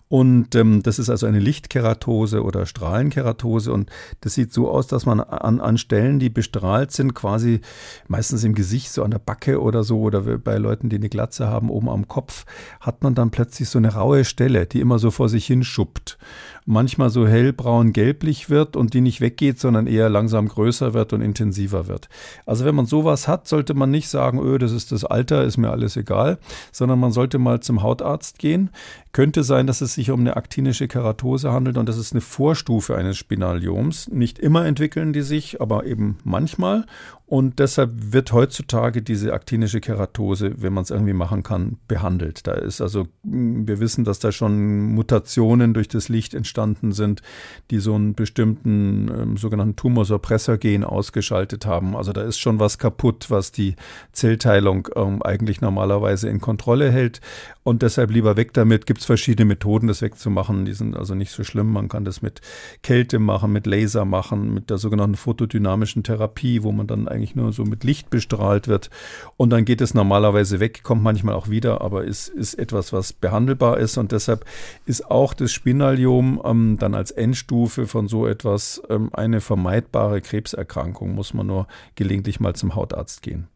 Und 0.09 0.55
ähm, 0.57 0.83
das 0.83 0.99
ist 0.99 1.09
also 1.09 1.25
eine 1.27 1.39
Lichtkeratose 1.39 2.43
oder 2.43 2.67
Strahlenkeratose 2.67 3.73
und 3.73 3.89
das 4.21 4.35
sieht 4.35 4.53
so 4.53 4.69
aus, 4.69 4.87
dass 4.87 5.07
man 5.07 5.21
an, 5.21 5.59
an 5.59 5.79
Stellen, 5.79 6.19
die 6.19 6.29
bestrahlt 6.29 6.93
sind, 6.93 7.15
quasi 7.15 7.63
meistens 8.09 8.45
im 8.45 8.55
Gesicht, 8.55 8.93
so 8.93 9.05
an 9.05 9.13
der 9.13 9.21
Backe 9.21 9.63
oder 9.63 9.85
so 9.85 10.01
oder 10.01 10.21
bei 10.21 10.59
Leuten, 10.59 10.91
die 10.91 10.97
eine 10.97 11.09
Glatze 11.09 11.47
haben, 11.47 11.71
oben 11.71 11.89
am 11.89 12.09
Kopf, 12.09 12.45
hat 12.81 13.03
man 13.03 13.15
dann 13.15 13.31
plötzlich 13.31 13.71
so 13.71 13.79
eine 13.79 13.95
raue 13.95 14.27
Stelle, 14.27 14.67
die 14.67 14.81
immer 14.81 14.99
so 14.99 15.11
vor 15.11 15.31
sich 15.31 15.47
hinschuppt. 15.53 16.19
Manchmal 16.65 17.11
so 17.11 17.27
hellbraun-gelblich 17.27 18.49
wird 18.49 18.77
und 18.77 18.95
die 18.95 19.01
nicht 19.01 19.21
weggeht, 19.21 19.59
sondern 19.59 19.87
eher 19.87 20.09
langsam 20.09 20.49
größer 20.49 20.95
wird 20.95 21.13
und 21.13 21.21
intensiver 21.21 21.89
wird. 21.89 22.09
Also 22.47 22.65
wenn 22.65 22.75
man 22.75 22.87
sowas 22.87 23.27
hat, 23.27 23.49
sollte 23.49 23.75
man 23.75 23.91
nicht 23.91 24.09
sagen, 24.09 24.41
öh, 24.41 24.59
das 24.59 24.73
ist 24.73 24.93
das 24.93 25.05
Alter, 25.05 25.45
ist 25.45 25.57
mir 25.57 25.71
alles 25.71 25.97
egal, 25.97 26.39
sondern 26.71 27.01
man 27.01 27.13
sollte 27.13 27.39
mal 27.39 27.61
zum 27.61 27.83
Hautarzt 27.83 28.39
gehen. 28.39 28.71
Könnte 29.13 29.43
sein, 29.43 29.67
dass 29.67 29.81
es 29.81 29.95
sich 29.95 30.11
um 30.11 30.21
eine 30.21 30.37
aktinische 30.37 30.89
Keratose 30.89 31.53
handelt 31.53 31.77
und 31.77 31.89
das 31.89 31.99
ist 31.99 32.13
eine 32.13 32.21
Vorstufe 32.21 32.97
eines 32.97 33.19
Spinalioms. 33.19 34.09
Nicht 34.09 34.39
immer 34.39 34.65
entwickeln 34.65 35.13
die 35.13 35.23
sich, 35.23 35.61
aber 35.61 35.85
eben 35.85 36.19
manchmal. 36.25 36.87
Und 37.33 37.61
deshalb 37.61 38.13
wird 38.13 38.35
heutzutage 38.35 39.01
diese 39.01 39.33
aktinische 39.33 39.81
Keratose, 39.81 40.53
wenn 40.59 40.75
man 40.75 40.85
es 40.85 40.91
irgendwie 40.91 41.15
machen 41.15 41.43
kann, 41.43 41.79
behandelt. 41.89 42.47
Da 42.47 42.53
ist 42.53 42.83
also, 42.83 43.09
hm, 43.25 43.67
wir 43.67 43.81
wissen, 43.81 44.05
dass 44.05 44.19
da 44.19 44.33
schon 44.33 44.93
Mutationen 44.93 45.73
durch 45.73 45.89
das 45.89 46.11
Licht 46.11 46.35
entstanden 46.53 46.93
sind, 46.93 47.23
die 47.71 47.79
so 47.79 47.95
einen 47.95 48.15
bestimmten 48.15 49.09
ähm, 49.09 49.37
sogenannten 49.39 49.77
Tumorsuppressor-Gen 49.77 50.85
ausgeschaltet 50.85 51.65
haben. 51.65 51.97
Also 51.97 52.13
da 52.13 52.23
ist 52.23 52.39
schon 52.39 52.61
was 52.61 52.79
kaputt, 52.79 53.31
was 53.31 53.53
die 53.53 53.75
Zellteilung 54.13 54.89
ähm, 54.95 55.23
eigentlich 55.23 55.63
normalerweise 55.63 56.29
in 56.29 56.41
Kontrolle 56.41 56.91
hält. 56.91 57.23
Und 57.65 57.83
deshalb 57.83 58.11
lieber 58.11 58.37
weg 58.37 58.53
damit. 58.53 58.87
Gibt 58.87 59.01
es 59.01 59.07
verschiedene 59.07 59.47
Methoden, 59.47 59.87
das 59.87 60.03
wegzumachen. 60.03 60.65
Die 60.65 60.75
sind 60.75 60.97
also 60.97 61.15
nicht 61.15 61.31
so 61.31 61.45
schlimm. 61.45 61.73
Man 61.73 61.89
kann 61.89 62.05
das 62.05 62.21
mit 62.21 62.41
Kälte 62.83 63.19
machen, 63.19 63.53
mit 63.53 63.67
Laser 63.67 64.05
machen, 64.05 64.53
mit 64.53 64.69
der 64.69 64.79
sogenannten 64.79 65.17
photodynamischen 65.17 66.03
Therapie, 66.03 66.65
wo 66.65 66.73
man 66.73 66.87
dann 66.89 67.09
eigentlich 67.09 67.37
nur 67.37 67.53
so 67.53 67.65
mit 67.65 67.85
Licht 67.85 68.11
bestrahlt 68.11 68.69
wird. 68.69 68.91
Und 69.37 69.51
dann 69.51 69.65
geht 69.65 69.81
es 69.81 69.95
normalerweise 69.95 70.59
weg, 70.61 70.83
kommt 70.83 71.03
manchmal 71.03 71.35
auch 71.35 71.49
wieder, 71.49 71.81
aber 71.81 72.05
ist, 72.05 72.29
ist 72.29 72.55
etwas, 72.55 72.93
was 72.93 73.13
behandelbar 73.13 73.79
ist. 73.79 73.97
Und 73.97 74.11
deshalb 74.11 74.45
ist 74.85 75.09
auch 75.09 75.33
das 75.33 75.53
Spinaliom 75.53 76.42
ähm, 76.45 76.77
dann 76.79 76.95
als 76.95 77.11
Endstufe 77.11 77.87
von 77.87 78.09
so 78.09 78.27
etwas 78.27 78.83
ähm, 78.89 79.11
eine 79.13 79.41
vermeidbare 79.41 80.21
Krebserkrankung. 80.21 81.15
Muss 81.15 81.35
man 81.35 81.47
nur 81.47 81.67
gelegentlich 81.95 82.41
mal 82.41 82.55
zum 82.55 82.75
Hautarzt 82.75 83.23
gehen. 83.23 83.49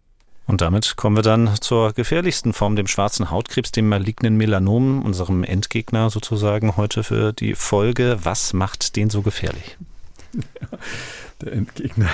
Und 0.46 0.60
damit 0.60 0.94
kommen 0.96 1.16
wir 1.16 1.22
dann 1.22 1.50
zur 1.60 1.92
gefährlichsten 1.92 2.52
Form, 2.52 2.76
dem 2.76 2.86
schwarzen 2.86 3.30
Hautkrebs, 3.30 3.72
dem 3.72 3.88
malignen 3.88 4.36
Melanom, 4.36 5.02
unserem 5.02 5.42
Endgegner 5.42 6.08
sozusagen 6.08 6.76
heute 6.76 7.02
für 7.02 7.32
die 7.32 7.54
Folge. 7.54 8.18
Was 8.22 8.52
macht 8.52 8.94
den 8.94 9.10
so 9.10 9.22
gefährlich? 9.22 9.76
der 11.40 11.52
Endgegner. 11.52 12.08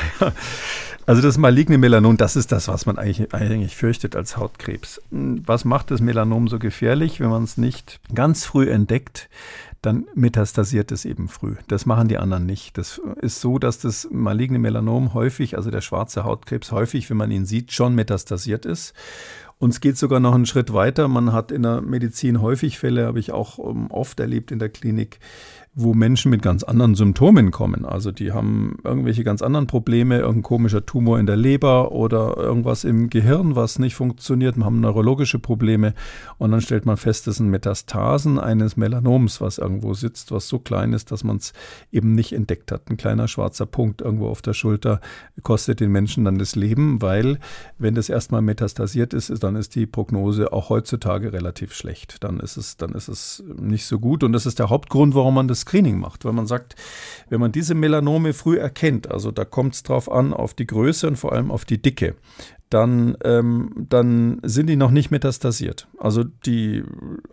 Also 1.04 1.20
das 1.20 1.36
maligne 1.36 1.78
Melanom, 1.78 2.16
das 2.16 2.36
ist 2.36 2.52
das, 2.52 2.68
was 2.68 2.86
man 2.86 2.96
eigentlich, 2.96 3.34
eigentlich 3.34 3.76
fürchtet 3.76 4.14
als 4.14 4.36
Hautkrebs. 4.36 5.02
Was 5.10 5.64
macht 5.64 5.90
das 5.90 6.00
Melanom 6.00 6.48
so 6.48 6.58
gefährlich, 6.58 7.20
wenn 7.20 7.28
man 7.28 7.42
es 7.42 7.56
nicht 7.56 8.00
ganz 8.14 8.44
früh 8.44 8.70
entdeckt? 8.70 9.28
Dann 9.82 10.06
metastasiert 10.14 10.92
es 10.92 11.04
eben 11.04 11.28
früh. 11.28 11.56
Das 11.66 11.86
machen 11.86 12.06
die 12.08 12.18
anderen 12.18 12.46
nicht. 12.46 12.78
Das 12.78 13.00
ist 13.20 13.40
so, 13.40 13.58
dass 13.58 13.80
das 13.80 14.08
maligne 14.10 14.60
Melanom 14.60 15.12
häufig, 15.12 15.56
also 15.56 15.72
der 15.72 15.80
schwarze 15.80 16.24
Hautkrebs 16.24 16.70
häufig, 16.70 17.10
wenn 17.10 17.16
man 17.16 17.32
ihn 17.32 17.46
sieht, 17.46 17.72
schon 17.72 17.94
metastasiert 17.96 18.64
ist. 18.64 18.94
Und 19.58 19.70
es 19.70 19.80
geht 19.80 19.96
sogar 19.96 20.18
noch 20.18 20.34
einen 20.34 20.46
Schritt 20.46 20.72
weiter. 20.72 21.06
Man 21.06 21.32
hat 21.32 21.52
in 21.52 21.62
der 21.62 21.82
Medizin 21.82 22.40
häufig 22.40 22.78
Fälle, 22.78 23.06
habe 23.06 23.20
ich 23.20 23.32
auch 23.32 23.58
ähm, 23.58 23.90
oft 23.90 24.18
erlebt 24.18 24.50
in 24.50 24.58
der 24.58 24.68
Klinik, 24.68 25.20
wo 25.74 25.94
Menschen 25.94 26.30
mit 26.30 26.42
ganz 26.42 26.64
anderen 26.64 26.94
Symptomen 26.94 27.50
kommen. 27.50 27.86
Also 27.86 28.12
die 28.12 28.32
haben 28.32 28.76
irgendwelche 28.84 29.24
ganz 29.24 29.40
anderen 29.40 29.66
Probleme, 29.66 30.18
irgendein 30.18 30.42
komischer 30.42 30.84
Tumor 30.84 31.18
in 31.18 31.24
der 31.24 31.36
Leber 31.36 31.92
oder 31.92 32.36
irgendwas 32.36 32.84
im 32.84 33.08
Gehirn, 33.08 33.56
was 33.56 33.78
nicht 33.78 33.94
funktioniert, 33.94 34.58
haben 34.58 34.80
neurologische 34.80 35.38
Probleme 35.38 35.94
und 36.36 36.50
dann 36.50 36.60
stellt 36.60 36.84
man 36.84 36.98
fest, 36.98 37.26
das 37.26 37.36
sind 37.36 37.48
Metastasen 37.48 38.38
eines 38.38 38.76
Melanoms, 38.76 39.40
was 39.40 39.56
irgendwo 39.56 39.94
sitzt, 39.94 40.30
was 40.30 40.46
so 40.46 40.58
klein 40.58 40.92
ist, 40.92 41.10
dass 41.10 41.24
man 41.24 41.36
es 41.36 41.54
eben 41.90 42.14
nicht 42.14 42.34
entdeckt 42.34 42.70
hat. 42.70 42.90
Ein 42.90 42.98
kleiner 42.98 43.26
schwarzer 43.26 43.64
Punkt 43.64 44.02
irgendwo 44.02 44.28
auf 44.28 44.42
der 44.42 44.52
Schulter 44.52 45.00
kostet 45.42 45.80
den 45.80 45.90
Menschen 45.90 46.26
dann 46.26 46.36
das 46.36 46.54
Leben, 46.54 47.00
weil 47.00 47.38
wenn 47.78 47.94
das 47.94 48.10
erstmal 48.10 48.42
metastasiert 48.42 49.14
ist, 49.14 49.32
dann 49.42 49.56
ist 49.56 49.74
die 49.74 49.86
Prognose 49.86 50.52
auch 50.52 50.68
heutzutage 50.68 51.32
relativ 51.32 51.72
schlecht. 51.72 52.22
Dann 52.22 52.40
ist 52.40 52.58
es, 52.58 52.76
dann 52.76 52.92
ist 52.92 53.08
es 53.08 53.42
nicht 53.58 53.86
so 53.86 53.98
gut 53.98 54.22
und 54.22 54.34
das 54.34 54.44
ist 54.44 54.58
der 54.58 54.68
Hauptgrund, 54.68 55.14
warum 55.14 55.34
man 55.34 55.48
das 55.48 55.61
Screening 55.62 55.98
macht, 55.98 56.24
weil 56.24 56.32
man 56.32 56.46
sagt, 56.46 56.76
wenn 57.28 57.40
man 57.40 57.52
diese 57.52 57.74
Melanome 57.74 58.34
früh 58.34 58.58
erkennt, 58.58 59.10
also 59.10 59.30
da 59.30 59.44
kommt 59.44 59.74
es 59.74 59.82
drauf 59.82 60.10
an, 60.10 60.32
auf 60.32 60.54
die 60.54 60.66
Größe 60.66 61.08
und 61.08 61.16
vor 61.16 61.32
allem 61.32 61.50
auf 61.50 61.64
die 61.64 61.80
Dicke, 61.80 62.14
dann, 62.72 63.16
ähm, 63.22 63.70
dann 63.88 64.40
sind 64.42 64.68
die 64.68 64.76
noch 64.76 64.90
nicht 64.90 65.10
metastasiert. 65.10 65.88
Also 65.98 66.24
die 66.24 66.82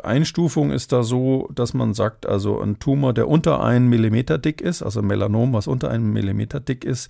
Einstufung 0.04 0.72
ist 0.72 0.92
da 0.92 1.04
so, 1.04 1.50
dass 1.56 1.74
man 1.74 1.94
sagt, 1.94 2.26
also 2.26 2.60
ein 2.60 2.80
Tumor, 2.80 3.14
der 3.14 3.30
unter 3.30 3.64
einem 3.64 3.88
Millimeter 3.88 4.38
dick 4.38 4.60
ist, 4.62 4.84
also 4.84 5.02
Melanom, 5.02 5.54
was 5.54 5.68
unter 5.68 5.90
einem 5.90 6.12
Millimeter 6.12 6.60
dick 6.60 6.84
ist, 6.84 7.10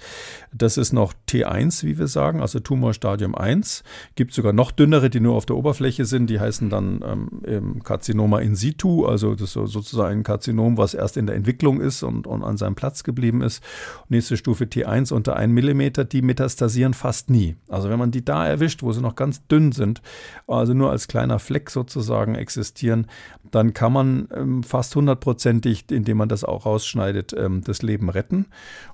das 0.53 0.77
ist 0.77 0.93
noch 0.93 1.13
T1, 1.27 1.83
wie 1.83 1.97
wir 1.97 2.07
sagen, 2.07 2.41
also 2.41 2.59
Tumorstadium 2.59 3.33
1. 3.33 3.83
Gibt 4.15 4.33
sogar 4.33 4.53
noch 4.53 4.71
dünnere, 4.71 5.09
die 5.09 5.19
nur 5.19 5.35
auf 5.35 5.47
der 5.47 5.55
Oberfläche 5.55 6.05
sind, 6.05 6.29
die 6.29 6.39
heißen 6.39 6.69
dann 6.69 7.31
ähm, 7.45 7.83
Karzinoma 7.83 8.39
in 8.39 8.55
situ, 8.55 9.05
also 9.05 9.33
das 9.33 9.55
ist 9.55 9.71
sozusagen 9.71 10.19
ein 10.19 10.23
Karzinom, 10.23 10.77
was 10.77 10.93
erst 10.93 11.17
in 11.17 11.25
der 11.25 11.35
Entwicklung 11.35 11.81
ist 11.81 12.03
und, 12.03 12.27
und 12.27 12.43
an 12.43 12.57
seinem 12.57 12.75
Platz 12.75 13.03
geblieben 13.03 13.41
ist. 13.41 13.63
Nächste 14.07 14.37
Stufe 14.37 14.65
T1 14.65 15.11
unter 15.13 15.35
einem 15.35 15.53
Millimeter, 15.55 16.05
die 16.05 16.21
metastasieren 16.21 16.93
fast 16.93 17.31
nie. 17.31 17.55
Also 17.67 17.89
wenn 17.89 17.97
man 17.97 18.11
die 18.11 18.18
die 18.19 18.25
da 18.25 18.45
erwischt, 18.45 18.83
wo 18.83 18.91
sie 18.91 19.01
noch 19.01 19.15
ganz 19.15 19.45
dünn 19.47 19.71
sind, 19.71 20.01
also 20.47 20.73
nur 20.73 20.91
als 20.91 21.07
kleiner 21.07 21.39
Fleck 21.39 21.69
sozusagen 21.69 22.35
existieren, 22.35 23.07
dann 23.51 23.73
kann 23.73 23.93
man 23.93 24.27
ähm, 24.35 24.63
fast 24.63 24.95
hundertprozentig, 24.95 25.85
indem 25.89 26.17
man 26.17 26.29
das 26.29 26.43
auch 26.43 26.65
rausschneidet, 26.65 27.33
ähm, 27.33 27.61
das 27.63 27.81
Leben 27.81 28.09
retten. 28.09 28.47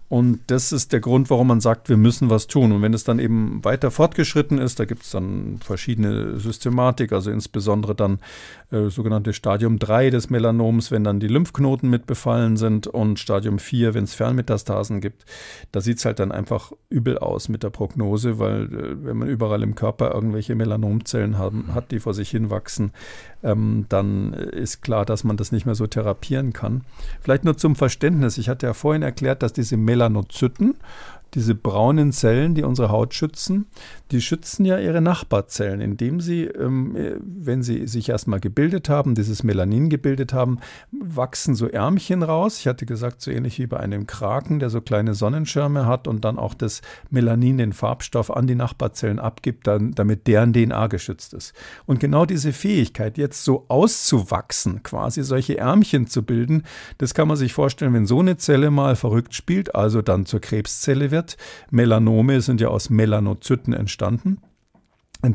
Und 0.07 0.39
das 0.47 0.71
ist 0.71 0.93
der 0.93 0.99
Grund, 0.99 1.31
warum 1.31 1.47
man 1.47 1.61
sagt, 1.61 1.89
wir 1.89 1.97
müssen 1.97 2.29
was 2.29 2.45
tun. 2.45 2.71
Und 2.71 2.83
wenn 2.83 2.93
es 2.93 3.03
dann 3.03 3.17
eben 3.17 3.63
weiter 3.63 3.89
fortgeschritten 3.89 4.59
ist, 4.59 4.79
da 4.79 4.85
gibt 4.85 5.01
es 5.01 5.09
dann 5.09 5.57
verschiedene 5.63 6.39
Systematik, 6.39 7.11
also 7.11 7.31
insbesondere 7.31 7.95
dann 7.95 8.19
äh, 8.71 8.89
sogenannte 8.89 9.33
Stadium 9.33 9.79
3 9.79 10.11
des 10.11 10.29
Melanoms, 10.29 10.91
wenn 10.91 11.03
dann 11.03 11.19
die 11.19 11.27
Lymphknoten 11.27 11.89
mit 11.89 12.05
befallen 12.05 12.55
sind 12.55 12.85
und 12.85 13.17
Stadium 13.19 13.57
4, 13.57 13.95
wenn 13.95 14.03
es 14.03 14.13
Fernmetastasen 14.13 15.01
gibt, 15.01 15.25
da 15.71 15.81
sieht 15.81 15.97
es 15.97 16.05
halt 16.05 16.19
dann 16.19 16.31
einfach 16.31 16.71
übel 16.89 17.17
aus 17.17 17.49
mit 17.49 17.63
der 17.63 17.71
Prognose, 17.71 18.37
weil 18.37 18.65
äh, 18.65 19.05
wenn 19.05 19.17
man 19.17 19.27
überall 19.27 19.63
im 19.63 19.73
Körper 19.73 20.13
irgendwelche 20.13 20.53
Melanomzellen 20.53 21.39
haben, 21.39 21.73
hat, 21.73 21.89
die 21.89 21.99
vor 21.99 22.13
sich 22.13 22.29
hin 22.29 22.51
wachsen, 22.51 22.91
ähm, 23.45 23.85
dann 23.89 24.33
ist 24.33 24.81
klar, 24.81 25.05
dass 25.05 25.23
man 25.23 25.37
das 25.37 25.51
nicht 25.51 25.65
mehr 25.65 25.75
so 25.75 25.87
therapieren 25.87 26.51
kann. 26.51 26.81
Vielleicht 27.21 27.45
nur 27.45 27.55
zum 27.55 27.75
Verständnis. 27.75 28.37
Ich 28.37 28.49
hatte 28.49 28.65
ja 28.65 28.73
vorhin 28.73 29.03
erklärt, 29.03 29.43
dass 29.43 29.53
diese 29.53 29.77
Melanozyten 29.77 30.75
diese 31.35 31.53
braunen 31.53 32.11
Zellen, 32.11 32.55
die 32.55 32.63
unsere 32.63 32.89
Haut 32.89 33.13
schützen, 33.13 33.67
die 34.11 34.21
schützen 34.21 34.65
ja 34.65 34.77
ihre 34.79 35.01
Nachbarzellen, 35.01 35.81
indem 35.81 36.21
sie, 36.21 36.45
ähm, 36.45 36.95
wenn 37.21 37.63
sie 37.63 37.87
sich 37.87 38.09
erstmal 38.09 38.39
gebildet 38.39 38.87
haben, 38.89 39.15
dieses 39.15 39.43
Melanin 39.43 39.89
gebildet 39.89 40.33
haben, 40.33 40.59
wachsen 40.91 41.55
so 41.55 41.67
Ärmchen 41.67 42.23
raus. 42.23 42.59
Ich 42.59 42.67
hatte 42.67 42.85
gesagt, 42.85 43.21
so 43.21 43.31
ähnlich 43.31 43.59
wie 43.59 43.67
bei 43.67 43.77
einem 43.77 44.07
Kraken, 44.07 44.59
der 44.59 44.69
so 44.69 44.79
kleine 44.79 45.13
Sonnenschirme 45.13 45.85
hat 45.85 46.07
und 46.07 46.23
dann 46.23 46.39
auch 46.39 46.53
das 46.53 46.81
Melanin, 47.09 47.57
den 47.57 47.73
Farbstoff, 47.73 48.31
an 48.31 48.47
die 48.47 48.55
Nachbarzellen 48.55 49.19
abgibt, 49.19 49.67
dann, 49.67 49.91
damit 49.91 50.27
deren 50.27 50.53
DNA 50.53 50.87
geschützt 50.87 51.33
ist. 51.33 51.53
Und 51.85 51.99
genau 51.99 52.25
diese 52.25 52.53
Fähigkeit, 52.53 53.17
jetzt 53.17 53.43
so 53.43 53.65
auszuwachsen, 53.67 54.83
quasi 54.83 55.23
solche 55.23 55.57
Ärmchen 55.57 56.07
zu 56.07 56.23
bilden, 56.23 56.63
das 56.97 57.13
kann 57.13 57.27
man 57.27 57.37
sich 57.37 57.53
vorstellen, 57.53 57.93
wenn 57.93 58.05
so 58.05 58.19
eine 58.19 58.37
Zelle 58.37 58.71
mal 58.71 58.95
verrückt 58.95 59.33
spielt, 59.33 59.75
also 59.75 60.01
dann 60.01 60.25
zur 60.25 60.39
Krebszelle 60.39 61.11
wird, 61.11 61.24
wird. 61.25 61.37
Melanome 61.71 62.41
sind 62.41 62.61
ja 62.61 62.69
aus 62.69 62.89
Melanozyten 62.89 63.73
entstanden 63.73 64.37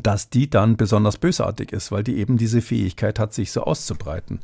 dass 0.03 0.29
die 0.29 0.49
dann 0.49 0.77
besonders 0.77 1.17
bösartig 1.17 1.73
ist, 1.73 1.91
weil 1.91 2.01
die 2.01 2.15
eben 2.15 2.37
diese 2.37 2.61
Fähigkeit 2.61 3.19
hat, 3.19 3.33
sich 3.33 3.51
so 3.51 3.63
auszubreiten. 3.63 4.39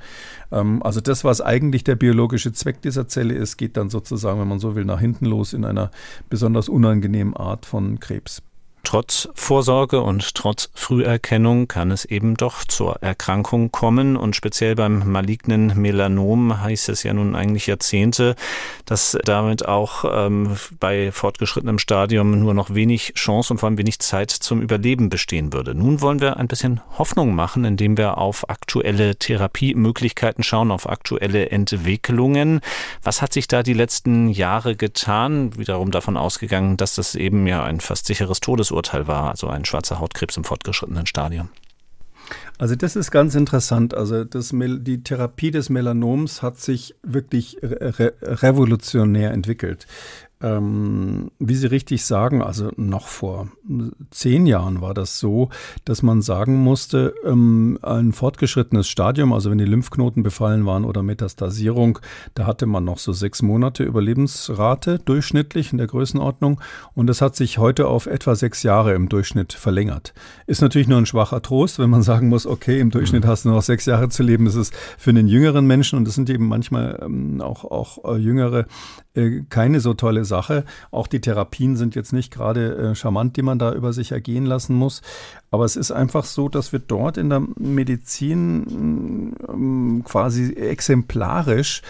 Ähm, 0.51 0.83
also 0.83 0.99
das, 0.99 1.23
was 1.23 1.39
eigentlich 1.39 1.85
der 1.85 1.95
biologische 1.95 2.51
Zweck 2.51 2.81
dieser 2.81 3.07
Zelle 3.07 3.33
ist, 3.33 3.55
geht 3.55 3.77
dann 3.77 3.89
sozusagen, 3.89 4.41
wenn 4.41 4.47
man 4.49 4.59
so 4.59 4.75
will, 4.75 4.83
nach 4.83 4.99
hinten 4.99 5.25
los 5.25 5.53
in 5.53 5.63
einer 5.63 5.89
besonders 6.29 6.67
unangenehmen 6.67 7.33
Art 7.33 7.65
von 7.65 8.01
Krebs. 8.01 8.41
Trotz 8.87 9.27
Vorsorge 9.35 9.99
und 9.99 10.33
trotz 10.33 10.69
Früherkennung 10.73 11.67
kann 11.67 11.91
es 11.91 12.05
eben 12.05 12.37
doch 12.37 12.63
zur 12.63 13.03
Erkrankung 13.03 13.69
kommen 13.69 14.15
und 14.15 14.33
speziell 14.33 14.75
beim 14.75 15.11
malignen 15.11 15.73
Melanom 15.75 16.61
heißt 16.61 16.87
es 16.87 17.03
ja 17.03 17.11
nun 17.11 17.35
eigentlich 17.35 17.67
Jahrzehnte, 17.67 18.37
dass 18.85 19.17
damit 19.25 19.67
auch 19.67 20.05
ähm, 20.09 20.55
bei 20.79 21.11
fortgeschrittenem 21.11 21.79
Stadium 21.79 22.39
nur 22.39 22.53
noch 22.53 22.73
wenig 22.75 23.11
Chance 23.15 23.51
und 23.51 23.59
vor 23.59 23.67
allem 23.67 23.77
wenig 23.77 23.99
Zeit 23.99 24.31
zum 24.31 24.61
Überleben 24.61 25.09
bestehen 25.09 25.51
würde. 25.51 25.75
Nun 25.75 25.99
wollen 25.99 26.21
wir 26.21 26.37
ein 26.37 26.47
bisschen 26.47 26.79
Hoffnung 26.97 27.35
machen, 27.35 27.65
indem 27.65 27.97
wir 27.97 28.17
auf 28.17 28.49
aktuelle 28.49 29.17
Therapiemöglichkeiten 29.17 30.45
schauen, 30.45 30.71
auf 30.71 30.87
aktuelle 30.87 31.49
Entwicklungen. 31.49 32.61
Was 33.03 33.21
hat 33.21 33.33
sich 33.33 33.49
da 33.49 33.63
die 33.63 33.73
letzten 33.73 34.29
Jahre 34.29 34.77
getan? 34.77 35.57
Wiederum 35.57 35.91
davon 35.91 36.15
ausgegangen, 36.15 36.77
dass 36.77 36.95
das 36.95 37.15
eben 37.15 37.47
ja 37.47 37.65
ein 37.65 37.81
fast 37.81 38.05
sicheres 38.05 38.39
Todesurteil 38.39 38.76
Todesurteil 38.77 39.07
war, 39.07 39.29
also 39.29 39.47
ein 39.47 39.65
schwarzer 39.65 39.99
Hautkrebs 39.99 40.37
im 40.37 40.43
fortgeschrittenen 40.43 41.05
Stadium. 41.05 41.49
Also 42.57 42.75
das 42.75 42.95
ist 42.95 43.11
ganz 43.11 43.35
interessant. 43.35 43.93
Also 43.93 44.23
das, 44.25 44.49
die 44.53 45.03
Therapie 45.03 45.51
des 45.51 45.69
Melanoms 45.69 46.41
hat 46.41 46.59
sich 46.59 46.95
wirklich 47.03 47.57
re 47.61 48.13
revolutionär 48.21 49.31
entwickelt. 49.31 49.87
Ähm, 50.39 51.31
wie 51.39 51.55
Sie 51.55 51.65
richtig 51.65 52.05
sagen, 52.05 52.43
also 52.43 52.71
noch 52.75 53.07
vor 53.07 53.47
zehn 54.11 54.45
Jahren 54.45 54.81
war 54.81 54.93
das 54.93 55.17
so, 55.17 55.49
dass 55.83 56.03
man 56.03 56.21
sagen 56.21 56.57
musste, 56.57 57.15
ähm, 57.25 57.79
ein 57.81 58.13
fortgeschrittenes 58.13 58.87
Stadium, 58.87 59.33
also 59.33 59.49
wenn 59.49 59.57
die 59.57 59.65
Lymphknoten 59.65 60.21
befallen 60.21 60.67
waren 60.67 60.85
oder 60.85 61.01
Metastasierung, 61.01 61.97
da 62.35 62.45
hatte 62.45 62.67
man 62.67 62.83
noch 62.83 62.99
so 62.99 63.13
sechs 63.13 63.41
Monate 63.41 63.83
Überlebensrate 63.83 64.99
durchschnittlich 64.99 65.71
in 65.71 65.79
der 65.79 65.87
Größenordnung 65.87 66.61
und 66.93 67.07
das 67.07 67.21
hat 67.21 67.35
sich 67.35 67.57
heute 67.57 67.87
auf 67.87 68.05
etwa 68.05 68.35
sechs 68.35 68.61
Jahre 68.61 68.93
im 68.93 69.09
Durchschnitt 69.09 69.53
verlängert. 69.53 70.13
Ist 70.45 70.61
natürlich 70.61 70.87
nur 70.87 70.99
ein 70.99 71.07
schwacher 71.07 71.41
Trost, 71.41 71.79
wenn 71.79 71.89
man 71.89 72.03
sagen 72.03 72.29
muss, 72.29 72.45
okay, 72.45 72.79
im 72.79 72.91
Durchschnitt 72.91 73.23
mhm. 73.23 73.27
hast 73.27 73.45
du 73.45 73.49
noch 73.49 73.63
sechs 73.63 73.87
Jahre 73.87 74.09
zu 74.09 74.21
leben. 74.21 74.45
Das 74.45 74.55
ist 74.55 74.73
für 74.99 75.09
einen 75.09 75.27
jüngeren 75.27 75.65
Menschen 75.65 75.97
und 75.97 76.07
das 76.07 76.13
sind 76.13 76.29
eben 76.29 76.47
manchmal 76.47 76.99
ähm, 77.01 77.41
auch, 77.41 77.63
auch 77.65 78.05
äh, 78.05 78.17
jüngere 78.17 78.67
äh, 79.15 79.41
keine 79.49 79.79
so 79.79 79.93
tolle 79.95 80.25
Sache. 80.27 80.63
Auch 80.91 81.07
die 81.07 81.21
Therapien 81.21 81.75
sind 81.75 81.95
jetzt 81.95 82.13
nicht 82.13 82.31
gerade 82.31 82.75
äh, 82.75 82.95
charmant, 82.95 83.35
die 83.35 83.41
man 83.41 83.57
da 83.57 83.73
über 83.73 83.91
sich 83.93 84.11
ergehen 84.11 84.45
lassen 84.45 84.75
muss. 84.75 85.01
Aber 85.49 85.65
es 85.65 85.75
ist 85.75 85.91
einfach 85.91 86.25
so, 86.25 86.47
dass 86.47 86.71
wir 86.71 86.79
dort 86.79 87.17
in 87.17 87.31
der 87.31 87.41
Medizin 87.57 89.33
ähm, 89.49 90.03
quasi 90.05 90.53
exemplarisch 90.53 91.81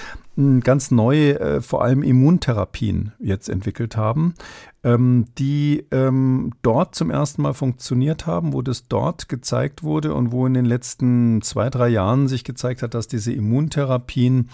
ganz 0.64 0.92
neue, 0.92 1.40
äh, 1.40 1.62
vor 1.62 1.84
allem 1.84 2.04
Immuntherapien 2.04 3.12
jetzt 3.20 3.50
entwickelt 3.50 3.98
haben, 3.98 4.36
ähm, 4.84 5.26
die 5.38 5.86
ähm, 5.92 6.52
dort 6.62 6.96
zum 6.96 7.10
ersten 7.10 7.42
Mal 7.42 7.54
funktioniert 7.54 8.26
haben, 8.26 8.54
wo 8.54 8.62
das 8.62 8.88
dort 8.88 9.28
gezeigt 9.30 9.84
wurde 9.84 10.14
und 10.14 10.32
wo 10.32 10.46
in 10.46 10.54
den 10.54 10.66
letzten 10.66 11.42
zwei, 11.42 11.70
drei 11.70 11.90
Jahren 11.90 12.28
sich 12.28 12.44
gezeigt 12.44 12.82
hat, 12.82 12.94
dass 12.94 13.08
diese 13.08 13.34
Immuntherapien 13.34 14.50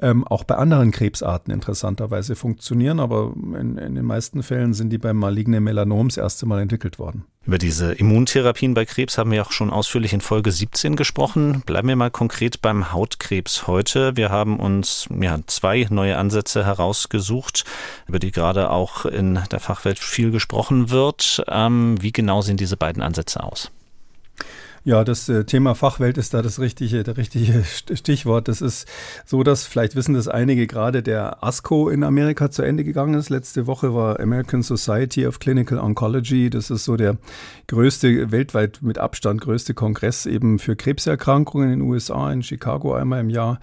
ähm, 0.00 0.26
auch 0.26 0.44
bei 0.44 0.56
anderen 0.56 0.90
Krebsarten 0.90 1.52
interessanterweise 1.52 2.36
funktionieren. 2.36 3.00
Aber 3.00 3.32
in, 3.36 3.76
in 3.78 3.94
den 3.94 4.04
meisten 4.04 4.42
Fällen 4.42 4.74
sind 4.74 4.90
die 4.90 4.98
beim 4.98 5.16
malignen 5.16 5.62
Melanom 5.62 6.08
das 6.08 6.16
erste 6.16 6.46
Mal 6.46 6.60
entwickelt 6.60 6.98
worden. 6.98 7.24
Über 7.46 7.58
diese 7.58 7.92
Immuntherapien 7.92 8.74
bei 8.74 8.84
Krebs 8.84 9.18
haben 9.18 9.30
wir 9.30 9.40
auch 9.42 9.52
schon 9.52 9.70
ausführlich 9.70 10.12
in 10.12 10.20
Folge 10.20 10.50
17 10.50 10.96
gesprochen. 10.96 11.62
Bleiben 11.64 11.86
wir 11.86 11.94
mal 11.94 12.10
konkret 12.10 12.60
beim 12.60 12.92
Hautkrebs 12.92 13.68
heute. 13.68 14.16
Wir 14.16 14.30
haben 14.30 14.58
uns 14.58 15.06
ja, 15.20 15.38
zwei 15.46 15.86
neue 15.88 16.18
Ansätze 16.18 16.66
herausgesucht, 16.66 17.64
über 18.08 18.18
die 18.18 18.32
gerade 18.32 18.70
auch 18.70 19.04
in 19.04 19.38
der 19.52 19.60
Fachwelt 19.66 19.98
viel 19.98 20.30
gesprochen 20.30 20.90
wird. 20.90 21.42
Ähm, 21.48 21.96
wie 22.00 22.12
genau 22.12 22.40
sehen 22.40 22.56
diese 22.56 22.76
beiden 22.76 23.02
Ansätze 23.02 23.42
aus? 23.42 23.72
Ja, 24.84 25.02
das 25.02 25.28
äh, 25.28 25.42
Thema 25.42 25.74
Fachwelt 25.74 26.16
ist 26.16 26.32
da 26.32 26.42
das 26.42 26.60
richtige, 26.60 27.02
der 27.02 27.16
richtige 27.16 27.64
Stichwort. 27.64 28.46
Das 28.46 28.60
ist 28.60 28.86
so, 29.24 29.42
dass 29.42 29.66
vielleicht 29.66 29.96
wissen 29.96 30.14
das 30.14 30.28
einige 30.28 30.68
gerade 30.68 31.02
der 31.02 31.42
ASCO 31.42 31.88
in 31.88 32.04
Amerika 32.04 32.52
zu 32.52 32.62
Ende 32.62 32.84
gegangen 32.84 33.14
ist. 33.14 33.28
Letzte 33.28 33.66
Woche 33.66 33.92
war 33.92 34.20
American 34.20 34.62
Society 34.62 35.26
of 35.26 35.40
Clinical 35.40 35.78
Oncology. 35.78 36.48
Das 36.48 36.70
ist 36.70 36.84
so 36.84 36.96
der 36.96 37.16
größte, 37.66 38.30
weltweit 38.30 38.78
mit 38.80 38.98
Abstand 38.98 39.40
größte 39.40 39.74
Kongress 39.74 40.26
eben 40.26 40.60
für 40.60 40.76
Krebserkrankungen 40.76 41.72
in 41.72 41.80
den 41.80 41.88
USA, 41.90 42.32
in 42.32 42.44
Chicago 42.44 42.94
einmal 42.94 43.18
im 43.18 43.30
Jahr. 43.30 43.58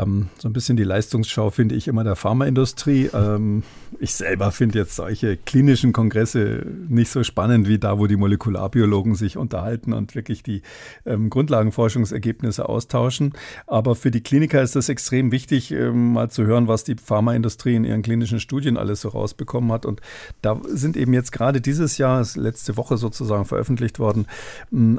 Ähm, 0.00 0.28
so 0.38 0.48
ein 0.48 0.52
bisschen 0.52 0.76
die 0.76 0.84
Leistungsschau 0.84 1.50
finde 1.50 1.74
ich 1.74 1.88
immer 1.88 2.04
der 2.04 2.16
Pharmaindustrie. 2.16 3.10
Ähm, 3.12 3.62
ich 3.98 4.14
selber 4.14 4.52
finde 4.52 4.78
jetzt 4.78 4.96
solche 4.96 5.36
klinischen 5.36 5.92
Kongresse 5.92 6.64
nicht 6.88 7.10
so 7.10 7.22
spannend 7.22 7.68
wie 7.68 7.78
da, 7.78 7.98
wo 7.98 8.06
die 8.06 8.16
Molekularbiologen 8.16 9.14
sich 9.14 9.36
unterhalten 9.36 9.92
und 9.92 10.14
wirklich 10.14 10.42
die 10.42 10.62
ähm, 11.06 11.30
Grundlagenforschungsergebnisse 11.30 12.68
austauschen. 12.68 13.32
Aber 13.66 13.94
für 13.94 14.10
die 14.10 14.22
Kliniker 14.22 14.62
ist 14.62 14.76
das 14.76 14.88
extrem 14.88 15.32
wichtig, 15.32 15.72
ähm, 15.72 16.12
mal 16.12 16.30
zu 16.30 16.44
hören, 16.44 16.68
was 16.68 16.84
die 16.84 16.96
Pharmaindustrie 16.96 17.74
in 17.74 17.84
ihren 17.84 18.02
klinischen 18.02 18.40
Studien 18.40 18.76
alles 18.76 19.02
so 19.02 19.08
rausbekommen 19.08 19.72
hat. 19.72 19.86
Und 19.86 20.00
da 20.42 20.60
sind 20.68 20.96
eben 20.96 21.12
jetzt 21.12 21.32
gerade 21.32 21.60
dieses 21.60 21.98
Jahr, 21.98 22.26
letzte 22.36 22.76
Woche 22.76 22.96
sozusagen 22.96 23.44
veröffentlicht 23.44 23.98
worden, 23.98 24.26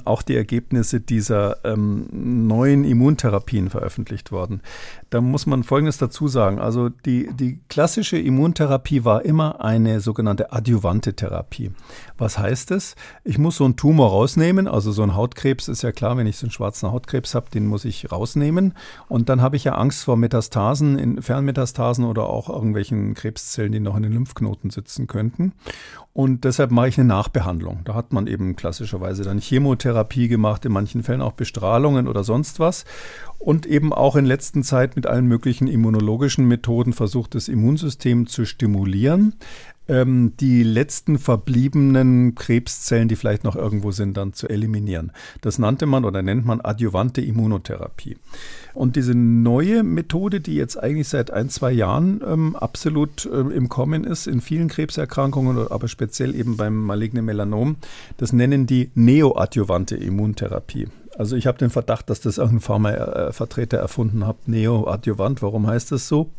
auch 0.06 0.22
die 0.22 0.36
Ergebnisse 0.36 1.00
dieser 1.00 1.64
ähm, 1.64 2.08
neuen 2.12 2.84
Immuntherapien 2.84 3.70
veröffentlicht 3.70 4.32
worden. 4.32 4.62
Da 5.10 5.22
muss 5.22 5.46
man 5.46 5.64
Folgendes 5.64 5.98
dazu 5.98 6.28
sagen. 6.28 6.60
Also 6.60 6.90
die, 6.90 7.30
die 7.34 7.60
klassische 7.70 8.18
Immuntherapie 8.18 9.04
war 9.04 9.26
immer 9.26 9.64
eine 9.64 10.00
sogenannte 10.00 10.52
adjuvante 10.52 11.14
Therapie. 11.14 11.72
Was 12.18 12.38
heißt 12.38 12.72
es? 12.72 12.96
Ich 13.24 13.38
muss 13.38 13.58
so 13.58 13.66
einen 13.66 13.76
Tumor 13.76 14.10
rausnehmen, 14.10 14.68
also 14.68 14.92
so 14.92 15.04
ein 15.04 15.16
Hautkrebs 15.16 15.68
ist 15.68 15.82
ja 15.82 15.92
klar, 15.92 16.18
wenn 16.18 16.28
ich 16.28 16.38
so 16.38 16.46
einen 16.46 16.52
schwarzen 16.52 16.92
Hautkrebs 16.92 17.36
habe, 17.36 17.50
den 17.50 17.68
muss 17.68 17.86
ich 17.86 18.12
rausnehmen. 18.12 18.74
Und 19.08 19.30
dann 19.30 19.42
habe 19.42 19.56
ich 19.56 19.64
ja 19.64 19.76
Angst 19.76 20.04
vor 20.04 20.18
Metastasen, 20.18 20.98
in 20.98 21.22
Fernmetastasen 21.22 22.06
oder 22.06 22.28
auch 22.28 22.50
irgendwelchen 22.50 23.14
Krebszellen, 23.14 23.72
die 23.72 23.80
noch 23.80 23.98
in 23.98 24.04
den 24.04 24.14
Lymphknoten 24.14 24.70
sitzen 24.70 25.08
könnten. 25.08 25.54
Und 26.14 26.44
deshalb 26.44 26.72
mache 26.72 26.90
ich 26.90 26.98
eine 26.98 27.08
Nachbehandlung. 27.08 27.82
Da 27.86 27.96
hat 27.96 28.12
man 28.12 28.28
eben 28.28 28.58
klassischerweise 28.58 29.24
dann 29.24 29.40
Chemotherapie 29.40 30.28
gemacht, 30.28 30.66
in 30.66 30.74
manchen 30.74 31.04
Fällen 31.04 31.22
auch 31.22 31.32
Bestrahlungen 31.32 32.08
oder 32.08 32.26
sonst 32.26 32.60
was. 32.60 32.84
Und 33.40 33.66
eben 33.66 33.94
auch 33.94 34.18
in 34.18 34.26
letzter 34.26 34.62
Zeit 34.62 34.98
mit 34.98 35.08
allen 35.08 35.26
möglichen 35.26 35.68
immunologischen 35.68 36.48
Methoden 36.48 36.92
versucht, 36.92 37.34
das 37.34 37.48
Immunsystem 37.48 38.28
zu 38.28 38.46
stimulieren 38.46 39.36
ähm, 39.88 40.34
die 40.40 40.64
letzten 40.64 41.18
verbliebenen 41.18 42.36
Krebszellen, 42.36 43.08
die 43.08 43.16
vielleicht 43.16 43.44
noch 43.44 43.56
irgendwo 43.56 43.92
sind, 43.92 44.18
dann 44.18 44.34
zu 44.34 44.48
eliminieren. 44.48 45.12
Das 45.42 45.60
nannte 45.60 45.86
man 45.86 46.06
oder 46.06 46.22
nennt 46.22 46.46
man 46.46 46.62
adjuvante 46.62 47.22
Immunotherapie. 47.22 48.18
Und 48.74 48.96
diese 48.96 49.16
neue 49.16 49.84
Methode, 49.84 50.40
die 50.40 50.56
jetzt 50.56 50.78
eigentlich 50.78 51.10
seit 51.10 51.32
ein, 51.32 51.50
zwei 51.50 51.72
Jahren 51.72 52.22
ähm, 52.26 52.56
absolut 52.56 53.30
ähm, 53.32 53.52
im 53.52 53.70
Kommen 53.70 54.04
ist, 54.04 54.28
in 54.28 54.42
vielen 54.42 54.70
Krebserkrankungen, 54.70 55.68
aber 55.70 55.88
speziell 55.88 56.36
eben 56.36 56.58
beim 56.58 56.76
malignen 56.76 57.26
Melanom, 57.26 57.76
das 58.18 58.34
nennen 58.34 58.66
die 58.66 58.92
neoadjuvante 58.96 59.96
Immuntherapie. 59.96 60.88
Also 61.18 61.36
ich 61.36 61.48
habe 61.48 61.58
den 61.58 61.70
Verdacht, 61.70 62.10
dass 62.10 62.22
das 62.22 62.38
irgendein 62.38 62.62
Pharmavertreter 62.62 63.78
erfunden 63.78 64.26
hat, 64.26 64.48
Neoadjuvant. 64.48 65.42
Warum 65.42 65.68
heißt 65.68 65.92
das 65.92 66.08
so? 66.08 66.32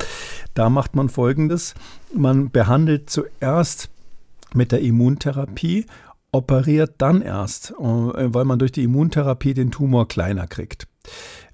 Da 0.53 0.69
macht 0.69 0.95
man 0.95 1.09
Folgendes. 1.09 1.75
Man 2.13 2.49
behandelt 2.49 3.09
zuerst 3.09 3.89
mit 4.53 4.71
der 4.71 4.81
Immuntherapie, 4.81 5.85
operiert 6.31 6.95
dann 6.97 7.21
erst, 7.21 7.71
äh, 7.71 7.73
weil 7.79 8.45
man 8.45 8.59
durch 8.59 8.71
die 8.71 8.83
Immuntherapie 8.83 9.53
den 9.53 9.71
Tumor 9.71 10.07
kleiner 10.07 10.47
kriegt. 10.47 10.87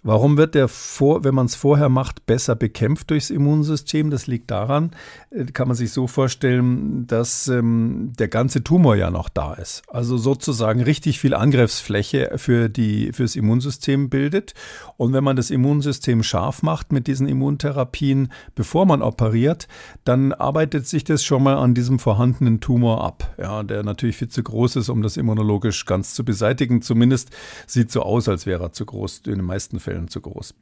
Warum 0.01 0.37
wird 0.37 0.55
der, 0.55 0.69
vor, 0.69 1.25
wenn 1.25 1.35
man 1.35 1.47
es 1.47 1.55
vorher 1.55 1.89
macht, 1.89 2.25
besser 2.25 2.55
bekämpft 2.55 3.09
durchs 3.09 3.29
Immunsystem? 3.29 4.09
Das 4.09 4.27
liegt 4.27 4.49
daran, 4.49 4.91
äh, 5.29 5.45
kann 5.45 5.67
man 5.67 5.75
sich 5.75 5.91
so 5.91 6.07
vorstellen, 6.07 7.05
dass 7.05 7.49
ähm, 7.49 8.13
der 8.17 8.29
ganze 8.29 8.63
Tumor 8.63 8.95
ja 8.95 9.11
noch 9.11 9.27
da 9.27 9.55
ist. 9.55 9.83
Also 9.89 10.17
sozusagen 10.17 10.81
richtig 10.81 11.19
viel 11.19 11.33
Angriffsfläche 11.33 12.31
für 12.37 12.69
die, 12.69 13.11
fürs 13.11 13.35
Immunsystem 13.35 14.09
bildet. 14.09 14.53
Und 14.95 15.11
wenn 15.11 15.23
man 15.23 15.35
das 15.35 15.51
Immunsystem 15.51 16.23
scharf 16.23 16.63
macht 16.63 16.93
mit 16.93 17.07
diesen 17.07 17.27
Immuntherapien, 17.27 18.31
bevor 18.55 18.85
man 18.85 19.01
operiert, 19.01 19.67
dann 20.05 20.31
arbeitet 20.31 20.87
sich 20.87 21.03
das 21.03 21.25
schon 21.25 21.43
mal 21.43 21.57
an 21.57 21.73
diesem 21.73 21.99
vorhandenen 21.99 22.61
Tumor 22.61 23.03
ab, 23.03 23.35
ja, 23.37 23.63
der 23.63 23.83
natürlich 23.83 24.15
viel 24.15 24.29
zu 24.29 24.43
groß 24.43 24.77
ist, 24.77 24.87
um 24.87 25.01
das 25.01 25.17
immunologisch 25.17 25.85
ganz 25.85 26.13
zu 26.13 26.23
beseitigen. 26.23 26.81
Zumindest 26.81 27.31
sieht 27.67 27.91
so 27.91 28.01
aus, 28.03 28.29
als 28.29 28.45
wäre 28.45 28.63
er 28.63 28.71
zu 28.71 28.85
groß 28.85 29.23
in 29.25 29.35
den 29.35 29.45
meisten 29.45 29.79
Fällen. 29.79 29.88
Fällen 29.89 30.07
zu 30.07 30.21
groß. 30.21 30.53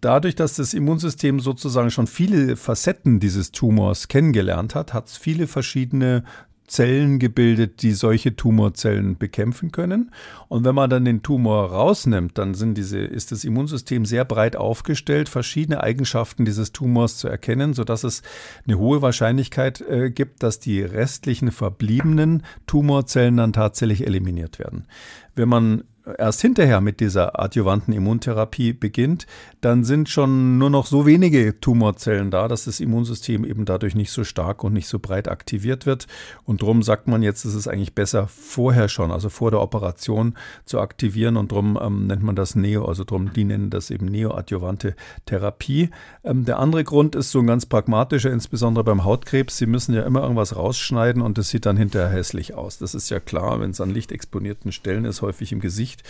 Dadurch, 0.00 0.36
dass 0.36 0.54
das 0.54 0.72
Immunsystem 0.72 1.40
sozusagen 1.40 1.90
schon 1.90 2.06
viele 2.06 2.56
Facetten 2.56 3.18
dieses 3.18 3.50
Tumors 3.50 4.06
kennengelernt 4.06 4.76
hat, 4.76 4.94
hat 4.94 5.08
es 5.08 5.16
viele 5.16 5.48
verschiedene 5.48 6.22
Zellen 6.68 7.18
gebildet, 7.18 7.82
die 7.82 7.92
solche 7.92 8.36
Tumorzellen 8.36 9.18
bekämpfen 9.18 9.72
können. 9.72 10.12
Und 10.48 10.64
wenn 10.64 10.74
man 10.74 10.90
dann 10.90 11.04
den 11.04 11.22
Tumor 11.22 11.70
rausnimmt, 11.70 12.38
dann 12.38 12.54
sind 12.54 12.76
diese, 12.76 12.98
ist 12.98 13.32
das 13.32 13.44
Immunsystem 13.44 14.04
sehr 14.04 14.24
breit 14.24 14.54
aufgestellt, 14.54 15.28
verschiedene 15.28 15.82
Eigenschaften 15.82 16.44
dieses 16.44 16.72
Tumors 16.72 17.16
zu 17.16 17.26
erkennen, 17.26 17.74
sodass 17.74 18.04
es 18.04 18.22
eine 18.66 18.78
hohe 18.78 19.02
Wahrscheinlichkeit 19.02 19.80
äh, 19.80 20.10
gibt, 20.10 20.42
dass 20.42 20.60
die 20.60 20.82
restlichen 20.82 21.50
verbliebenen 21.50 22.44
Tumorzellen 22.66 23.38
dann 23.38 23.52
tatsächlich 23.52 24.06
eliminiert 24.06 24.58
werden. 24.58 24.86
Wenn 25.34 25.48
man 25.48 25.84
erst 26.16 26.40
hinterher 26.40 26.80
mit 26.80 27.00
dieser 27.00 27.38
adjuvanten 27.40 27.92
Immuntherapie 27.92 28.72
beginnt, 28.72 29.26
dann 29.60 29.84
sind 29.84 30.08
schon 30.08 30.58
nur 30.58 30.70
noch 30.70 30.86
so 30.86 31.06
wenige 31.06 31.60
Tumorzellen 31.60 32.30
da, 32.30 32.48
dass 32.48 32.64
das 32.64 32.80
Immunsystem 32.80 33.44
eben 33.44 33.64
dadurch 33.64 33.94
nicht 33.94 34.10
so 34.10 34.24
stark 34.24 34.64
und 34.64 34.72
nicht 34.72 34.88
so 34.88 34.98
breit 34.98 35.28
aktiviert 35.28 35.86
wird. 35.86 36.06
Und 36.44 36.62
darum 36.62 36.82
sagt 36.82 37.08
man 37.08 37.22
jetzt, 37.22 37.44
ist 37.44 37.54
es 37.54 37.68
eigentlich 37.68 37.94
besser 37.94 38.26
vorher 38.28 38.88
schon, 38.88 39.10
also 39.10 39.28
vor 39.28 39.50
der 39.50 39.60
Operation 39.60 40.34
zu 40.64 40.80
aktivieren. 40.80 41.36
Und 41.36 41.52
darum 41.52 41.78
ähm, 41.80 42.06
nennt 42.06 42.22
man 42.22 42.36
das 42.36 42.54
Neo, 42.54 42.84
also 42.84 43.04
darum, 43.04 43.32
die 43.32 43.44
nennen 43.44 43.70
das 43.70 43.90
eben 43.90 44.06
neoadjuvante 44.06 44.94
Therapie. 45.26 45.90
Ähm, 46.24 46.44
der 46.44 46.58
andere 46.58 46.84
Grund 46.84 47.14
ist 47.14 47.30
so 47.30 47.40
ein 47.40 47.46
ganz 47.46 47.66
pragmatischer, 47.66 48.30
insbesondere 48.30 48.84
beim 48.84 49.04
Hautkrebs. 49.04 49.56
Sie 49.56 49.66
müssen 49.66 49.94
ja 49.94 50.02
immer 50.02 50.22
irgendwas 50.22 50.56
rausschneiden 50.56 51.22
und 51.22 51.38
das 51.38 51.48
sieht 51.50 51.66
dann 51.66 51.76
hinterher 51.76 52.10
hässlich 52.10 52.54
aus. 52.54 52.78
Das 52.78 52.94
ist 52.94 53.10
ja 53.10 53.20
klar, 53.20 53.60
wenn 53.60 53.70
es 53.70 53.80
an 53.80 53.90
lichtexponierten 53.90 54.72
Stellen 54.72 55.04
ist, 55.04 55.22
häufig 55.22 55.52
im 55.52 55.60
Gesicht 55.60 55.97
nicht. 55.98 56.02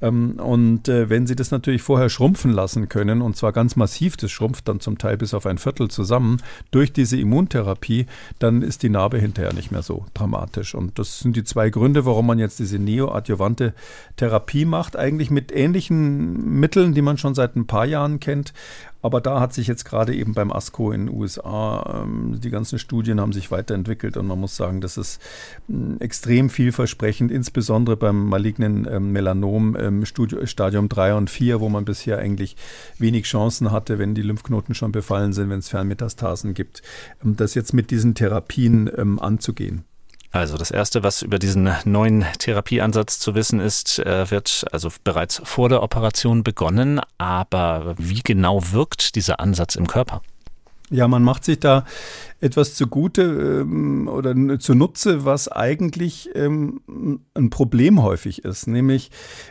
Ähm, 0.00 0.32
und 0.40 0.88
äh, 0.88 1.08
wenn 1.10 1.26
Sie 1.26 1.36
das 1.36 1.50
natürlich 1.50 1.82
vorher 1.82 2.08
schrumpfen 2.08 2.52
lassen 2.52 2.88
können, 2.88 3.22
und 3.22 3.36
zwar 3.36 3.52
ganz 3.52 3.76
massiv, 3.76 4.16
das 4.16 4.30
schrumpft 4.30 4.68
dann 4.68 4.80
zum 4.80 4.98
Teil 4.98 5.16
bis 5.16 5.34
auf 5.34 5.46
ein 5.46 5.58
Viertel 5.58 5.88
zusammen, 5.88 6.38
durch 6.70 6.92
diese 6.92 7.18
Immuntherapie, 7.18 8.06
dann 8.38 8.62
ist 8.62 8.82
die 8.82 8.88
Narbe 8.88 9.18
hinterher 9.18 9.52
nicht 9.52 9.70
mehr 9.70 9.82
so 9.82 10.06
dramatisch. 10.14 10.74
Und 10.74 10.98
das 10.98 11.20
sind 11.20 11.36
die 11.36 11.44
zwei 11.44 11.70
Gründe, 11.70 12.04
warum 12.04 12.26
man 12.26 12.38
jetzt 12.38 12.58
diese 12.58 12.78
neoadjuvante 12.78 13.74
Therapie 14.16 14.64
macht, 14.64 14.96
eigentlich 14.96 15.30
mit 15.30 15.52
ähnlichen 15.52 16.60
Mitteln, 16.60 16.94
die 16.94 17.02
man 17.02 17.18
schon 17.18 17.34
seit 17.34 17.56
ein 17.56 17.66
paar 17.66 17.86
Jahren 17.86 18.20
kennt. 18.20 18.52
Aber 19.02 19.20
da 19.20 19.40
hat 19.40 19.52
sich 19.52 19.66
jetzt 19.66 19.84
gerade 19.84 20.14
eben 20.14 20.32
beim 20.32 20.52
ASCO 20.52 20.92
in 20.92 21.06
den 21.06 21.16
USA, 21.16 22.02
ähm, 22.04 22.40
die 22.40 22.50
ganzen 22.50 22.78
Studien 22.78 23.20
haben 23.20 23.32
sich 23.32 23.50
weiterentwickelt 23.50 24.16
und 24.16 24.26
man 24.26 24.40
muss 24.40 24.56
sagen, 24.56 24.80
das 24.80 24.96
ist 24.96 25.20
ähm, 25.68 25.96
extrem 25.98 26.48
vielversprechend, 26.48 27.30
insbesondere 27.32 27.96
beim 27.96 28.28
malignen 28.28 28.86
ähm, 28.90 29.12
Melanom 29.12 29.76
ähm, 29.76 30.04
Stadium 30.06 30.88
3 30.88 31.14
und 31.14 31.30
4, 31.30 31.60
wo 31.60 31.68
man 31.68 31.84
bisher 31.84 32.18
eigentlich 32.18 32.56
wenig 32.98 33.24
Chancen 33.24 33.72
hatte, 33.72 33.98
wenn 33.98 34.14
die 34.14 34.22
Lymphknoten 34.22 34.74
schon 34.74 34.92
befallen 34.92 35.32
sind, 35.32 35.50
wenn 35.50 35.58
es 35.58 35.68
Fernmetastasen 35.68 36.54
gibt, 36.54 36.82
ähm, 37.24 37.36
das 37.36 37.54
jetzt 37.54 37.74
mit 37.74 37.90
diesen 37.90 38.14
Therapien 38.14 38.88
anzugehen. 39.18 39.84
Also 40.32 40.56
das 40.56 40.70
Erste, 40.70 41.02
was 41.02 41.20
über 41.20 41.38
diesen 41.38 41.70
neuen 41.84 42.24
Therapieansatz 42.38 43.18
zu 43.18 43.34
wissen 43.34 43.60
ist, 43.60 43.98
äh, 43.98 44.30
wird 44.30 44.64
also 44.72 44.88
bereits 45.04 45.42
vor 45.44 45.68
der 45.68 45.82
Operation 45.82 46.42
begonnen. 46.42 47.00
Aber 47.18 47.94
wie 47.98 48.22
genau 48.22 48.60
wirkt 48.72 49.14
dieser 49.14 49.40
Ansatz 49.40 49.76
im 49.76 49.86
Körper? 49.86 50.22
Ja, 50.88 51.06
man 51.06 51.22
macht 51.22 51.44
sich 51.44 51.60
da 51.60 51.84
etwas 52.42 52.74
zugute 52.74 53.62
ähm, 53.62 54.08
oder 54.08 54.34
zunutze, 54.58 55.24
was 55.24 55.46
eigentlich 55.46 56.28
ähm, 56.34 56.80
ein 57.34 57.50
Problem 57.50 58.02
häufig 58.02 58.44
ist. 58.44 58.66
Nämlich, 58.66 59.10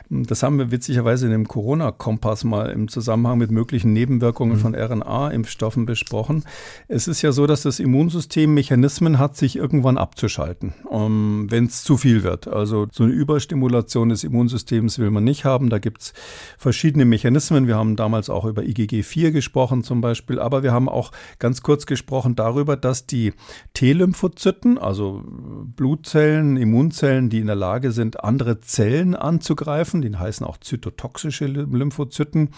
das 0.10 0.44
haben 0.44 0.60
wir 0.60 0.72
witzigerweise 0.72 1.26
in 1.26 1.32
dem 1.32 1.48
Corona-Kompass 1.48 2.44
mal 2.44 2.70
im 2.70 2.90
Zusammenhang 2.90 3.38
mit 3.38 3.50
möglichen 3.50 3.94
Nebenwirkungen 3.94 4.58
mhm. 4.58 4.60
von 4.60 4.76
RNA-Impfstoffen 4.76 5.86
besprochen. 5.86 6.44
Es 6.90 7.08
ist 7.08 7.22
ja 7.22 7.32
so, 7.32 7.48
dass 7.48 7.62
das 7.62 7.80
Immunsystem 7.80 8.54
Mechanismen 8.54 9.20
hat, 9.20 9.38
sich 9.38 9.56
irgendwann 9.56 9.98
abzuschalten, 9.98 10.74
um, 10.84 11.50
wenn 11.50 11.66
es 11.68 11.84
zu 11.84 11.96
viel 11.96 12.24
wird. 12.24 12.48
Also 12.48 12.88
so 12.92 13.06
eine 13.06 13.14
Überstimulation 13.14 14.10
des 14.10 14.26
Immunsystems 14.26 15.00
will 15.00 15.12
man 15.12 15.24
nicht 15.24 15.46
haben. 15.46 15.70
Da 15.70 15.80
gibt 15.80 16.02
es 16.02 16.14
verschiedene 16.58 17.06
Mechanismen. 17.06 17.68
Wir 17.68 17.78
haben 17.78 17.96
damals 17.96 18.30
auch 18.30 18.44
über 18.44 18.64
IgG4 18.64 19.32
gesprochen 19.32 19.84
zum 19.84 20.02
Beispiel, 20.02 20.40
aber 20.40 20.62
wir 20.62 20.74
haben 20.74 20.90
auch 20.90 21.14
ganz 21.40 21.62
kurz 21.62 21.86
gesprochen 21.86 22.36
darüber, 22.36 22.81
dass 22.86 23.06
die 23.06 23.34
T-Lymphozyten, 23.74 24.78
also 24.78 25.24
Blutzellen, 25.26 26.58
Immunzellen, 26.58 27.30
die 27.30 27.40
in 27.40 27.48
der 27.48 27.56
Lage 27.56 27.92
sind, 27.92 28.24
andere 28.24 28.60
Zellen 28.60 29.16
anzugreifen, 29.16 30.02
die 30.02 30.16
heißen 30.16 30.46
auch 30.46 30.58
zytotoxische 30.58 31.46
Lymphozyten, 31.46 32.50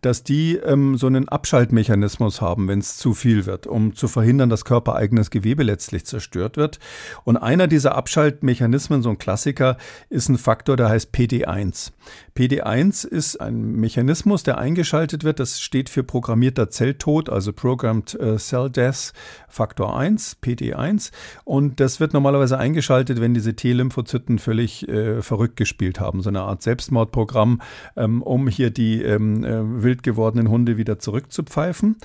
dass 0.00 0.22
die 0.22 0.56
ähm, 0.56 0.96
so 0.96 1.06
einen 1.06 1.28
Abschaltmechanismus 1.28 2.40
haben, 2.40 2.68
wenn 2.68 2.78
es 2.78 2.96
zu 2.96 3.14
viel 3.14 3.46
wird, 3.46 3.66
um 3.66 3.94
zu 3.94 4.08
verhindern, 4.08 4.50
dass 4.50 4.64
körpereigenes 4.64 5.30
Gewebe 5.30 5.62
letztlich 5.62 6.06
zerstört 6.06 6.56
wird. 6.56 6.78
Und 7.24 7.36
einer 7.36 7.66
dieser 7.66 7.94
Abschaltmechanismen, 7.94 9.02
so 9.02 9.10
ein 9.10 9.18
Klassiker, 9.18 9.76
ist 10.08 10.28
ein 10.28 10.38
Faktor, 10.38 10.76
der 10.76 10.88
heißt 10.88 11.14
PD1. 11.14 11.92
PD1 12.36 13.06
ist 13.06 13.40
ein 13.40 13.72
Mechanismus, 13.76 14.42
der 14.42 14.58
eingeschaltet 14.58 15.24
wird. 15.24 15.40
Das 15.40 15.60
steht 15.60 15.88
für 15.88 16.04
programmierter 16.04 16.70
Zelltod, 16.70 17.28
also 17.28 17.52
Programmed 17.52 18.14
äh, 18.14 18.36
Cell 18.38 18.70
Death 18.70 19.12
Faktor 19.48 19.69
1, 19.78 20.38
PD1. 20.42 21.12
Und 21.44 21.80
das 21.80 22.00
wird 22.00 22.14
normalerweise 22.14 22.58
eingeschaltet, 22.58 23.20
wenn 23.20 23.34
diese 23.34 23.54
T-Lymphozyten 23.54 24.38
völlig 24.38 24.88
äh, 24.88 25.22
verrückt 25.22 25.56
gespielt 25.56 26.00
haben. 26.00 26.22
So 26.22 26.30
eine 26.30 26.42
Art 26.42 26.62
Selbstmordprogramm, 26.62 27.60
ähm, 27.96 28.22
um 28.22 28.48
hier 28.48 28.70
die 28.70 29.02
ähm, 29.02 29.44
äh, 29.44 29.82
wild 29.82 30.02
gewordenen 30.02 30.48
Hunde 30.48 30.76
wieder 30.76 30.98
zurückzupfeifen. 30.98 31.96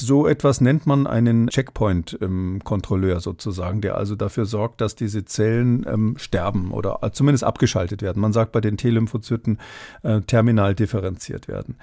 So 0.00 0.26
etwas 0.26 0.60
nennt 0.60 0.86
man 0.86 1.06
einen 1.06 1.48
Checkpoint-Kontrolleur 1.48 3.14
ähm, 3.14 3.20
sozusagen, 3.20 3.80
der 3.80 3.96
also 3.96 4.14
dafür 4.14 4.44
sorgt, 4.44 4.80
dass 4.82 4.94
diese 4.94 5.24
Zellen 5.24 5.86
ähm, 5.88 6.16
sterben 6.18 6.70
oder 6.70 7.00
zumindest 7.12 7.44
abgeschaltet 7.44 8.02
werden. 8.02 8.20
Man 8.20 8.34
sagt 8.34 8.52
bei 8.52 8.60
den 8.60 8.76
T-Lymphozyten 8.76 9.58
äh, 10.02 10.20
terminal 10.20 10.74
differenziert 10.74 11.48
werden. 11.48 11.76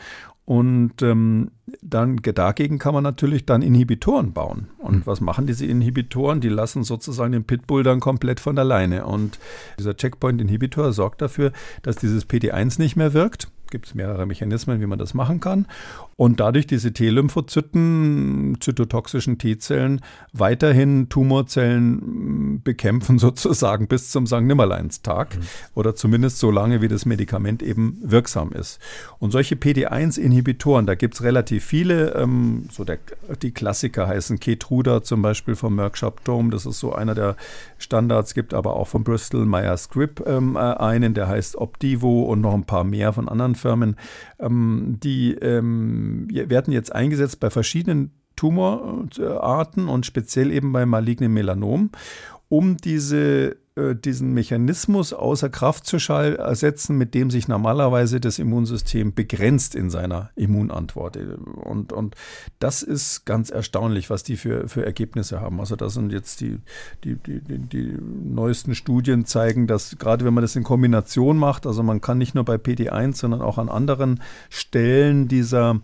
Und 0.46 1.02
ähm, 1.02 1.52
dann 1.82 2.18
dagegen 2.18 2.78
kann 2.78 2.94
man 2.94 3.04
natürlich 3.04 3.46
dann 3.46 3.62
Inhibitoren 3.62 4.34
bauen. 4.34 4.68
Und 4.78 4.98
mhm. 4.98 5.02
was 5.06 5.22
machen 5.22 5.48
diese 5.48 5.66
Inhibitoren? 5.66 6.42
Die 6.42 6.50
lassen 6.50 6.84
sozusagen 6.84 7.32
den 7.32 7.46
Pitbull 7.46 7.84
dann 7.84 8.02
komplett 8.02 8.40
von 8.42 8.58
alleine. 8.60 9.06
Und 9.06 9.40
dieser 9.80 9.96
Checkpoint-Inhibitor 9.96 10.92
sorgt 10.92 11.22
dafür, 11.22 11.54
dass 11.82 11.96
dieses 11.96 12.28
PD1 12.28 12.80
nicht 12.80 12.96
mehr 12.96 13.14
wirkt 13.14 13.48
gibt 13.74 13.88
es 13.88 13.96
mehrere 13.96 14.28
Mechanismen, 14.28 14.80
wie 14.82 14.86
man 14.86 15.00
das 15.00 15.16
machen 15.16 15.40
kann. 15.40 15.66
Und 16.16 16.40
dadurch 16.40 16.68
diese 16.68 16.94
T-Lymphozyten, 16.94 18.58
zytotoxischen 18.60 19.40
T-Zellen, 19.40 20.02
weiterhin 20.32 21.10
Tumorzellen 21.10 22.62
bekämpfen, 22.64 23.18
sozusagen 23.20 23.88
bis 23.88 24.12
zum 24.12 24.28
St. 24.28 24.42
Nimmerleinstag 24.42 25.36
mhm. 25.36 25.42
oder 25.74 25.96
zumindest 25.96 26.38
so 26.38 26.52
lange, 26.52 26.82
wie 26.82 26.88
das 26.88 27.08
Medikament 27.08 27.64
eben 27.64 27.98
wirksam 28.04 28.52
ist. 28.52 28.80
Und 29.18 29.32
solche 29.32 29.56
PD1-Inhibitoren, 29.56 30.86
da 30.86 30.94
gibt 30.94 31.16
es 31.16 31.24
relativ 31.24 31.66
viele. 31.66 32.14
Ähm, 32.14 32.68
so 32.72 32.84
der, 32.84 33.00
die 33.42 33.52
Klassiker 33.52 34.08
heißen 34.08 34.40
Keytruda 34.40 35.02
zum 35.02 35.24
Beispiel 35.24 35.56
vom 35.56 35.76
Merck 35.76 35.98
Sharp 35.98 36.24
Dome, 36.26 36.52
das 36.52 36.68
ist 36.68 36.80
so 36.80 36.94
einer 36.94 37.16
der 37.16 37.36
Standards, 37.80 38.36
gibt 38.36 38.54
aber 38.54 38.76
auch 38.76 38.88
von 38.88 39.04
Bristol 39.04 39.48
Myers 39.48 39.86
Squibb 39.86 40.24
ähm, 40.28 40.56
äh, 40.56 40.60
einen, 40.60 41.16
der 41.16 41.28
heißt 41.28 41.56
Opdivo 41.56 42.26
und 42.26 42.42
noch 42.42 42.54
ein 42.54 42.66
paar 42.66 42.84
mehr 42.84 43.14
von 43.14 43.28
anderen 43.28 43.56
Firmen, 43.64 43.96
ähm, 44.40 44.98
die 45.02 45.34
ähm, 45.34 46.28
werden 46.30 46.74
jetzt 46.74 46.94
eingesetzt 46.94 47.40
bei 47.40 47.50
verschiedenen 47.50 48.12
Tumorarten 48.36 49.88
und 49.88 50.06
speziell 50.06 50.52
eben 50.52 50.74
bei 50.74 50.86
malignem 50.86 51.34
Melanom, 51.34 51.92
um 52.50 52.78
diese 52.78 53.56
äh, 53.76 53.96
diesen 53.96 54.34
Mechanismus 54.34 55.14
außer 55.14 55.50
Kraft 55.50 55.88
zu 55.88 55.98
ersetzen, 55.98 56.96
mit 56.96 57.16
dem 57.16 57.32
sich 57.32 57.48
normalerweise 57.48 58.20
das 58.20 58.38
Immunsystem 58.38 59.16
begrenzt 59.16 59.74
in 59.74 59.90
seiner 59.90 60.30
Immunantwort. 60.36 61.18
Und, 61.18 61.92
und 61.92 62.16
das 62.60 62.84
ist 62.84 63.26
ganz 63.26 63.50
erstaunlich, 63.50 64.12
was 64.12 64.22
die 64.22 64.38
für, 64.38 64.68
für 64.68 64.86
Ergebnisse 64.86 65.42
haben. 65.42 65.60
Also 65.60 65.76
das 65.76 65.96
sind 65.96 66.12
jetzt 66.12 66.42
die, 66.42 66.60
die, 67.04 67.16
die, 67.16 67.42
die, 67.42 67.58
die 67.58 67.98
neuesten 68.00 68.76
Studien 68.76 69.26
zeigen, 69.26 69.66
dass 69.66 69.98
gerade 69.98 70.24
wenn 70.24 70.36
man 70.36 70.44
das 70.44 70.56
in 70.56 70.64
Kombination 70.64 71.38
macht, 71.38 71.66
also 71.66 71.82
man 71.82 72.00
kann 72.00 72.20
nicht 72.20 72.36
nur 72.36 72.46
bei 72.46 72.56
PD1, 72.56 73.16
sondern 73.16 73.42
auch 73.42 73.58
an 73.58 73.70
anderen 73.70 74.22
Stellen 74.50 75.28
dieser 75.28 75.80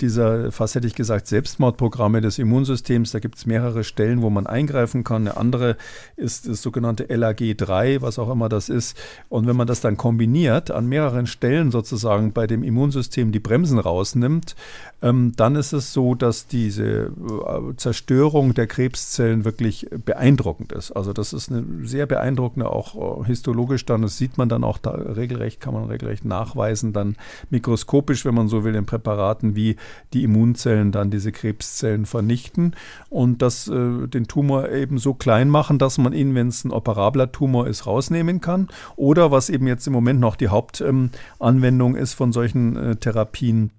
dieser, 0.00 0.52
fast 0.52 0.74
hätte 0.74 0.86
ich 0.86 0.94
gesagt, 0.94 1.26
Selbstmordprogramme 1.26 2.20
des 2.20 2.38
Immunsystems. 2.38 3.12
Da 3.12 3.18
gibt 3.18 3.36
es 3.36 3.46
mehrere 3.46 3.84
Stellen, 3.84 4.22
wo 4.22 4.30
man 4.30 4.46
eingreifen 4.46 5.04
kann. 5.04 5.26
Eine 5.26 5.36
andere 5.36 5.76
ist 6.16 6.48
das 6.48 6.62
sogenannte 6.62 7.04
LAG3, 7.04 8.00
was 8.00 8.18
auch 8.18 8.30
immer 8.30 8.48
das 8.48 8.68
ist. 8.68 8.96
Und 9.28 9.46
wenn 9.46 9.56
man 9.56 9.66
das 9.66 9.80
dann 9.80 9.96
kombiniert, 9.96 10.70
an 10.70 10.86
mehreren 10.86 11.26
Stellen 11.26 11.70
sozusagen 11.70 12.32
bei 12.32 12.46
dem 12.46 12.62
Immunsystem 12.62 13.32
die 13.32 13.40
Bremsen 13.40 13.78
rausnimmt, 13.78 14.54
ähm, 15.02 15.32
dann 15.36 15.56
ist 15.56 15.72
es 15.72 15.92
so, 15.92 16.14
dass 16.14 16.46
diese 16.46 16.84
äh, 16.84 17.76
Zerstörung 17.76 18.54
der 18.54 18.66
Krebszellen 18.66 19.44
wirklich 19.44 19.86
beeindruckend 20.04 20.72
ist. 20.72 20.92
Also 20.92 21.12
das 21.12 21.32
ist 21.32 21.50
eine 21.50 21.64
sehr 21.86 22.06
beeindruckende, 22.06 22.68
auch 22.68 23.22
äh, 23.22 23.26
histologisch 23.26 23.84
dann, 23.84 24.02
das 24.02 24.18
sieht 24.18 24.38
man 24.38 24.48
dann 24.48 24.64
auch 24.64 24.78
da 24.78 24.90
regelrecht, 24.90 25.60
kann 25.60 25.74
man 25.74 25.84
regelrecht 25.84 26.24
nachweisen, 26.24 26.92
dann 26.92 27.16
mikroskopisch, 27.50 28.24
wenn 28.24 28.34
man 28.34 28.48
so 28.48 28.64
will, 28.64 28.74
in 28.74 28.86
Präparaten, 28.86 29.54
wie 29.54 29.76
die 30.12 30.24
Immunzellen 30.24 30.92
dann 30.92 31.10
diese 31.10 31.32
Krebszellen 31.32 32.06
vernichten 32.06 32.74
und 33.10 33.42
das 33.42 33.68
äh, 33.68 34.06
den 34.06 34.26
Tumor 34.26 34.70
eben 34.70 34.98
so 34.98 35.14
klein 35.14 35.48
machen, 35.48 35.78
dass 35.78 35.98
man 35.98 36.12
ihn, 36.12 36.34
wenn 36.34 36.48
es 36.48 36.64
ein 36.64 36.70
operabler 36.70 37.32
Tumor 37.32 37.66
ist, 37.66 37.86
rausnehmen 37.86 38.40
kann. 38.40 38.68
Oder 38.96 39.30
was 39.30 39.50
eben 39.50 39.66
jetzt 39.66 39.86
im 39.86 39.92
Moment 39.92 40.20
noch 40.20 40.36
die 40.36 40.48
Hauptanwendung 40.48 41.96
ähm, 41.96 42.02
ist 42.02 42.14
von 42.14 42.32
solchen 42.32 42.76
äh, 42.76 42.96
Therapien, 42.96 43.70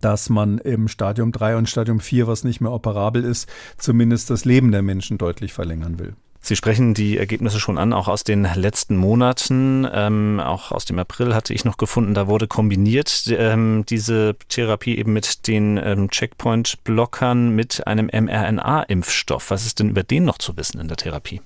dass 0.00 0.28
man 0.30 0.58
im 0.58 0.88
Stadium 0.88 1.32
3 1.32 1.56
und 1.56 1.68
Stadium 1.68 2.00
4, 2.00 2.26
was 2.26 2.44
nicht 2.44 2.60
mehr 2.60 2.72
operabel 2.72 3.24
ist, 3.24 3.48
zumindest 3.76 4.30
das 4.30 4.44
Leben 4.44 4.70
der 4.70 4.82
Menschen 4.82 5.18
deutlich 5.18 5.52
verlängern 5.52 5.98
will. 5.98 6.14
Sie 6.40 6.56
sprechen 6.56 6.94
die 6.94 7.18
Ergebnisse 7.18 7.60
schon 7.60 7.78
an, 7.78 7.92
auch 7.92 8.08
aus 8.08 8.24
den 8.24 8.48
letzten 8.54 8.96
Monaten. 8.96 9.86
Ähm, 9.92 10.40
auch 10.40 10.72
aus 10.72 10.84
dem 10.84 10.98
April 10.98 11.34
hatte 11.34 11.52
ich 11.52 11.64
noch 11.64 11.76
gefunden, 11.76 12.14
da 12.14 12.26
wurde 12.26 12.46
kombiniert 12.46 13.24
ähm, 13.28 13.84
diese 13.88 14.36
Therapie 14.48 14.96
eben 14.96 15.12
mit 15.12 15.46
den 15.46 15.78
ähm, 15.82 16.10
Checkpoint-Blockern 16.10 17.50
mit 17.50 17.86
einem 17.86 18.06
mRNA-Impfstoff. 18.06 19.50
Was 19.50 19.66
ist 19.66 19.80
denn 19.80 19.90
über 19.90 20.02
den 20.02 20.24
noch 20.24 20.38
zu 20.38 20.56
wissen 20.56 20.80
in 20.80 20.88
der 20.88 20.96
Therapie? 20.96 21.40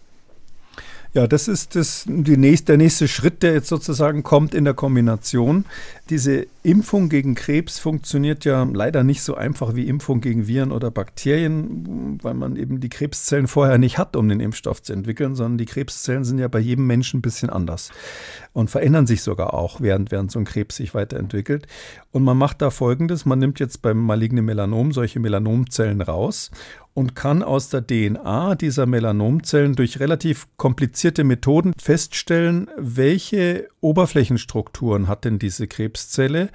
Ja, 1.15 1.27
das 1.27 1.47
ist 1.47 1.77
das, 1.77 2.07
die 2.09 2.39
nächste, 2.39 2.67
der 2.73 2.79
nächste 2.79 3.07
Schritt, 3.07 3.43
der 3.43 3.53
jetzt 3.53 3.69
sozusagen 3.69 4.23
kommt 4.23 4.55
in 4.55 4.65
der 4.65 4.73
Kombination. 4.73 5.67
Diese 6.09 6.47
Impfung 6.63 7.11
gegen 7.11 7.35
Krebs 7.35 7.79
funktioniert 7.79 8.47
ja 8.47 8.63
leider 8.63 9.05
nicht 9.05 9.23
so 9.23 9.35
einfach 9.35 9.75
wie 9.75 9.89
Impfung 9.89 10.23
gegen 10.23 10.47
Viren 10.47 10.73
oder 10.73 10.91
Bakterien, 10.91 12.19
weil 12.23 12.33
man 12.33 12.57
eben 12.57 12.81
die 12.81 12.89
Krebszellen 12.89 13.47
vorher 13.47 13.77
nicht 13.77 13.99
hat, 13.99 14.17
um 14.17 14.27
den 14.27 14.41
Impfstoff 14.41 14.83
zu 14.83 14.95
entwickeln, 14.95 15.35
sondern 15.35 15.59
die 15.59 15.67
Krebszellen 15.67 16.25
sind 16.25 16.39
ja 16.39 16.49
bei 16.49 16.61
jedem 16.61 16.87
Menschen 16.87 17.19
ein 17.19 17.23
bisschen 17.23 17.51
anders 17.51 17.91
und 18.55 18.71
verändern 18.71 19.07
sich 19.07 19.23
sogar 19.23 19.53
auch, 19.53 19.83
während, 19.83 20.13
während 20.13 20.31
so 20.31 20.39
ein 20.39 20.47
Krebs 20.47 20.77
sich 20.77 20.95
weiterentwickelt. 20.95 21.67
Und 22.11 22.23
man 22.23 22.39
macht 22.39 22.63
da 22.63 22.71
Folgendes, 22.71 23.27
man 23.27 23.39
nimmt 23.39 23.61
jetzt 23.61 23.83
beim 23.83 23.99
malignen 23.99 24.47
Melanom 24.47 24.93
solche 24.93 25.21
Melanomzellen 25.21 26.01
raus 26.01 26.51
und 26.95 27.15
kann 27.15 27.43
aus 27.43 27.69
der 27.69 27.87
DNA 27.87 28.55
dieser 28.55 28.87
Melanomzellen 28.87 29.75
durch 29.75 30.01
relativ 30.01 30.47
komplizierte 30.57 31.25
Methoden 31.25 31.73
feststellen, 31.81 32.69
welche 32.77 33.69
Oberflächenstrukturen 33.81 35.09
hat 35.09 35.25
denn 35.25 35.39
diese 35.39 35.67
Krebszelle, 35.67 36.51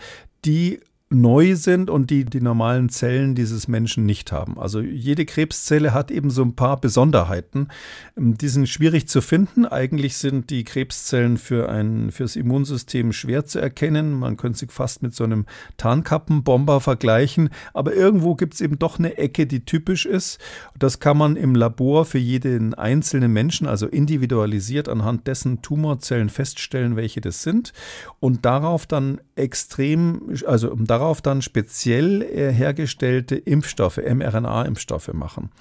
die 0.46 0.80
neu 1.10 1.55
sind 1.55 1.89
und 1.89 2.10
die 2.10 2.26
die 2.26 2.41
normalen 2.41 2.89
Zellen 2.89 3.34
dieses 3.34 3.70
Menschen 3.70 4.05
nicht 4.05 4.34
haben. 4.34 4.60
Also 4.60 4.82
jede 4.82 5.26
Krebszelle 5.26 5.93
hat 5.93 6.12
eben 6.12 6.30
so 6.30 6.41
ein 6.41 6.55
paar 6.55 6.82
Besonderheiten. 6.82 7.70
Ähm, 8.18 8.38
die 8.38 8.49
sind 8.49 8.68
schwierig 8.68 9.08
zu 9.08 9.22
finden. 9.22 9.66
Eigentlich 9.66 10.18
sind 10.18 10.49
die 10.49 10.66
Krebszellen 10.66 11.38
für 11.38 11.70
ein 11.70 12.12
fürs 12.12 12.36
Immunsystem 12.36 13.14
schwer 13.14 13.45
zu 13.45 13.60
erkennen. 13.60 14.20
Man 14.20 14.36
könnte 14.36 14.60
sie 14.60 14.68
fast 14.68 15.01
mit 15.01 15.16
so 15.16 15.24
einem 15.24 15.45
Tarnkappenbomber 15.78 16.82
vergleichen. 16.82 17.49
Aber 17.74 17.93
irgendwo 17.93 18.36
gibt 18.36 18.55
es 18.55 18.62
eben 18.62 18.78
doch 18.78 18.99
eine 18.99 19.18
Ecke, 19.18 19.47
die 19.47 19.64
typisch 19.64 20.05
ist. 20.05 20.39
Das 20.78 20.99
kann 20.99 21.18
man 21.18 21.38
im 21.38 21.55
Labor 21.55 22.03
für 22.03 22.18
jeden 22.18 22.74
einzelnen 22.74 23.32
Menschen, 23.32 23.66
also 23.66 23.88
individualisiert 23.88 24.89
anhand 24.89 25.28
dessen 25.28 25.62
Tumorzellen 25.62 26.30
feststellen, 26.30 26.97
welche 26.97 27.22
das 27.22 27.43
sind 27.43 27.72
und 28.20 28.45
darauf 28.45 28.86
dann 28.86 29.22
extrem, 29.36 30.34
also 30.45 30.72
um 30.72 30.86
darauf 30.98 31.22
dann 31.22 31.41
speziell 31.41 32.24
äh, 32.24 32.52
hergestellte 32.52 33.36
Impfstoffe, 33.36 33.98
mRNA-Impfstoffe 33.98 35.14
machen. 35.14 35.52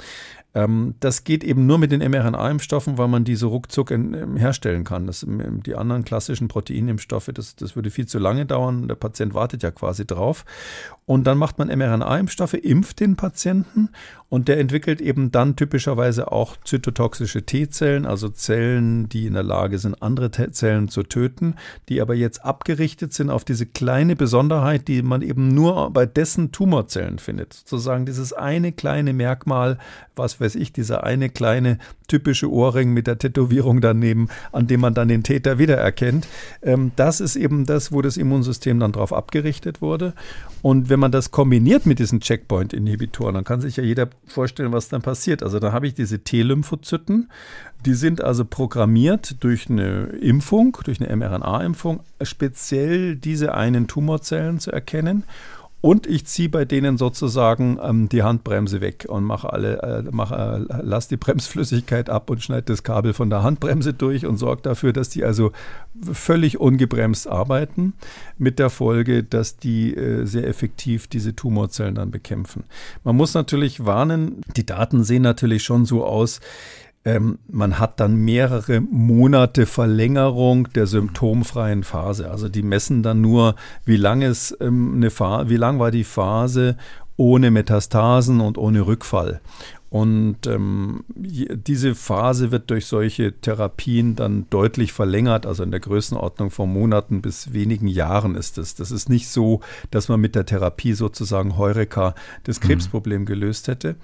Ähm, 0.55 0.95
das 1.01 1.25
geht 1.25 1.45
eben 1.45 1.67
nur 1.67 1.77
mit 1.77 1.93
den 1.93 2.01
mRNA-Impfstoffen, 2.01 2.97
weil 2.97 3.09
man 3.09 3.25
diese 3.25 3.45
ruckzuck 3.47 3.91
ähm, 3.91 4.37
herstellen 4.37 4.85
kann. 4.85 5.07
Das, 5.07 5.23
ähm, 5.23 5.63
die 5.63 5.75
anderen 5.75 6.05
klassischen 6.05 6.49
Proteinimpfstoffe, 6.49 7.31
das, 7.35 7.55
das 7.57 7.77
würde 7.77 7.91
viel 7.91 8.07
zu 8.07 8.19
lange 8.19 8.47
dauern. 8.47 8.89
Der 8.89 8.95
Patient 8.95 9.35
wartet 9.35 9.63
ja 9.63 9.71
quasi 9.71 10.07
drauf. 10.07 10.47
Und 11.05 11.27
dann 11.27 11.37
macht 11.37 11.59
man 11.59 11.69
mRNA-Impfstoffe, 11.69 12.55
impft 12.55 13.01
den 13.01 13.17
Patienten 13.17 13.91
und 14.29 14.49
der 14.49 14.59
entwickelt 14.59 15.01
eben 15.01 15.31
dann 15.31 15.57
typischerweise 15.57 16.33
auch 16.33 16.57
zytotoxische 16.65 17.45
T-Zellen, 17.45 18.07
also 18.07 18.29
Zellen, 18.29 19.09
die 19.09 19.27
in 19.27 19.35
der 19.35 19.43
Lage 19.43 19.79
sind, 19.79 20.03
andere 20.03 20.31
Zellen 20.31 20.89
zu 20.89 21.05
töten, 21.05 21.55
die 21.89 22.01
aber 22.01 22.15
jetzt 22.15 22.45
abgerichtet 22.45 23.13
sind 23.13 23.31
auf 23.31 23.45
diese 23.45 23.67
kleine 23.67 24.17
Besonderheit, 24.17 24.89
die 24.89 25.03
man 25.03 25.23
eben 25.23 25.49
nur 25.49 25.91
bei 25.91 26.07
dessen 26.07 26.51
Tumorzellen 26.51 27.19
findet. 27.19 27.53
Sozusagen 27.53 28.07
dieses 28.07 28.33
eine 28.33 28.73
kleine 28.73 29.13
Merkmal, 29.13 29.79
was 30.17 30.41
weiß 30.41 30.57
ich, 30.57 30.73
dieser 30.73 31.05
eine 31.05 31.29
kleine 31.29 31.79
typische 32.07 32.51
Ohrring 32.51 32.93
mit 32.93 33.07
der 33.07 33.19
Tätowierung 33.19 33.81
daneben, 33.81 34.29
an 34.53 34.67
dem 34.67 34.81
man 34.81 34.95
dann 34.95 35.09
den 35.09 35.23
Täter 35.23 35.59
wiedererkennt. 35.59 36.27
Ähm, 36.63 36.93
das 36.97 37.21
ist 37.21 37.37
eben 37.37 37.67
das, 37.67 37.93
wo 37.93 38.03
das 38.03 38.17
Immunsystem 38.17 38.81
dann 38.81 38.93
drauf 38.93 39.13
abgerichtet 39.13 39.83
wurde. 39.83 40.13
Und 40.63 40.89
wenn 40.89 41.01
man 41.01 41.13
das 41.13 41.31
kombiniert 41.31 41.87
mit 41.87 41.99
diesen 41.99 42.21
Checkpoint-Inhibitoren, 42.21 43.35
dann 43.35 43.45
kann 43.45 43.61
sich 43.61 43.77
ja 43.77 43.85
jeder 43.85 44.09
vorstellen, 44.27 44.73
was 44.73 44.89
dann 44.89 45.03
passiert. 45.03 45.43
Also 45.43 45.59
da 45.59 45.73
habe 45.73 45.87
ich 45.87 45.95
diese 45.95 46.21
T-Lymphozyten, 46.21 47.29
die 47.85 47.95
sind 47.95 48.23
also 48.23 48.45
programmiert 48.45 49.37
durch 49.45 49.71
eine 49.71 50.07
Impfung, 50.21 50.77
durch 50.85 51.01
eine 51.01 51.15
mRNA-Impfung, 51.15 52.01
speziell 52.23 53.17
diese 53.17 53.55
einen 53.55 53.87
Tumorzellen 53.87 54.59
zu 54.59 54.73
erkennen. 54.73 55.25
Und 55.83 56.07
ich 56.07 56.27
ziehe 56.27 56.49
bei 56.49 56.65
denen 56.65 56.97
sozusagen 56.97 57.79
ähm, 57.81 58.09
die 58.09 58.23
Handbremse 58.23 58.81
weg 58.81 59.07
und 59.09 59.25
mache 59.25 59.53
alle, 59.53 59.83
äh, 59.83 60.11
mache, 60.11 60.67
äh, 60.69 60.81
lass 60.83 61.07
die 61.07 61.17
Bremsflüssigkeit 61.17 62.11
ab 62.11 62.29
und 62.31 62.43
schneide 62.43 62.63
das 62.63 62.83
Kabel 62.83 63.13
von 63.13 63.31
der 63.31 63.43
Handbremse 63.43 63.93
durch 63.93 64.27
und 64.27 64.37
sorge 64.37 64.63
dafür, 64.63 64.93
dass 64.93 65.11
die 65.11 65.23
also 65.23 65.53
völlig 66.13 66.59
ungebremst 66.59 67.29
arbeiten, 67.29 67.93
mit 68.39 68.59
der 68.59 68.71
Folge, 68.71 69.23
dass 69.23 69.59
die 69.59 69.95
äh, 69.95 70.25
sehr 70.25 70.49
effektiv 70.49 71.07
diese 71.07 71.37
Tumorzellen 71.37 71.95
dann 71.95 72.11
bekämpfen. 72.11 72.65
Man 73.05 73.15
muss 73.15 73.35
natürlich 73.35 73.85
warnen, 73.85 74.41
die 74.57 74.67
Daten 74.67 75.05
sehen 75.05 75.23
natürlich 75.23 75.63
schon 75.63 75.85
so 75.85 76.05
aus, 76.05 76.41
ähm, 77.07 77.39
man 77.49 77.79
hat 77.79 78.01
dann 78.01 78.17
mehrere 78.17 78.81
Monate 78.81 79.65
Verlängerung 79.65 80.69
der 80.73 80.89
symptomfreien 80.89 81.85
Phase. 81.85 82.29
Also 82.29 82.49
die 82.49 82.65
messen 82.65 83.05
dann 83.05 83.21
nur, 83.21 83.55
wie 83.85 83.97
lang 83.97 84.23
ist 84.23 84.59
ähm, 84.61 84.95
eine 84.97 85.11
Phase, 85.11 85.49
wie 85.49 85.57
lang 85.57 85.79
war 85.79 85.93
die 85.93 86.05
Phase 86.05 86.77
ohne 87.17 87.53
Metastasen 87.53 88.41
und 88.41 88.59
ohne 88.59 88.89
Rückfall. 88.89 89.41
Und 89.89 90.49
ähm, 90.49 91.05
diese 91.15 91.95
Phase 91.95 92.51
wird 92.51 92.71
durch 92.71 92.87
solche 92.87 93.33
Therapien 93.41 94.17
dann 94.17 94.47
deutlich 94.51 94.93
verlängert, 94.93 95.47
also 95.47 95.63
in 95.63 95.71
der 95.71 95.81
Größenordnung 95.81 96.51
von 96.51 96.71
Monaten 96.73 97.23
bis 97.23 97.53
wenigen 97.53 97.87
Jahren 97.87 98.35
ist 98.35 98.59
es. 98.59 98.75
Das 98.75 98.91
ist 98.91 99.09
nicht 99.09 99.29
so, 99.29 99.61
dass 99.93 100.09
man 100.09 100.21
mit 100.21 100.35
der 100.35 100.45
Therapie 100.45 100.93
sozusagen 100.93 101.57
Heureka 101.57 102.15
das 102.43 102.61
mhm. 102.61 102.67
Krebsproblem 102.67 103.27
gelöst 103.27 103.69
hätte. 103.69 103.95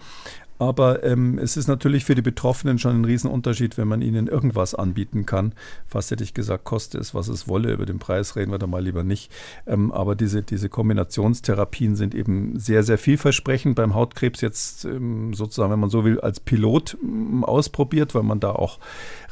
Aber 0.63 1.03
ähm, 1.03 1.39
es 1.39 1.57
ist 1.57 1.67
natürlich 1.67 2.05
für 2.05 2.15
die 2.15 2.23
Betroffenen 2.23 2.79
schon 2.79 3.01
ein 3.01 3.05
Riesenunterschied, 3.05 3.77
wenn 3.79 3.89
man 3.89 4.01
ihnen 4.01 4.29
irgendwas 4.29 4.77
anbieten 4.77 5.27
kann. 5.27 5.55
Fast 5.89 6.13
hätte 6.13 6.23
ich 6.23 6.35
gesagt, 6.35 6.63
koste 6.63 6.99
es, 6.99 7.15
was 7.15 7.27
es 7.27 7.49
wolle. 7.49 7.73
Über 7.73 7.85
den 7.85 7.99
Preis 7.99 8.37
reden 8.37 8.53
wir 8.53 8.61
da 8.61 8.69
mal 8.69 8.83
lieber 8.83 9.03
nicht. 9.03 9.33
Ähm, 9.67 9.91
aber 9.91 10.15
diese, 10.15 10.43
diese 10.43 10.69
Kombinationstherapien 10.69 11.97
sind 11.97 12.15
eben 12.15 12.61
sehr, 12.61 12.85
sehr 12.85 12.97
vielversprechend. 12.97 13.75
Beim 13.75 13.97
Hautkrebs 13.97 14.41
jetzt 14.41 14.85
ähm, 14.85 15.35
sozusagen, 15.35 15.73
wenn 15.73 15.81
man 15.81 15.91
so 15.91 16.05
will, 16.05 16.21
als 16.21 16.39
Pilot 16.39 16.97
ähm, 17.03 17.43
ausprobiert, 17.43 18.15
weil 18.15 18.23
man 18.23 18.39
da 18.39 18.53
auch 18.53 18.79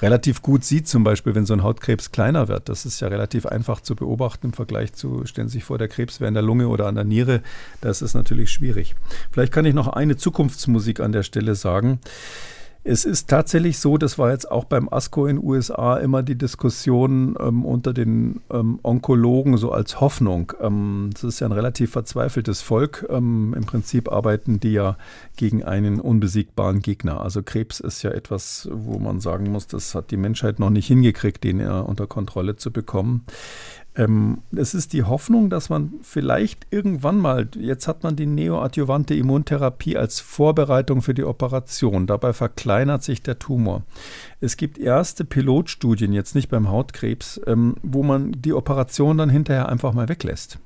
relativ 0.02 0.42
gut 0.42 0.64
sieht, 0.64 0.88
zum 0.88 1.04
Beispiel, 1.04 1.36
wenn 1.36 1.46
so 1.46 1.54
ein 1.54 1.62
Hautkrebs 1.62 2.10
kleiner 2.10 2.48
wird. 2.48 2.68
Das 2.68 2.84
ist 2.84 2.98
ja 2.98 3.06
relativ 3.06 3.46
einfach 3.46 3.80
zu 3.80 3.94
beobachten 3.94 4.48
im 4.48 4.52
Vergleich 4.52 4.94
zu, 4.94 5.24
stellen 5.26 5.46
Sie 5.46 5.58
sich 5.58 5.64
vor, 5.64 5.78
der 5.78 5.86
Krebs 5.86 6.18
wäre 6.18 6.26
in 6.26 6.34
der 6.34 6.42
Lunge 6.42 6.66
oder 6.66 6.88
an 6.88 6.96
der 6.96 7.04
Niere. 7.04 7.40
Das 7.80 8.02
ist 8.02 8.14
natürlich 8.14 8.50
schwierig. 8.50 8.96
Vielleicht 9.30 9.52
kann 9.52 9.64
ich 9.64 9.74
noch 9.74 9.86
eine 9.86 10.16
Zukunftsmusik 10.16 10.98
an 10.98 11.12
der 11.12 11.19
Stelle 11.22 11.54
sagen. 11.54 12.00
Es 12.82 13.04
ist 13.04 13.28
tatsächlich 13.28 13.78
so, 13.78 13.98
das 13.98 14.18
war 14.18 14.30
jetzt 14.30 14.50
auch 14.50 14.64
beim 14.64 14.88
ASCO 14.88 15.26
in 15.26 15.36
den 15.36 15.44
USA 15.44 15.98
immer 15.98 16.22
die 16.22 16.36
Diskussion 16.36 17.36
ähm, 17.38 17.66
unter 17.66 17.92
den 17.92 18.40
ähm, 18.50 18.80
Onkologen 18.82 19.58
so 19.58 19.70
als 19.70 20.00
Hoffnung. 20.00 20.54
Ähm, 20.62 21.10
das 21.12 21.24
ist 21.24 21.40
ja 21.40 21.48
ein 21.48 21.52
relativ 21.52 21.90
verzweifeltes 21.90 22.62
Volk. 22.62 23.06
Ähm, 23.10 23.54
Im 23.54 23.66
Prinzip 23.66 24.10
arbeiten 24.10 24.60
die 24.60 24.72
ja 24.72 24.96
gegen 25.36 25.62
einen 25.62 26.00
unbesiegbaren 26.00 26.80
Gegner. 26.80 27.20
Also 27.20 27.42
Krebs 27.42 27.80
ist 27.80 28.02
ja 28.02 28.12
etwas, 28.12 28.66
wo 28.72 28.98
man 28.98 29.20
sagen 29.20 29.52
muss, 29.52 29.66
das 29.66 29.94
hat 29.94 30.10
die 30.10 30.16
Menschheit 30.16 30.58
noch 30.58 30.70
nicht 30.70 30.86
hingekriegt, 30.86 31.44
den 31.44 31.60
äh, 31.60 31.66
unter 31.66 32.06
Kontrolle 32.06 32.56
zu 32.56 32.72
bekommen. 32.72 33.26
Ähm, 33.96 34.38
es 34.54 34.74
ist 34.74 34.92
die 34.92 35.02
Hoffnung, 35.02 35.50
dass 35.50 35.68
man 35.68 35.94
vielleicht 36.02 36.66
irgendwann 36.70 37.18
mal, 37.18 37.48
jetzt 37.58 37.88
hat 37.88 38.02
man 38.02 38.16
die 38.16 38.26
neoadjuvante 38.26 39.14
Immuntherapie 39.14 39.96
als 39.96 40.20
Vorbereitung 40.20 41.02
für 41.02 41.14
die 41.14 41.24
Operation. 41.24 42.06
Dabei 42.06 42.32
verkleinert 42.32 43.02
sich 43.02 43.22
der 43.22 43.38
Tumor. 43.38 43.82
Es 44.40 44.56
gibt 44.56 44.78
erste 44.78 45.24
Pilotstudien, 45.24 46.12
jetzt 46.12 46.34
nicht 46.34 46.48
beim 46.50 46.68
Hautkrebs, 46.68 47.40
ähm, 47.46 47.74
wo 47.82 48.02
man 48.02 48.32
die 48.32 48.52
Operation 48.52 49.18
dann 49.18 49.30
hinterher 49.30 49.68
einfach 49.68 49.92
mal 49.92 50.08
weglässt 50.08 50.58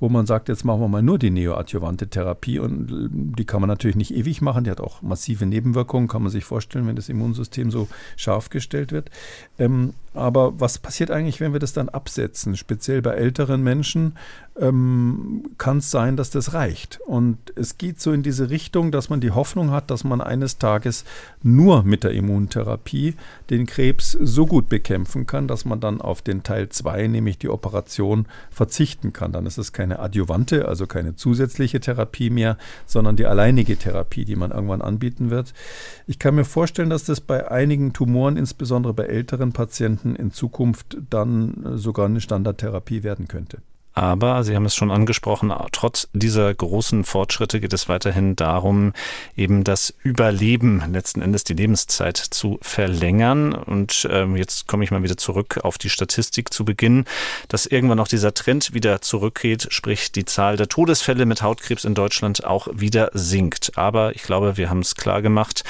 wo 0.00 0.08
man 0.08 0.26
sagt, 0.26 0.48
jetzt 0.48 0.64
machen 0.64 0.80
wir 0.80 0.88
mal 0.88 1.02
nur 1.02 1.18
die 1.18 1.30
neoadjuvante 1.30 2.08
Therapie 2.08 2.58
und 2.58 2.90
äh, 2.90 3.08
die 3.10 3.44
kann 3.44 3.60
man 3.60 3.68
natürlich 3.68 3.96
nicht 3.96 4.14
ewig 4.14 4.40
machen, 4.40 4.64
die 4.64 4.70
hat 4.70 4.80
auch 4.80 5.02
massive 5.02 5.46
Nebenwirkungen, 5.46 6.08
kann 6.08 6.22
man 6.22 6.30
sich 6.30 6.44
vorstellen, 6.44 6.86
wenn 6.86 6.96
das 6.96 7.08
Immunsystem 7.08 7.70
so 7.70 7.88
scharf 8.16 8.50
gestellt 8.50 8.92
wird. 8.92 9.10
Ähm, 9.58 9.94
aber 10.14 10.58
was 10.58 10.78
passiert 10.78 11.10
eigentlich, 11.10 11.40
wenn 11.40 11.52
wir 11.52 11.60
das 11.60 11.72
dann 11.72 11.88
absetzen? 11.88 12.56
Speziell 12.56 13.02
bei 13.02 13.12
älteren 13.12 13.62
Menschen 13.62 14.14
ähm, 14.60 15.44
kann 15.58 15.78
es 15.78 15.90
sein, 15.90 16.16
dass 16.16 16.30
das 16.30 16.54
reicht. 16.54 16.98
Und 17.06 17.38
es 17.54 17.78
geht 17.78 18.00
so 18.00 18.12
in 18.12 18.22
diese 18.22 18.50
Richtung, 18.50 18.90
dass 18.90 19.10
man 19.10 19.20
die 19.20 19.30
Hoffnung 19.30 19.70
hat, 19.70 19.90
dass 19.90 20.04
man 20.04 20.20
eines 20.20 20.58
Tages 20.58 21.04
nur 21.42 21.84
mit 21.84 22.04
der 22.04 22.12
Immuntherapie 22.12 23.14
den 23.50 23.66
Krebs 23.66 24.12
so 24.12 24.46
gut 24.46 24.68
bekämpfen 24.68 25.26
kann, 25.26 25.46
dass 25.46 25.64
man 25.64 25.78
dann 25.78 26.00
auf 26.00 26.22
den 26.22 26.42
Teil 26.42 26.68
2, 26.68 27.06
nämlich 27.06 27.38
die 27.38 27.48
Operation, 27.48 28.26
verzichten 28.50 29.12
kann. 29.12 29.32
Dann 29.32 29.46
ist 29.46 29.58
es 29.58 29.72
keine 29.88 30.00
Adjuvante, 30.00 30.68
also 30.68 30.86
keine 30.86 31.16
zusätzliche 31.16 31.80
Therapie 31.80 32.30
mehr, 32.30 32.58
sondern 32.86 33.16
die 33.16 33.26
alleinige 33.26 33.76
Therapie, 33.76 34.24
die 34.24 34.36
man 34.36 34.50
irgendwann 34.50 34.82
anbieten 34.82 35.30
wird. 35.30 35.54
Ich 36.06 36.18
kann 36.18 36.34
mir 36.34 36.44
vorstellen, 36.44 36.90
dass 36.90 37.04
das 37.04 37.20
bei 37.20 37.50
einigen 37.50 37.92
Tumoren, 37.92 38.36
insbesondere 38.36 38.92
bei 38.92 39.04
älteren 39.04 39.52
Patienten, 39.52 40.14
in 40.14 40.30
Zukunft 40.30 40.98
dann 41.08 41.76
sogar 41.76 42.06
eine 42.06 42.20
Standardtherapie 42.20 43.02
werden 43.02 43.28
könnte. 43.28 43.58
Aber 43.98 44.44
Sie 44.44 44.54
haben 44.54 44.64
es 44.64 44.76
schon 44.76 44.92
angesprochen, 44.92 45.52
trotz 45.72 46.08
dieser 46.12 46.54
großen 46.54 47.02
Fortschritte 47.02 47.58
geht 47.58 47.72
es 47.72 47.88
weiterhin 47.88 48.36
darum, 48.36 48.92
eben 49.36 49.64
das 49.64 49.92
Überleben, 50.04 50.84
letzten 50.92 51.20
Endes 51.20 51.42
die 51.42 51.54
Lebenszeit 51.54 52.16
zu 52.16 52.60
verlängern. 52.62 53.52
Und 53.54 54.06
ähm, 54.08 54.36
jetzt 54.36 54.68
komme 54.68 54.84
ich 54.84 54.92
mal 54.92 55.02
wieder 55.02 55.16
zurück 55.16 55.58
auf 55.64 55.78
die 55.78 55.90
Statistik 55.90 56.52
zu 56.54 56.64
Beginn, 56.64 57.06
dass 57.48 57.66
irgendwann 57.66 57.98
auch 57.98 58.06
dieser 58.06 58.32
Trend 58.34 58.72
wieder 58.72 59.00
zurückgeht, 59.00 59.66
sprich 59.70 60.12
die 60.12 60.24
Zahl 60.24 60.56
der 60.56 60.68
Todesfälle 60.68 61.26
mit 61.26 61.42
Hautkrebs 61.42 61.84
in 61.84 61.96
Deutschland 61.96 62.44
auch 62.44 62.68
wieder 62.72 63.10
sinkt. 63.14 63.72
Aber 63.76 64.14
ich 64.14 64.22
glaube, 64.22 64.56
wir 64.56 64.70
haben 64.70 64.78
es 64.78 64.94
klar 64.94 65.22
gemacht, 65.22 65.64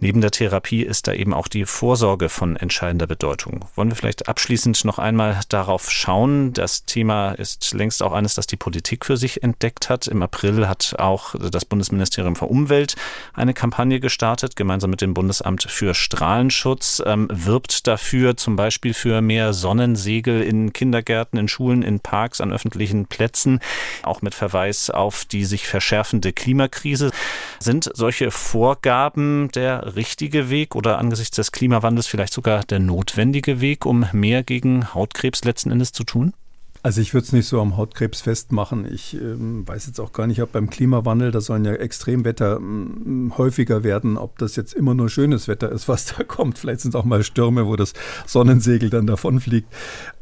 Neben 0.00 0.20
der 0.20 0.30
Therapie 0.30 0.82
ist 0.82 1.08
da 1.08 1.12
eben 1.12 1.34
auch 1.34 1.48
die 1.48 1.64
Vorsorge 1.64 2.28
von 2.28 2.54
entscheidender 2.54 3.08
Bedeutung. 3.08 3.64
Wollen 3.74 3.88
wir 3.88 3.96
vielleicht 3.96 4.28
abschließend 4.28 4.84
noch 4.84 5.00
einmal 5.00 5.40
darauf 5.48 5.90
schauen? 5.90 6.52
Das 6.52 6.84
Thema 6.84 7.32
ist 7.32 7.74
längst 7.74 8.04
auch 8.04 8.12
eines, 8.12 8.36
das 8.36 8.46
die 8.46 8.56
Politik 8.56 9.04
für 9.04 9.16
sich 9.16 9.42
entdeckt 9.42 9.88
hat. 9.88 10.06
Im 10.06 10.22
April 10.22 10.68
hat 10.68 10.94
auch 11.00 11.34
das 11.34 11.64
Bundesministerium 11.64 12.36
für 12.36 12.44
Umwelt 12.44 12.94
eine 13.34 13.54
Kampagne 13.54 13.98
gestartet, 13.98 14.54
gemeinsam 14.54 14.90
mit 14.90 15.00
dem 15.00 15.14
Bundesamt 15.14 15.64
für 15.64 15.94
Strahlenschutz, 15.94 17.02
ähm, 17.04 17.26
wirbt 17.32 17.88
dafür 17.88 18.36
zum 18.36 18.54
Beispiel 18.54 18.94
für 18.94 19.20
mehr 19.20 19.52
Sonnensegel 19.52 20.42
in 20.42 20.72
Kindergärten, 20.72 21.40
in 21.40 21.48
Schulen, 21.48 21.82
in 21.82 21.98
Parks, 21.98 22.40
an 22.40 22.52
öffentlichen 22.52 23.06
Plätzen, 23.06 23.58
auch 24.04 24.22
mit 24.22 24.34
Verweis 24.34 24.90
auf 24.90 25.24
die 25.24 25.44
sich 25.44 25.66
verschärfende 25.66 26.32
Klimakrise. 26.32 27.10
Sind 27.58 27.90
solche 27.94 28.30
Vorgaben 28.30 29.50
der 29.56 29.87
richtige 29.96 30.50
Weg 30.50 30.74
oder 30.74 30.98
angesichts 30.98 31.36
des 31.36 31.52
Klimawandels 31.52 32.06
vielleicht 32.06 32.32
sogar 32.32 32.64
der 32.64 32.78
notwendige 32.78 33.60
Weg, 33.60 33.86
um 33.86 34.06
mehr 34.12 34.42
gegen 34.42 34.94
Hautkrebs 34.94 35.44
letzten 35.44 35.70
Endes 35.70 35.92
zu 35.92 36.04
tun? 36.04 36.34
Also 36.82 37.00
ich 37.00 37.12
würde 37.12 37.24
es 37.24 37.32
nicht 37.32 37.48
so 37.48 37.60
am 37.60 37.76
Hautkrebs 37.76 38.20
festmachen. 38.20 38.86
Ich 38.92 39.14
ähm, 39.14 39.66
weiß 39.66 39.86
jetzt 39.88 39.98
auch 39.98 40.12
gar 40.12 40.28
nicht, 40.28 40.40
ob 40.42 40.52
beim 40.52 40.70
Klimawandel, 40.70 41.32
da 41.32 41.40
sollen 41.40 41.64
ja 41.64 41.72
Extremwetter 41.72 42.58
ähm, 42.58 43.32
häufiger 43.36 43.82
werden, 43.82 44.16
ob 44.16 44.38
das 44.38 44.54
jetzt 44.54 44.74
immer 44.74 44.94
nur 44.94 45.08
schönes 45.08 45.48
Wetter 45.48 45.72
ist, 45.72 45.88
was 45.88 46.06
da 46.06 46.22
kommt. 46.22 46.58
Vielleicht 46.58 46.80
sind 46.80 46.94
es 46.94 47.00
auch 47.00 47.04
mal 47.04 47.24
Stürme, 47.24 47.66
wo 47.66 47.74
das 47.74 47.94
Sonnensegel 48.26 48.90
dann 48.90 49.08
davonfliegt. 49.08 49.68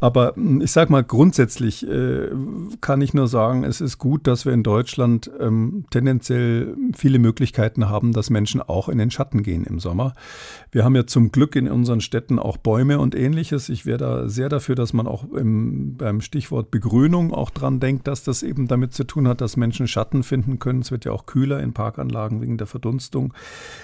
Aber 0.01 0.37
ähm, 0.37 0.63
ich 0.63 0.73
sage 0.73 0.91
mal, 0.91 1.05
grundsätzlich 1.05 1.87
äh, 1.87 2.31
kann 2.81 3.03
ich 3.03 3.13
nur 3.13 3.29
sagen, 3.29 3.65
es 3.65 3.83
ist 3.83 3.99
gut, 3.99 4.27
dass 4.27 4.47
wir 4.47 4.55
in 4.55 4.63
Deutschland 4.63 5.31
ähm, 5.39 5.85
tendenziell 5.91 6.75
viele 6.97 7.19
Möglichkeiten 7.19 7.91
haben, 7.91 8.13
dass 8.13 8.31
Menschen 8.31 8.63
auch 8.63 8.89
in 8.89 8.97
den 8.97 9.11
Schatten 9.11 9.43
gehen 9.43 9.65
im 9.65 9.79
Sommer. 9.79 10.15
Wir 10.73 10.85
haben 10.85 10.97
ja 10.97 11.07
zum 11.07 11.33
Glück 11.33 11.55
in 11.55 11.69
unseren 11.69 12.01
Städten 12.01 12.39
auch 12.39 12.57
Bäume 12.57 12.99
und 12.99 13.15
ähnliches. 13.15 13.69
Ich 13.69 13.85
wäre 13.85 13.99
da 13.99 14.29
sehr 14.29 14.49
dafür, 14.49 14.75
dass 14.75 14.95
man 14.95 15.07
auch 15.07 15.31
im, 15.33 15.97
beim 15.97 16.21
Stich 16.23 16.46
Stichwort 16.47 16.71
Begrünung 16.71 17.35
auch 17.35 17.51
dran 17.51 17.81
denkt, 17.81 18.07
dass 18.07 18.23
das 18.23 18.45
eben 18.45 18.69
damit 18.69 18.95
zu 18.95 19.03
tun 19.03 19.27
hat, 19.27 19.41
dass 19.41 19.57
Menschen 19.57 19.89
Schatten 19.89 20.23
finden 20.23 20.61
können. 20.61 20.81
Es 20.81 20.93
wird 20.93 21.05
ja 21.05 21.11
auch 21.11 21.27
kühler 21.27 21.59
in 21.59 21.73
Parkanlagen 21.73 22.41
wegen 22.41 22.57
der 22.57 22.69
Verdunstung. 22.69 23.35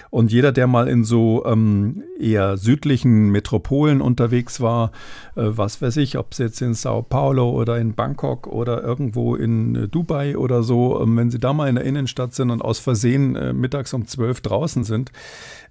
Und 0.09 0.31
jeder, 0.31 0.53
der 0.53 0.67
mal 0.67 0.87
in 0.87 1.03
so 1.03 1.43
ähm, 1.45 2.03
eher 2.17 2.55
südlichen 2.55 3.31
Metropolen 3.31 3.99
unterwegs 3.99 4.61
war, 4.61 4.93
äh, 5.35 5.41
was 5.43 5.81
weiß 5.81 5.97
ich, 5.97 6.17
ob 6.17 6.31
es 6.31 6.37
jetzt 6.37 6.61
in 6.61 6.73
Sao 6.73 7.01
Paulo 7.01 7.49
oder 7.49 7.79
in 7.79 7.95
Bangkok 7.95 8.47
oder 8.47 8.81
irgendwo 8.81 9.35
in 9.35 9.75
äh, 9.75 9.87
Dubai 9.89 10.37
oder 10.37 10.63
so, 10.63 11.01
ähm, 11.01 11.17
wenn 11.17 11.31
Sie 11.31 11.39
da 11.39 11.51
mal 11.51 11.67
in 11.67 11.75
der 11.75 11.83
Innenstadt 11.83 12.33
sind 12.33 12.49
und 12.49 12.61
aus 12.61 12.79
Versehen 12.79 13.35
äh, 13.35 13.51
mittags 13.51 13.93
um 13.93 14.07
zwölf 14.07 14.39
draußen 14.39 14.85
sind, 14.85 15.11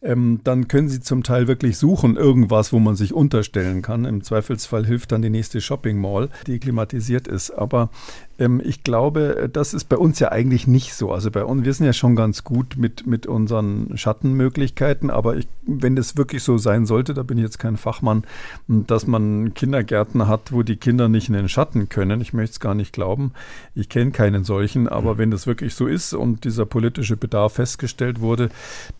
ähm, 0.02 0.40
dann 0.44 0.68
können 0.68 0.88
Sie 0.88 1.00
zum 1.00 1.22
Teil 1.22 1.48
wirklich 1.48 1.78
suchen, 1.78 2.16
irgendwas, 2.16 2.72
wo 2.72 2.78
man 2.78 2.96
sich 2.96 3.14
unterstellen 3.14 3.82
kann. 3.82 4.04
Im 4.04 4.22
Zweifelsfall 4.22 4.84
hilft 4.84 5.12
dann 5.12 5.22
die 5.22 5.30
nächste 5.30 5.60
Shopping 5.60 5.98
Mall, 5.98 6.28
die 6.46 6.58
klimatisiert 6.58 7.28
ist. 7.28 7.50
Aber 7.50 7.90
ich 8.38 8.82
glaube, 8.82 9.50
das 9.52 9.74
ist 9.74 9.84
bei 9.84 9.96
uns 9.96 10.18
ja 10.18 10.32
eigentlich 10.32 10.66
nicht 10.66 10.94
so. 10.94 11.12
Also 11.12 11.30
bei 11.30 11.44
uns, 11.44 11.64
wir 11.64 11.72
sind 11.72 11.86
ja 11.86 11.92
schon 11.92 12.16
ganz 12.16 12.44
gut 12.44 12.76
mit, 12.76 13.06
mit 13.06 13.26
unseren 13.26 13.96
Schattenmöglichkeiten, 13.96 15.10
aber 15.10 15.36
ich, 15.36 15.46
wenn 15.66 15.96
das 15.96 16.16
wirklich 16.16 16.42
so 16.42 16.58
sein 16.58 16.86
sollte, 16.86 17.14
da 17.14 17.22
bin 17.22 17.38
ich 17.38 17.44
jetzt 17.44 17.58
kein 17.58 17.76
Fachmann, 17.76 18.24
dass 18.66 19.06
man 19.06 19.54
Kindergärten 19.54 20.26
hat, 20.26 20.50
wo 20.50 20.62
die 20.62 20.76
Kinder 20.76 21.08
nicht 21.08 21.28
in 21.28 21.34
den 21.34 21.48
Schatten 21.48 21.88
können. 21.88 22.20
Ich 22.20 22.32
möchte 22.32 22.52
es 22.52 22.60
gar 22.60 22.74
nicht 22.74 22.92
glauben. 22.92 23.32
Ich 23.74 23.88
kenne 23.88 24.10
keinen 24.10 24.44
solchen, 24.44 24.88
aber 24.88 25.14
mhm. 25.14 25.18
wenn 25.18 25.30
das 25.30 25.46
wirklich 25.46 25.74
so 25.74 25.86
ist 25.86 26.14
und 26.14 26.44
dieser 26.44 26.66
politische 26.66 27.16
Bedarf 27.16 27.54
festgestellt 27.54 28.20
wurde, 28.20 28.48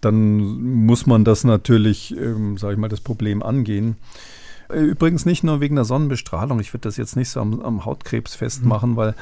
dann 0.01 0.39
muss 0.87 1.07
man 1.07 1.24
das 1.24 1.43
natürlich, 1.45 2.16
ähm, 2.16 2.59
sage 2.59 2.74
ich 2.74 2.78
mal, 2.78 2.89
das 2.89 3.01
Problem 3.01 3.43
angehen. 3.43 3.97
Übrigens 4.73 5.27
nicht 5.27 5.45
nur 5.45 5.61
wegen 5.61 5.77
der 5.77 5.85
Sonnenbestrahlung. 5.85 6.61
Ich 6.61 6.73
würde 6.73 6.89
das 6.89 6.97
jetzt 6.97 7.16
nicht 7.16 7.29
so 7.29 7.41
am, 7.41 7.61
am 7.61 7.85
Hautkrebs 7.85 8.35
festmachen, 8.35 8.93
mhm. 8.93 8.97
weil 8.97 9.14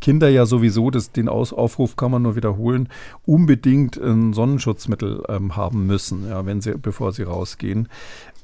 Kinder 0.00 0.28
ja 0.28 0.46
sowieso, 0.46 0.90
das, 0.90 1.12
den 1.12 1.28
Aus 1.28 1.52
Aufruf 1.52 1.96
kann 1.96 2.10
man 2.10 2.22
nur 2.22 2.36
wiederholen, 2.36 2.88
unbedingt 3.26 3.96
ein 3.96 4.32
Sonnenschutzmittel 4.32 5.22
ähm, 5.28 5.56
haben 5.56 5.86
müssen, 5.86 6.28
ja, 6.28 6.44
wenn 6.46 6.60
sie, 6.60 6.76
bevor 6.76 7.12
sie 7.12 7.22
rausgehen. 7.22 7.88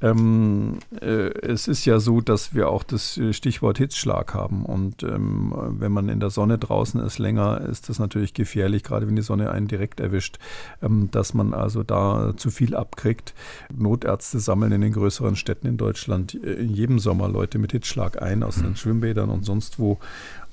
Ähm, 0.04 0.80
äh, 1.00 1.30
es 1.40 1.66
ist 1.66 1.86
ja 1.86 1.98
so, 1.98 2.20
dass 2.20 2.54
wir 2.54 2.68
auch 2.68 2.82
das 2.82 3.16
äh, 3.16 3.32
Stichwort 3.32 3.78
Hitzschlag 3.78 4.34
haben. 4.34 4.66
Und 4.66 5.02
ähm, 5.02 5.54
wenn 5.78 5.92
man 5.92 6.10
in 6.10 6.20
der 6.20 6.28
Sonne 6.28 6.58
draußen 6.58 7.00
ist 7.00 7.18
länger, 7.18 7.62
ist 7.62 7.88
das 7.88 7.98
natürlich 7.98 8.34
gefährlich, 8.34 8.82
gerade 8.82 9.06
wenn 9.06 9.16
die 9.16 9.22
Sonne 9.22 9.50
einen 9.50 9.66
direkt 9.66 10.00
erwischt, 10.00 10.38
ähm, 10.82 11.08
dass 11.10 11.32
man 11.32 11.54
also 11.54 11.82
da 11.82 12.34
zu 12.36 12.50
viel 12.50 12.76
abkriegt. 12.76 13.32
Notärzte 13.74 14.40
sammeln 14.40 14.72
in 14.72 14.82
den 14.82 14.92
größeren 14.92 15.36
Städten 15.36 15.66
in 15.66 15.78
Deutschland 15.78 16.34
äh, 16.34 16.52
in 16.52 16.74
jedem 16.74 16.98
Sommer 16.98 17.28
Leute 17.28 17.58
mit 17.58 17.72
Hitzschlag 17.72 18.20
ein, 18.20 18.42
aus 18.42 18.56
den 18.56 18.76
Schwimmbädern 18.76 19.30
und 19.30 19.46
sonst 19.46 19.78
wo. 19.78 19.98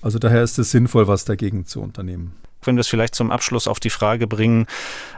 Also 0.01 0.17
daher 0.17 0.43
ist 0.43 0.59
es 0.59 0.71
sinnvoll, 0.71 1.07
was 1.07 1.25
dagegen 1.25 1.65
zu 1.65 1.81
unternehmen 1.81 2.31
wenn 2.63 2.75
wir 2.75 2.81
es 2.81 2.87
vielleicht 2.87 3.15
zum 3.15 3.31
Abschluss 3.31 3.67
auf 3.67 3.79
die 3.79 3.89
Frage 3.89 4.27
bringen, 4.27 4.67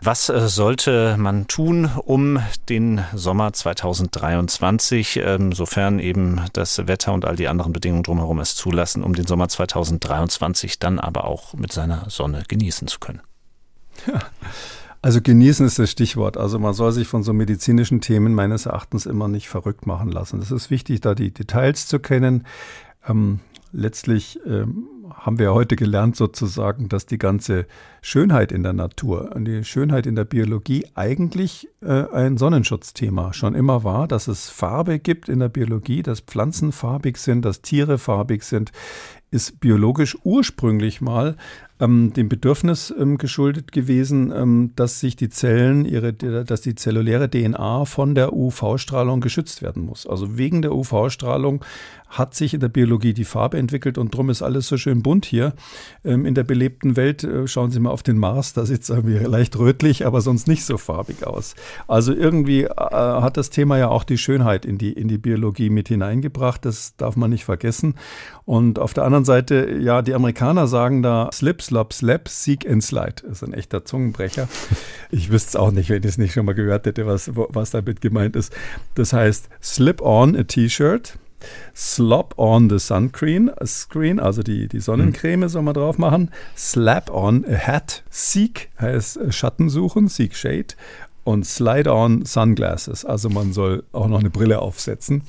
was 0.02 0.30
äh, 0.30 0.48
sollte 0.48 1.16
man 1.18 1.48
tun, 1.48 1.89
um 2.06 2.39
den 2.70 3.02
Sommer 3.14 3.54
2023, 3.54 5.22
ähm, 5.24 5.52
sofern 5.52 6.00
eben 6.00 6.41
das 6.54 6.88
Wetter 6.88 7.14
und 7.14 7.26
all 7.26 7.36
die 7.36 7.48
anderen 7.48 7.74
Bedingungen 7.74 8.04
drumherum 8.04 8.39
es 8.39 8.56
zulassen, 8.56 9.04
um 9.04 9.14
den 9.14 9.28
Sommer 9.28 9.50
2023 9.50 10.80
dann 10.80 11.00
aber 11.00 11.26
auch 11.26 11.54
mit 11.54 11.72
seiner 11.72 12.10
Sonne 12.10 12.44
genießen 12.48 12.88
zu 12.88 13.00
können? 13.00 13.22
Also 15.04 15.20
genießen 15.22 15.66
ist 15.66 15.80
das 15.80 15.91
Stichwort. 15.91 16.38
Also 16.38 16.60
man 16.60 16.74
soll 16.74 16.94
sich 16.94 17.10
von 17.10 17.24
so 17.24 17.34
medizinischen 17.34 18.00
Themen 18.00 18.34
meines 18.34 18.68
Erachtens 18.68 19.06
immer 19.06 19.28
nicht 19.28 19.50
verrückt 19.50 19.86
machen 19.86 20.10
lassen. 20.10 20.39
Es 20.39 20.50
ist 20.50 20.70
wichtig, 20.70 21.02
da 21.02 21.14
die 21.14 21.34
Details 21.34 21.88
zu 21.88 22.00
kennen. 22.00 22.46
Ähm, 23.06 23.41
letztlich 23.74 24.39
ähm, 24.46 24.88
haben 25.14 25.39
wir 25.39 25.53
heute 25.53 25.76
gelernt 25.76 26.16
sozusagen, 26.16 26.89
dass 26.89 27.05
die 27.05 27.18
ganze 27.18 27.66
Schönheit 28.01 28.51
in 28.51 28.64
der 28.64 28.74
Natur 28.74 29.32
und 29.36 29.45
die 29.45 29.64
Schönheit 29.64 30.05
in 30.05 30.16
der 30.16 30.26
Biologie 30.26 30.86
eigentlich 30.95 31.70
äh, 31.82 32.05
ein 32.11 32.38
Sonnenschutzthema 32.38 33.34
schon 33.34 33.55
immer 33.55 33.84
war, 33.84 34.07
dass 34.07 34.28
es 34.28 34.49
Farbe 34.49 34.99
gibt 34.99 35.30
in 35.30 35.39
der 35.39 35.49
Biologie, 35.49 36.03
dass 36.03 36.20
Pflanzen 36.20 36.72
farbig 36.72 37.18
sind, 37.18 37.45
dass 37.45 37.61
Tiere 37.61 37.97
farbig 37.97 38.43
sind, 38.43 38.72
ist 39.32 39.59
biologisch 39.59 40.16
ursprünglich 40.24 41.01
mal 41.01 41.36
ähm, 41.80 42.14
dem 42.14 42.30
Bedürfnis 42.30 42.93
ähm, 42.97 43.18
geschuldet 43.18 43.72
gewesen, 43.72 44.32
ähm, 44.32 44.72
dass 44.76 44.99
sich 44.99 45.16
die 45.16 45.30
Zellen, 45.30 45.86
ihre, 45.86 46.14
dass 46.14 46.61
die 46.61 46.76
zelluläre 46.76 47.30
DNA 47.30 47.86
von 47.86 48.14
der 48.14 48.34
UV-Strahlung 48.34 49.22
geschützt 49.22 49.64
werden 49.64 49.84
muss. 49.84 50.05
Also 50.05 50.38
wegen 50.38 50.61
der 50.61 50.74
UV-Strahlung 50.76 51.66
hat 52.14 52.36
sich 52.36 52.53
in 52.53 52.59
der 52.59 52.70
Biologie 52.70 53.14
die 53.14 53.26
Farbe 53.26 53.57
entwickelt 53.57 53.97
und 53.97 54.16
drum 54.16 54.30
ist 54.30 54.41
alles 54.41 54.68
so 54.68 54.78
schön 54.78 55.01
bunt 55.01 55.26
hier. 55.26 55.53
Ähm, 56.05 56.26
in 56.26 56.36
der 56.36 56.43
belebten 56.43 56.95
Welt, 56.95 57.24
äh, 57.24 57.47
schauen 57.47 57.72
Sie 57.72 57.80
mal 57.80 57.89
auf 57.89 58.03
den 58.03 58.18
Mars, 58.18 58.53
da 58.53 58.66
sieht 58.66 58.84
es 58.84 58.89
irgendwie 58.89 59.18
leicht 59.18 59.57
rötlich, 59.57 60.05
aber 60.05 60.22
sonst 60.22 60.47
nicht 60.47 60.66
so 60.66 60.78
farbig 60.78 61.26
aus. 61.26 61.55
Also 61.88 62.14
irgendwie 62.14 62.64
äh, 62.64 62.70
hat 62.70 63.38
das 63.38 63.49
Thema 63.49 63.78
ja 63.78 63.89
auch 63.89 64.03
die 64.03 64.18
Schönheit 64.18 64.66
in 64.66 64.78
die, 64.78 64.93
in 64.93 65.07
die 65.07 65.18
Biologie 65.18 65.70
mit 65.70 65.88
hineingebracht, 65.88 66.66
das 66.66 66.95
darf 66.97 67.16
man 67.16 67.32
nicht 67.32 67.45
vergessen. 67.45 67.95
Und 68.45 68.78
auf 68.78 68.93
der 68.93 69.05
anderen 69.05 69.26
Seite, 69.26 69.78
ja, 69.80 70.01
die 70.01 70.14
Amerikaner 70.14 70.68
sagen 70.68 71.01
da 71.01 71.30
Slip, 71.34 71.61
Slop, 71.61 71.93
Slap, 71.93 72.28
Seek 72.30 72.70
and 72.70 72.84
Slide. 72.84 73.16
Das 73.24 73.41
ist 73.41 73.43
ein 73.43 73.53
echter 73.53 73.86
Zungenbrecher. 73.86 74.47
Ich 75.11 75.32
wüsste 75.32 75.49
es 75.49 75.55
auch 75.55 75.72
nicht, 75.72 75.89
wenn 75.89 76.01
ich 76.01 76.09
es 76.09 76.18
nicht 76.18 76.34
schon 76.34 76.45
mal 76.45 76.55
gehört 76.55 76.88
hätte, 76.88 77.05
was, 77.05 77.30
was 77.36 77.70
damit 77.70 78.01
gemeint 78.01 78.36
ist. 78.36 78.51
Das 78.95 79.14
heißt, 79.14 79.47
Slip 79.61 80.01
on 80.01 80.36
a 80.36 80.41
T-Shirt, 80.41 81.20
Slop 81.76 82.36
on 82.38 82.70
the 82.70 82.80
Sunscreen, 82.80 83.52
Screen, 83.66 84.20
also 84.20 84.44
die, 84.44 84.68
die 84.68 84.80
Sonnencreme 84.80 85.50
soll 85.50 85.64
man 85.64 85.74
drauf 85.74 85.98
machen. 85.98 86.32
Slap 86.58 87.12
on 87.12 87.46
a 87.46 87.58
Hat, 87.58 88.04
Seek 88.10 88.70
heißt 88.80 89.20
Schatten 89.30 89.70
suchen, 89.70 90.08
Seek 90.08 90.36
Shade 90.36 90.76
und 91.24 91.46
Slide-on 91.46 92.26
Sunglasses. 92.26 93.06
Also 93.06 93.30
man 93.30 93.54
soll 93.54 93.84
auch 93.94 94.08
noch 94.08 94.20
eine 94.20 94.30
Brille 94.30 94.60
aufsetzen. 94.60 95.24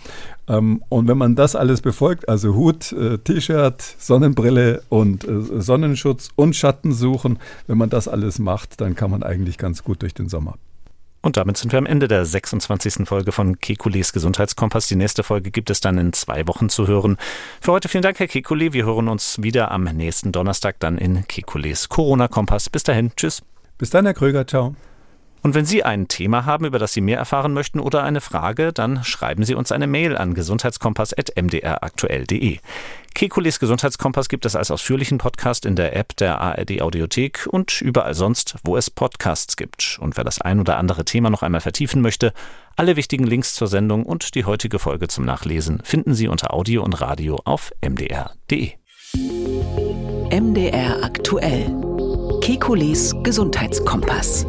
Ähm, 0.49 0.83
und 0.89 1.09
wenn 1.09 1.19
man 1.19 1.37
das 1.37 1.57
alles 1.57 1.81
befolgt, 1.81 2.29
also 2.29 2.55
Hut, 2.55 2.93
äh, 2.93 3.19
T-Shirt, 3.19 3.81
Sonnenbrille 3.99 4.83
und 4.89 5.25
äh, 5.25 5.61
Sonnenschutz 5.61 6.31
und 6.35 6.57
Schatten 6.57 6.93
suchen, 6.93 7.39
wenn 7.67 7.79
man 7.79 7.91
das 7.91 8.09
alles 8.09 8.39
macht, 8.39 8.81
dann 8.81 8.95
kann 8.95 9.11
man 9.11 9.23
eigentlich 9.23 9.59
ganz 9.59 9.85
gut 9.85 10.03
durch 10.03 10.15
den 10.15 10.29
Sommer. 10.29 10.57
Und 11.25 11.37
damit 11.39 11.57
sind 11.57 11.73
wir 11.73 11.79
am 11.79 11.87
Ende 11.87 12.07
der 12.07 12.27
26. 12.27 13.09
Folge 13.09 13.33
von 13.33 13.59
Kekules 13.59 14.13
Gesundheitskompass. 14.13 14.89
Die 14.89 14.97
nächste 14.97 15.23
Folge 15.23 15.51
gibt 15.51 15.71
es 15.71 15.81
dann 15.81 15.97
in 15.97 16.13
zwei 16.13 16.47
Wochen 16.47 16.69
zu 16.69 16.87
hören. 16.87 17.17
Für 17.63 17.73
heute 17.73 17.89
vielen 17.89 18.03
Dank, 18.03 18.19
Herr 18.19 18.27
Kekule. 18.27 18.75
Wir 18.75 18.85
hören 18.85 19.09
uns 19.09 19.41
wieder 19.41 19.71
am 19.71 19.85
nächsten 19.85 20.33
Donnerstag 20.33 20.79
dann 20.81 20.99
in 20.99 21.27
Kekules 21.27 21.89
Corona-Kompass. 21.89 22.69
Bis 22.69 22.83
dahin. 22.83 23.11
Tschüss. 23.17 23.43
Bis 23.79 23.89
dann, 23.89 24.05
Herr 24.05 24.13
Kröger. 24.13 24.47
Ciao. 24.47 24.75
Und 25.41 25.55
wenn 25.55 25.65
Sie 25.65 25.83
ein 25.83 26.09
Thema 26.09 26.45
haben, 26.45 26.67
über 26.67 26.79
das 26.79 26.93
Sie 26.93 27.01
mehr 27.01 27.17
erfahren 27.17 27.55
möchten 27.55 27.81
oder 27.81 28.03
eine 28.03 28.21
Frage, 28.21 28.75
dann 28.75 29.03
schreiben 29.03 29.45
Sie 29.45 29.55
uns 29.55 29.73
eine 29.73 29.87
Mail 29.87 30.19
an 30.19 30.35
gesundheitskompass.mdraktuell.de. 30.35 32.59
Kekules 33.15 33.61
Gesundheitskompass 33.61 34.29
gibt 34.29 34.45
es 34.45 34.57
als 34.57 34.73
ausführlichen 34.73 35.19
Podcast 35.19 35.67
in 35.67 35.77
der 35.77 35.95
App 35.95 36.17
der 36.17 36.41
ARD 36.41 36.83
Audiothek 36.83 37.47
und 37.49 37.81
überall 37.81 38.15
sonst, 38.15 38.57
wo 38.65 38.77
es 38.77 38.91
Podcasts 38.91 39.57
gibt. 39.57 39.99
Und 40.01 40.17
wer 40.17 40.25
das 40.25 40.41
ein 40.41 40.59
oder 40.59 40.79
andere 40.79 41.05
Thema 41.05 41.31
noch 41.31 41.43
einmal 41.43 41.61
vertiefen 41.61 42.03
möchte, 42.03 42.33
alle 42.77 42.97
wichtigen 42.97 43.25
Links 43.25 43.55
zur 43.55 43.69
Sendung 43.69 44.05
und 44.05 44.35
die 44.35 44.45
heutige 44.45 44.81
Folge 44.81 45.07
zum 45.07 45.25
Nachlesen 45.25 45.81
finden 45.85 46.15
Sie 46.15 46.27
unter 46.27 46.53
Audio 46.53 46.83
und 46.83 47.01
Radio 47.01 47.41
auf 47.45 47.73
mdr.de. 47.81 48.73
MDR 50.31 51.05
aktuell. 51.05 51.73
Kekules 52.41 53.15
Gesundheitskompass. 53.23 54.45